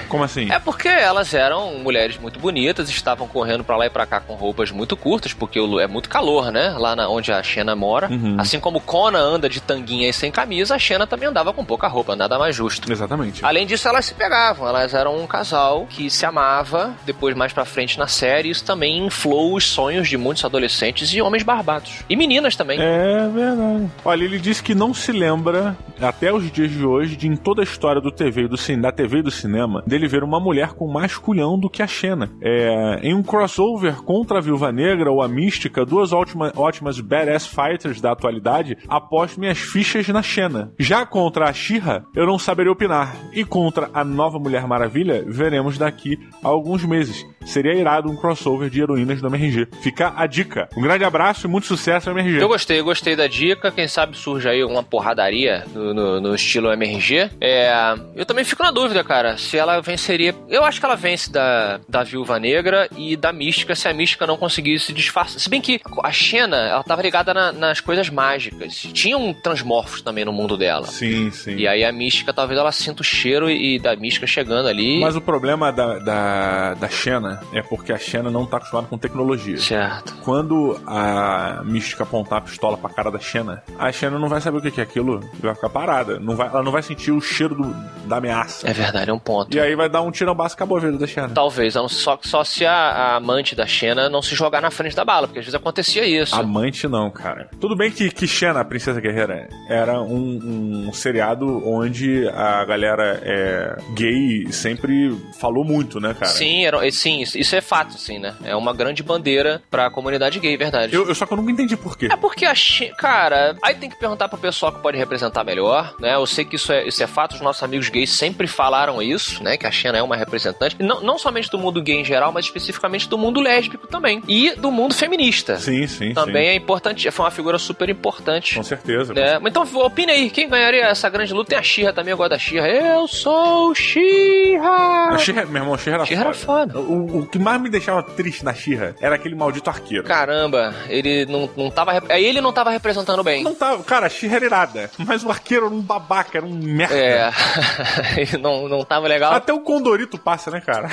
Como 0.09 0.23
assim? 0.25 0.51
É 0.51 0.59
porque 0.59 0.89
elas 0.89 1.35
eram 1.35 1.75
mulheres 1.79 2.17
muito 2.19 2.39
bonitas, 2.39 2.89
estavam 2.89 3.27
correndo 3.27 3.65
pra 3.65 3.77
lá 3.77 3.87
e 3.87 3.91
pra 3.91 4.07
cá 4.07 4.21
com 4.21 4.35
roupas 4.35 4.71
muito 4.71 4.97
curtas, 4.97 5.33
porque 5.33 5.59
o- 5.61 5.81
é 5.81 5.87
muito 5.87 6.09
calor, 6.09 6.51
né? 6.51 6.71
Lá 6.79 6.95
na, 6.97 7.09
onde 7.09 7.33
a 7.33 7.43
Xena 7.43 7.75
mora. 7.77 8.09
Uhum. 8.11 8.37
Assim 8.39 8.61
como 8.61 8.70
Conan 8.79 9.19
anda 9.37 9.49
de 9.49 9.59
tanguinha 9.63 10.07
e 10.09 10.13
sem 10.13 10.31
camisa, 10.31 10.75
a 10.75 10.79
Xena 10.79 11.07
também 11.07 11.27
andava 11.31 11.51
com 11.55 11.65
pouca 11.65 11.89
roupa, 11.89 12.15
nada 12.15 12.39
mais 12.39 12.55
justo. 12.55 12.93
Exatamente. 12.93 13.43
Além 13.43 13.67
disso, 13.67 13.89
elas 13.89 14.05
se 14.05 14.13
pegavam. 14.13 14.69
Elas 14.69 14.93
eram 14.93 15.17
um 15.19 15.27
casal 15.27 15.87
que 15.89 16.11
se 16.11 16.27
amava. 16.27 16.95
Depois, 17.07 17.35
mais 17.35 17.55
pra 17.55 17.65
frente 17.65 17.99
na 17.99 18.07
série, 18.07 18.51
isso 18.51 18.65
também 18.65 19.07
inflou 19.07 19.55
os 19.55 19.65
sonhos 19.65 20.07
de 20.09 20.19
muitos 20.19 20.45
adolescentes 20.45 21.13
e 21.15 21.23
homens 21.23 21.43
barbados. 21.43 22.05
E 22.11 22.15
meninas 22.17 22.55
também. 22.55 22.79
É 22.81 23.29
verdade. 23.29 23.91
Olha, 24.05 24.25
ele 24.25 24.39
disse 24.39 24.63
que 24.63 24.75
não 24.75 24.93
se 24.93 25.13
lembra, 25.13 25.75
até 26.01 26.33
os 26.33 26.51
dias 26.53 26.71
de 26.71 26.85
hoje, 26.85 27.17
de 27.17 27.27
em 27.27 27.37
toda 27.37 27.63
a 27.63 27.65
história 27.65 28.01
do 28.01 28.11
TV 28.11 28.47
do 28.47 28.57
da 28.81 28.93
TV 28.93 29.19
e 29.19 29.23
do 29.23 29.31
cinema, 29.31 29.83
dele 29.87 30.07
ver 30.07 30.23
uma 30.23 30.39
mulher 30.39 30.73
com 30.75 30.87
mais 30.87 31.17
culhão 31.17 31.59
do 31.59 31.71
que 31.71 31.83
a 31.83 31.87
Xena. 31.87 32.29
É, 32.43 32.99
em 33.03 33.15
um 33.15 33.23
crossover 33.23 34.03
contra 34.03 34.39
a 34.39 34.41
Viúva 34.41 34.71
Negra 34.71 35.11
ou 35.11 35.23
a 35.23 35.29
Mística, 35.29 35.85
duas 35.87 36.13
ótima- 36.13 36.53
ótimas 36.57 37.01
badass 37.01 37.47
fighters 37.47 38.01
da 38.01 38.13
atualidade, 38.13 38.60
aposto 38.89 39.39
minhas 39.41 39.59
fichas 39.59 40.07
na 40.09 40.23
Xena. 40.23 40.73
Já 40.79 41.05
contra 41.07 41.49
a 41.49 41.53
She-Ra, 41.53 42.03
eu 42.15 42.27
não 42.27 42.39
saberia 42.39 42.73
opinar. 42.73 43.15
E 43.33 43.45
contra 43.45 43.91
a 43.93 44.05
nova 44.05 44.39
Mulher 44.39 44.67
Maravilha, 44.67 45.25
veremos 45.27 45.79
daqui 45.79 46.19
a 46.43 46.49
alguns 46.49 46.85
meses. 46.85 47.25
Seria 47.45 47.73
irado 47.75 48.11
um 48.11 48.17
crossover 48.17 48.69
de 48.69 48.81
heroínas 48.83 49.21
do 49.21 49.27
MRG. 49.27 49.69
Fica 49.83 50.13
a 50.17 50.27
dica. 50.27 50.69
Um 50.77 50.83
grande 50.83 51.05
abraço 51.05 51.47
e 51.47 51.51
muito 51.51 51.67
sucesso 51.67 52.11
MRG. 52.11 52.41
Eu 52.43 52.49
gostei, 52.49 52.81
gostei 52.83 53.17
da 53.17 53.27
dica. 53.27 53.71
Quem 53.71 53.89
sabe 53.89 54.17
surge 54.17 54.49
aí 54.49 54.63
uma 54.63 54.83
porradaria 54.83 55.65
no, 55.75 55.95
no- 55.95 56.21
no 56.21 56.35
estilo 56.35 56.71
MRG. 56.73 57.31
É, 57.41 57.73
eu 58.15 58.27
também 58.27 58.45
fico 58.45 58.63
na 58.63 58.71
dúvida, 58.71 59.03
cara, 59.03 59.37
se 59.39 59.57
ela 59.57 59.81
venceria. 59.81 60.35
Eu 60.49 60.65
acho 60.65 60.79
que 60.79 60.87
ela 60.87 60.97
vence 60.97 61.33
da, 61.33 61.81
da 61.89 62.03
Viúva 62.03 62.39
Negra 62.39 62.89
e 62.97 63.17
da 63.17 63.33
Mística 63.33 63.75
se 63.75 63.89
a 63.89 63.95
Mística 63.95 64.27
não 64.27 64.37
conseguisse 64.37 64.87
se 64.87 64.93
disfarçar. 64.93 65.41
Se 65.41 65.49
bem 65.49 65.61
que 65.61 65.81
a 66.03 66.13
Xena, 66.13 66.57
ela 66.57 66.83
tava 66.85 67.03
ligada 67.03 67.33
na- 67.33 67.53
nas 67.53 67.81
coisas 67.81 68.11
mágicas. 68.11 68.50
Tinha 68.93 69.17
um 69.17 69.33
transmorfos 69.33 70.03
também 70.03 70.25
no 70.25 70.33
mundo 70.33 70.57
dela. 70.57 70.87
Sim, 70.87 71.31
sim. 71.31 71.57
E 71.57 71.67
aí 71.69 71.85
a 71.85 71.93
Mística, 71.93 72.33
talvez 72.33 72.59
ela 72.59 72.73
sinta 72.73 73.03
o 73.03 73.05
cheiro 73.05 73.51
e, 73.51 73.77
e 73.77 73.79
da 73.79 73.95
Mística 73.97 74.27
chegando 74.27 74.69
ali. 74.69 75.01
Mas 75.01 75.17
o 75.17 75.21
problema 75.21 75.73
da, 75.73 75.99
da, 75.99 76.75
da 76.75 76.89
Xena 76.89 77.41
é 77.53 77.63
porque 77.63 77.93
a 77.93 77.99
Xena 77.99 78.31
não 78.31 78.47
tá 78.47 78.57
acostumada 78.59 78.87
com 78.89 78.99
tecnologia. 78.99 79.59
Certo. 79.59 80.15
Quando 80.23 80.81
a 80.87 81.63
Mística 81.65 82.03
apontar 82.03 82.39
a 82.39 82.43
pistola 82.43 82.77
pra 82.77 82.91
cara 82.91 83.11
da 83.11 83.19
Xena, 83.19 83.63
a 83.79 83.91
Xena 83.93 84.19
não 84.19 84.29
vai 84.29 84.41
saber 84.41 84.59
o 84.59 84.61
que 84.73 84.81
é 84.81 84.85
aquilo 84.85 85.21
e 85.39 85.43
vai 85.47 85.55
ficar 85.55 85.69
parada. 85.71 86.19
Não 86.19 86.37
vai, 86.37 86.49
ela 86.49 86.63
não 86.63 86.73
vai 86.73 86.83
sentir 86.83 87.11
o 87.13 87.21
cheiro 87.21 87.55
do- 87.55 87.75
da 88.07 88.17
ameaça. 88.17 88.69
É 88.69 88.73
verdade, 88.73 89.11
é 89.11 89.13
um 89.13 89.19
ponto. 89.19 89.57
E 89.57 89.61
aí 89.61 89.75
vai 89.75 89.89
dar 89.89 90.03
um 90.03 90.11
tirão 90.11 90.35
básico 90.35 90.61
e 90.61 90.63
acabou 90.63 90.79
a 90.79 90.81
vida 90.81 90.99
da 90.99 91.07
Xena. 91.07 91.29
Talvez, 91.31 91.75
só, 91.89 92.19
só 92.23 92.45
se 92.45 92.65
a, 92.67 92.73
a 92.73 93.17
amante 93.17 93.55
da 93.55 93.67
Xena 93.67 94.09
não 94.09 94.21
se 94.23 94.35
jogar 94.35 94.61
na 94.61 94.71
frente 94.71 94.95
da 94.97 95.05
bala, 95.05 95.27
porque 95.27 95.39
às 95.39 95.45
vezes 95.45 95.55
acontecia 95.55 96.05
isso. 96.07 96.35
Amante 96.35 96.87
não, 96.89 97.11
cara. 97.11 97.49
Tudo 97.61 97.77
bem 97.77 97.91
que, 97.91 98.11
que 98.11 98.27
Xena, 98.41 98.61
a 98.61 98.65
Princesa 98.65 99.03
Guerreira, 99.03 99.51
era 99.69 100.01
um, 100.01 100.87
um 100.89 100.93
seriado 100.95 101.63
onde 101.69 102.27
a 102.29 102.65
galera 102.65 103.21
é, 103.23 103.77
gay 103.93 104.51
sempre 104.51 105.15
falou 105.39 105.63
muito, 105.63 106.01
né, 106.01 106.15
cara? 106.15 106.33
Sim, 106.33 106.65
era, 106.65 106.91
sim, 106.91 107.21
isso 107.21 107.55
é 107.55 107.61
fato, 107.61 107.99
sim, 107.99 108.19
né? 108.19 108.35
É 108.43 108.57
uma 108.57 108.73
grande 108.73 109.03
bandeira 109.03 109.63
pra 109.71 109.91
comunidade 109.91 110.41
gay, 110.41 110.57
verdade. 110.57 110.95
Eu, 110.95 111.07
eu 111.07 111.15
só 111.15 111.27
que 111.27 111.35
eu 111.35 111.37
nunca 111.37 111.53
entendi 111.53 111.77
por 111.77 111.99
quê. 111.99 112.09
É 112.11 112.17
porque 112.17 112.47
a 112.47 112.55
Xena. 112.55 112.95
Cara, 112.97 113.57
aí 113.63 113.75
tem 113.75 113.91
que 113.91 113.99
perguntar 113.99 114.27
pro 114.27 114.39
pessoal 114.39 114.73
que 114.73 114.81
pode 114.81 114.97
representar 114.97 115.45
melhor, 115.45 115.95
né? 116.01 116.15
Eu 116.15 116.27
sei 116.27 116.47
que 116.47 116.57
isso 116.57 116.73
é, 116.73 116.89
isso 116.89 117.03
é 117.03 117.07
fato, 117.07 117.35
os 117.35 117.43
nossos 117.43 117.63
amigos 117.63 117.91
gays 117.91 118.09
sempre 118.09 118.47
falaram 118.47 119.03
isso, 119.03 119.45
né? 119.45 119.59
Que 119.59 119.67
a 119.67 119.71
Xena 119.71 119.99
é 119.99 120.03
uma 120.03 120.17
representante, 120.17 120.77
não, 120.81 121.03
não 121.03 121.19
somente 121.19 121.51
do 121.51 121.59
mundo 121.59 121.83
gay 121.83 122.01
em 122.01 122.05
geral, 122.07 122.33
mas 122.33 122.47
especificamente 122.47 123.07
do 123.07 123.19
mundo 123.19 123.39
lésbico 123.39 123.87
também. 123.87 124.23
E 124.27 124.53
do 124.53 124.71
mundo 124.71 124.95
feminista. 124.95 125.59
Sim, 125.59 125.87
sim, 125.87 126.15
Também 126.15 126.45
sim. 126.47 126.53
é 126.53 126.55
importante, 126.55 127.11
foi 127.11 127.27
uma 127.27 127.31
figura 127.31 127.59
super 127.59 127.91
importante. 127.91 128.20
Com 128.55 128.63
certeza. 128.63 129.13
É, 129.17 129.39
mas 129.39 129.51
então, 129.51 129.67
opine 129.83 130.13
aí, 130.13 130.31
quem 130.31 130.49
ganharia 130.49 130.85
essa 130.85 131.09
grande 131.09 131.33
luta? 131.33 131.51
Tem 131.51 131.59
a 131.59 131.63
Xirra 131.63 131.93
também, 131.93 132.13
eu 132.13 132.17
gosto 132.17 132.31
da 132.31 132.39
Xirra. 132.39 132.69
Eu 132.69 133.09
sou 133.09 133.75
Xirra! 133.75 135.11
A 135.11 135.47
meu 135.47 135.63
irmão, 135.63 135.75
a 135.75 135.79
She-Ra 135.79 135.97
era 135.97 136.07
She-Ra 136.07 136.21
era 136.23 136.35
foda. 136.35 136.75
foda. 136.75 136.81
O, 136.81 137.21
o 137.21 137.27
que 137.27 137.39
mais 137.39 137.61
me 137.61 137.71
deixava 137.71 138.03
triste 138.03 138.45
na 138.45 138.53
She-Ra 138.53 138.95
era 139.01 139.15
aquele 139.15 139.35
maldito 139.35 139.71
arqueiro. 139.71 140.05
Caramba, 140.05 140.75
ele 140.89 141.27
não, 141.27 141.49
não 141.57 141.71
tava. 141.71 142.03
Aí 142.09 142.25
ele 142.25 142.41
não 142.41 142.53
tava 142.53 142.71
representando 142.71 143.23
bem. 143.23 143.43
Não 143.43 143.55
tava, 143.55 143.83
cara, 143.83 144.07
a 144.07 144.09
She-Ra 144.09 144.37
era 144.37 144.45
irada, 144.45 144.91
mas 144.99 145.25
o 145.25 145.31
arqueiro 145.31 145.67
era 145.67 145.75
um 145.75 145.81
babaca, 145.81 146.39
era 146.39 146.47
um 146.47 146.51
merda. 146.51 146.95
É, 146.95 147.31
ele 148.21 148.37
não, 148.39 148.69
não 148.69 148.85
tava 148.85 149.07
legal. 149.09 149.33
Até 149.33 149.53
o 149.53 149.61
Condorito 149.61 150.19
passa, 150.19 150.51
né, 150.51 150.61
cara? 150.61 150.89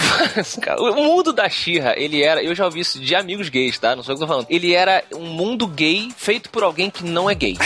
Cara, 0.61 0.81
o 0.81 0.95
mundo 0.95 1.33
da 1.33 1.49
Xirra, 1.49 1.93
ele 1.97 2.23
era. 2.23 2.41
Eu 2.43 2.53
já 2.55 2.65
ouvi 2.65 2.81
isso 2.81 2.99
de 2.99 3.15
amigos 3.15 3.49
gays, 3.49 3.77
tá? 3.79 3.95
Não 3.95 4.03
sei 4.03 4.13
o 4.13 4.17
que 4.17 4.23
eu 4.23 4.27
tô 4.27 4.33
falando. 4.33 4.47
Ele 4.49 4.73
era 4.73 5.03
um 5.13 5.25
mundo 5.25 5.67
gay 5.67 6.09
feito 6.15 6.49
por 6.49 6.63
alguém 6.63 6.89
que 6.89 7.03
não 7.03 7.16
é 7.29 7.33
gay. 7.33 7.57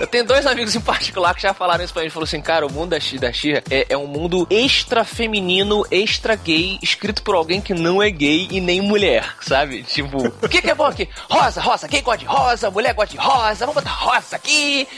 Eu 0.00 0.06
tenho 0.06 0.24
dois 0.24 0.46
amigos 0.46 0.74
em 0.74 0.80
particular 0.80 1.34
que 1.34 1.42
já 1.42 1.52
falaram 1.52 1.84
isso 1.84 1.92
pra 1.92 2.02
mim. 2.02 2.08
Falou 2.08 2.24
assim, 2.24 2.40
cara, 2.40 2.66
o 2.66 2.72
mundo 2.72 2.90
da, 2.90 2.98
da 3.20 3.32
Xirra 3.34 3.62
é, 3.70 3.86
é 3.90 3.98
um 3.98 4.06
mundo 4.06 4.46
extra 4.48 5.04
feminino, 5.04 5.86
extra 5.90 6.34
gay, 6.34 6.78
escrito 6.82 7.22
por 7.22 7.34
alguém 7.34 7.60
que 7.60 7.74
não 7.74 8.02
é 8.02 8.10
gay 8.10 8.48
e 8.50 8.62
nem 8.62 8.80
mulher, 8.80 9.36
sabe? 9.42 9.82
Tipo, 9.82 10.26
o 10.42 10.48
que, 10.48 10.62
que 10.62 10.70
é 10.70 10.74
bom 10.74 10.86
aqui? 10.86 11.06
Rosa, 11.28 11.60
rosa, 11.60 11.86
quem 11.86 12.02
gosta 12.02 12.20
de 12.20 12.24
rosa? 12.24 12.70
Mulher 12.70 12.94
gosta 12.94 13.14
de 13.14 13.20
rosa, 13.20 13.66
vamos 13.66 13.74
botar 13.74 13.90
rosa 13.90 14.36
aqui. 14.36 14.88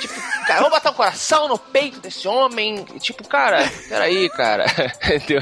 Tipo, 0.00 0.14
cara, 0.48 0.60
vamos 0.60 0.74
botar 0.76 0.90
um 0.90 0.94
coração 0.94 1.48
no 1.48 1.58
peito 1.58 2.00
desse 2.00 2.26
homem. 2.26 2.84
Tipo, 3.00 3.26
cara, 3.28 3.68
peraí, 3.88 4.28
cara. 4.30 4.64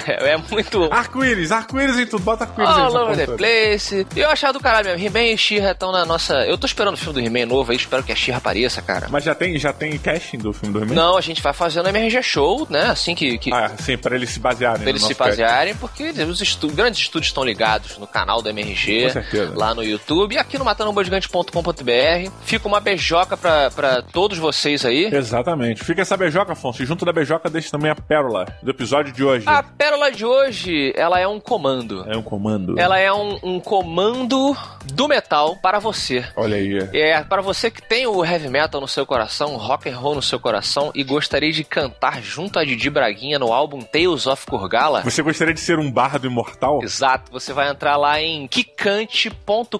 É, 0.07 0.33
é 0.33 0.37
muito. 0.37 0.85
Arco-íris, 0.93 1.51
arco-íris 1.53 1.99
em 1.99 2.07
tudo, 2.07 2.23
bota 2.23 2.45
arco-íris 2.45 2.75
aí. 2.75 2.81
All 2.81 2.87
nessa 2.93 2.99
over 3.05 3.15
porra 3.15 3.27
the 3.27 3.37
place. 3.37 4.07
Eu 4.17 4.29
achava 4.31 4.53
do 4.53 4.61
caralho 4.61 4.89
mesmo. 4.91 5.07
He-Man 5.07 5.33
e 5.33 5.39
She-Ra 5.39 5.73
estão 5.73 5.93
na 5.93 6.05
nossa. 6.05 6.35
Eu 6.47 6.59
tô 6.59 6.67
esperando 6.67 6.95
o 6.95 6.97
filme 6.97 7.15
do 7.15 7.27
He-Man 7.27 7.47
novo 7.47 7.71
aí, 7.71 7.77
espero 7.77 8.03
que 8.03 8.13
a 8.13 8.17
She-Ra 8.17 8.39
apareça, 8.39 8.83
cara. 8.83 9.09
Mas 9.11 9.25
já 9.25 9.35
tem, 9.35 9.59
já 9.59 9.73
tem 9.73 9.97
casting 9.99 10.39
do 10.39 10.53
filme 10.53 10.73
do 10.73 10.83
He-Man? 10.85 10.95
Não, 10.95 11.17
a 11.17 11.21
gente 11.21 11.41
vai 11.43 11.53
fazer 11.53 11.83
no 11.83 11.89
MRG 11.89 12.23
Show, 12.23 12.67
né? 12.71 12.83
Assim 12.87 13.15
que. 13.15 13.39
que... 13.39 13.53
Ah, 13.53 13.71
sim, 13.79 13.97
pra 13.97 14.15
eles 14.17 14.31
se 14.31 14.41
basearem. 14.41 14.81
Pra 14.81 14.91
eles 14.91 15.03
no 15.03 15.09
se 15.09 15.15
casting. 15.15 15.31
basearem, 15.43 15.75
porque 15.77 16.05
os 16.11 16.41
estu- 16.41 16.69
grandes 16.69 17.01
estúdios 17.01 17.29
estão 17.29 17.45
ligados 17.45 17.97
no 17.99 18.07
canal 18.07 18.43
do 18.43 18.49
MRG, 18.49 19.05
Com 19.05 19.11
certeza. 19.11 19.53
lá 19.57 19.75
no 19.75 19.83
YouTube 19.83 20.35
e 20.35 20.39
aqui 20.39 20.59
no 20.59 20.65
matanambogigante.com.br. 20.65 22.31
Fica 22.45 22.69
uma 22.69 22.81
beijoca 22.81 23.37
pra, 23.37 23.71
pra 23.71 24.03
todos 24.03 24.39
vocês 24.39 24.85
aí 24.85 24.96
aí. 24.97 25.15
Exatamente. 25.15 25.85
Fica 25.85 26.03
essa 26.03 26.17
beijoca, 26.17 26.53
Afonso. 26.53 26.83
E 26.83 26.87
junto 26.87 27.05
da 27.05 27.13
beijoca 27.13 27.51
deixa 27.51 27.71
também 27.71 27.91
a 27.91 27.95
pérola 27.95 28.47
do 28.63 28.71
episódio 28.71 29.13
de 29.13 29.23
hoje. 29.23 29.45
A 29.47 29.63
pérola 29.63 30.11
de 30.11 30.25
hoje, 30.25 30.93
ela 30.97 31.21
é 31.21 31.29
um 31.29 31.39
comando. 31.39 32.05
É 32.09 32.17
um 32.17 32.23
comando. 32.23 32.79
Ela 32.79 32.99
é 32.99 33.13
um, 33.13 33.39
um 33.43 33.61
comando 33.61 34.57
do 34.93 35.09
metal 35.09 35.57
para 35.57 35.79
você. 35.79 36.25
Olha 36.37 36.57
aí. 36.57 36.79
É, 36.93 37.23
para 37.23 37.43
você 37.43 37.71
que 37.71 37.83
tem 37.83 38.07
o 38.07 38.25
heavy 38.25 38.49
metal 38.49 38.81
no 38.81 38.89
seu 38.89 39.05
coração, 39.05 39.55
o 39.55 39.57
rock 39.57 39.89
and 39.89 39.97
roll 39.97 40.15
no 40.15 40.23
seu 40.23 40.39
coração 40.39 40.91
e 40.95 41.03
gostaria 41.03 41.53
de 41.53 41.65
cantar 41.65 42.23
junto 42.23 42.59
a 42.59 42.65
Didi 42.65 42.89
Braguinha 42.89 43.39
no 43.39 43.53
álbum 43.53 43.81
Tales 43.81 44.27
of 44.27 44.47
Kurgala. 44.47 45.03
Você 45.03 45.23
gostaria 45.23 45.55
de 45.55 45.61
ser 45.61 45.79
um 45.79 45.91
bardo 45.91 46.27
imortal? 46.27 46.81
Exato, 46.83 47.31
você 47.31 47.53
vai 47.53 47.69
entrar 47.69 47.97
lá 47.97 48.21
em 48.21 48.47
kikante.com.br 48.47 49.77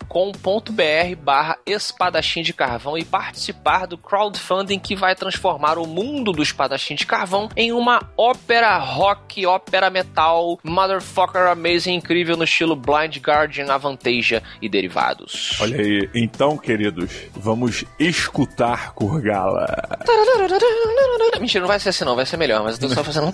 barra 1.23 1.59
espadachim 1.67 2.43
de 2.43 2.53
carvão 2.53 2.99
e 2.99 3.05
participar 3.05 3.87
do 3.87 3.97
crowdfunding 3.97 4.79
que 4.79 4.97
vai 4.97 5.06
transformar 5.15 5.79
o 5.79 5.87
mundo 5.87 6.33
do 6.33 6.43
espadachim 6.43 6.95
de 6.95 7.07
carvão 7.07 7.49
em 7.57 7.73
uma 7.73 8.11
ópera 8.17 8.79
rock, 8.79 9.47
ópera 9.47 9.91
metal, 9.91 10.59
motherfucker 10.65 11.49
amazing, 11.49 11.95
incrível 11.95 12.37
no 12.37 12.45
estilo 12.45 12.75
Blind 12.75 13.19
Guardian, 13.19 13.73
Avantasia 13.73 14.43
e 14.61 14.69
derivados. 14.69 15.57
Olha 15.61 15.81
aí. 15.81 16.09
Então, 16.15 16.57
queridos, 16.57 17.11
vamos 17.35 17.85
escutar 17.99 18.93
Kurgala. 18.95 19.67
Mentira, 21.41 21.61
não 21.61 21.69
vai 21.69 21.79
ser 21.79 21.91
assim 21.91 22.05
não, 22.05 22.17
vai 22.17 22.27
ser 22.27 22.37
melhor, 22.37 22.63
mas 22.63 22.81
eu 22.81 22.89
tô 22.89 22.95
só 22.95 23.05
fazendo. 23.05 23.33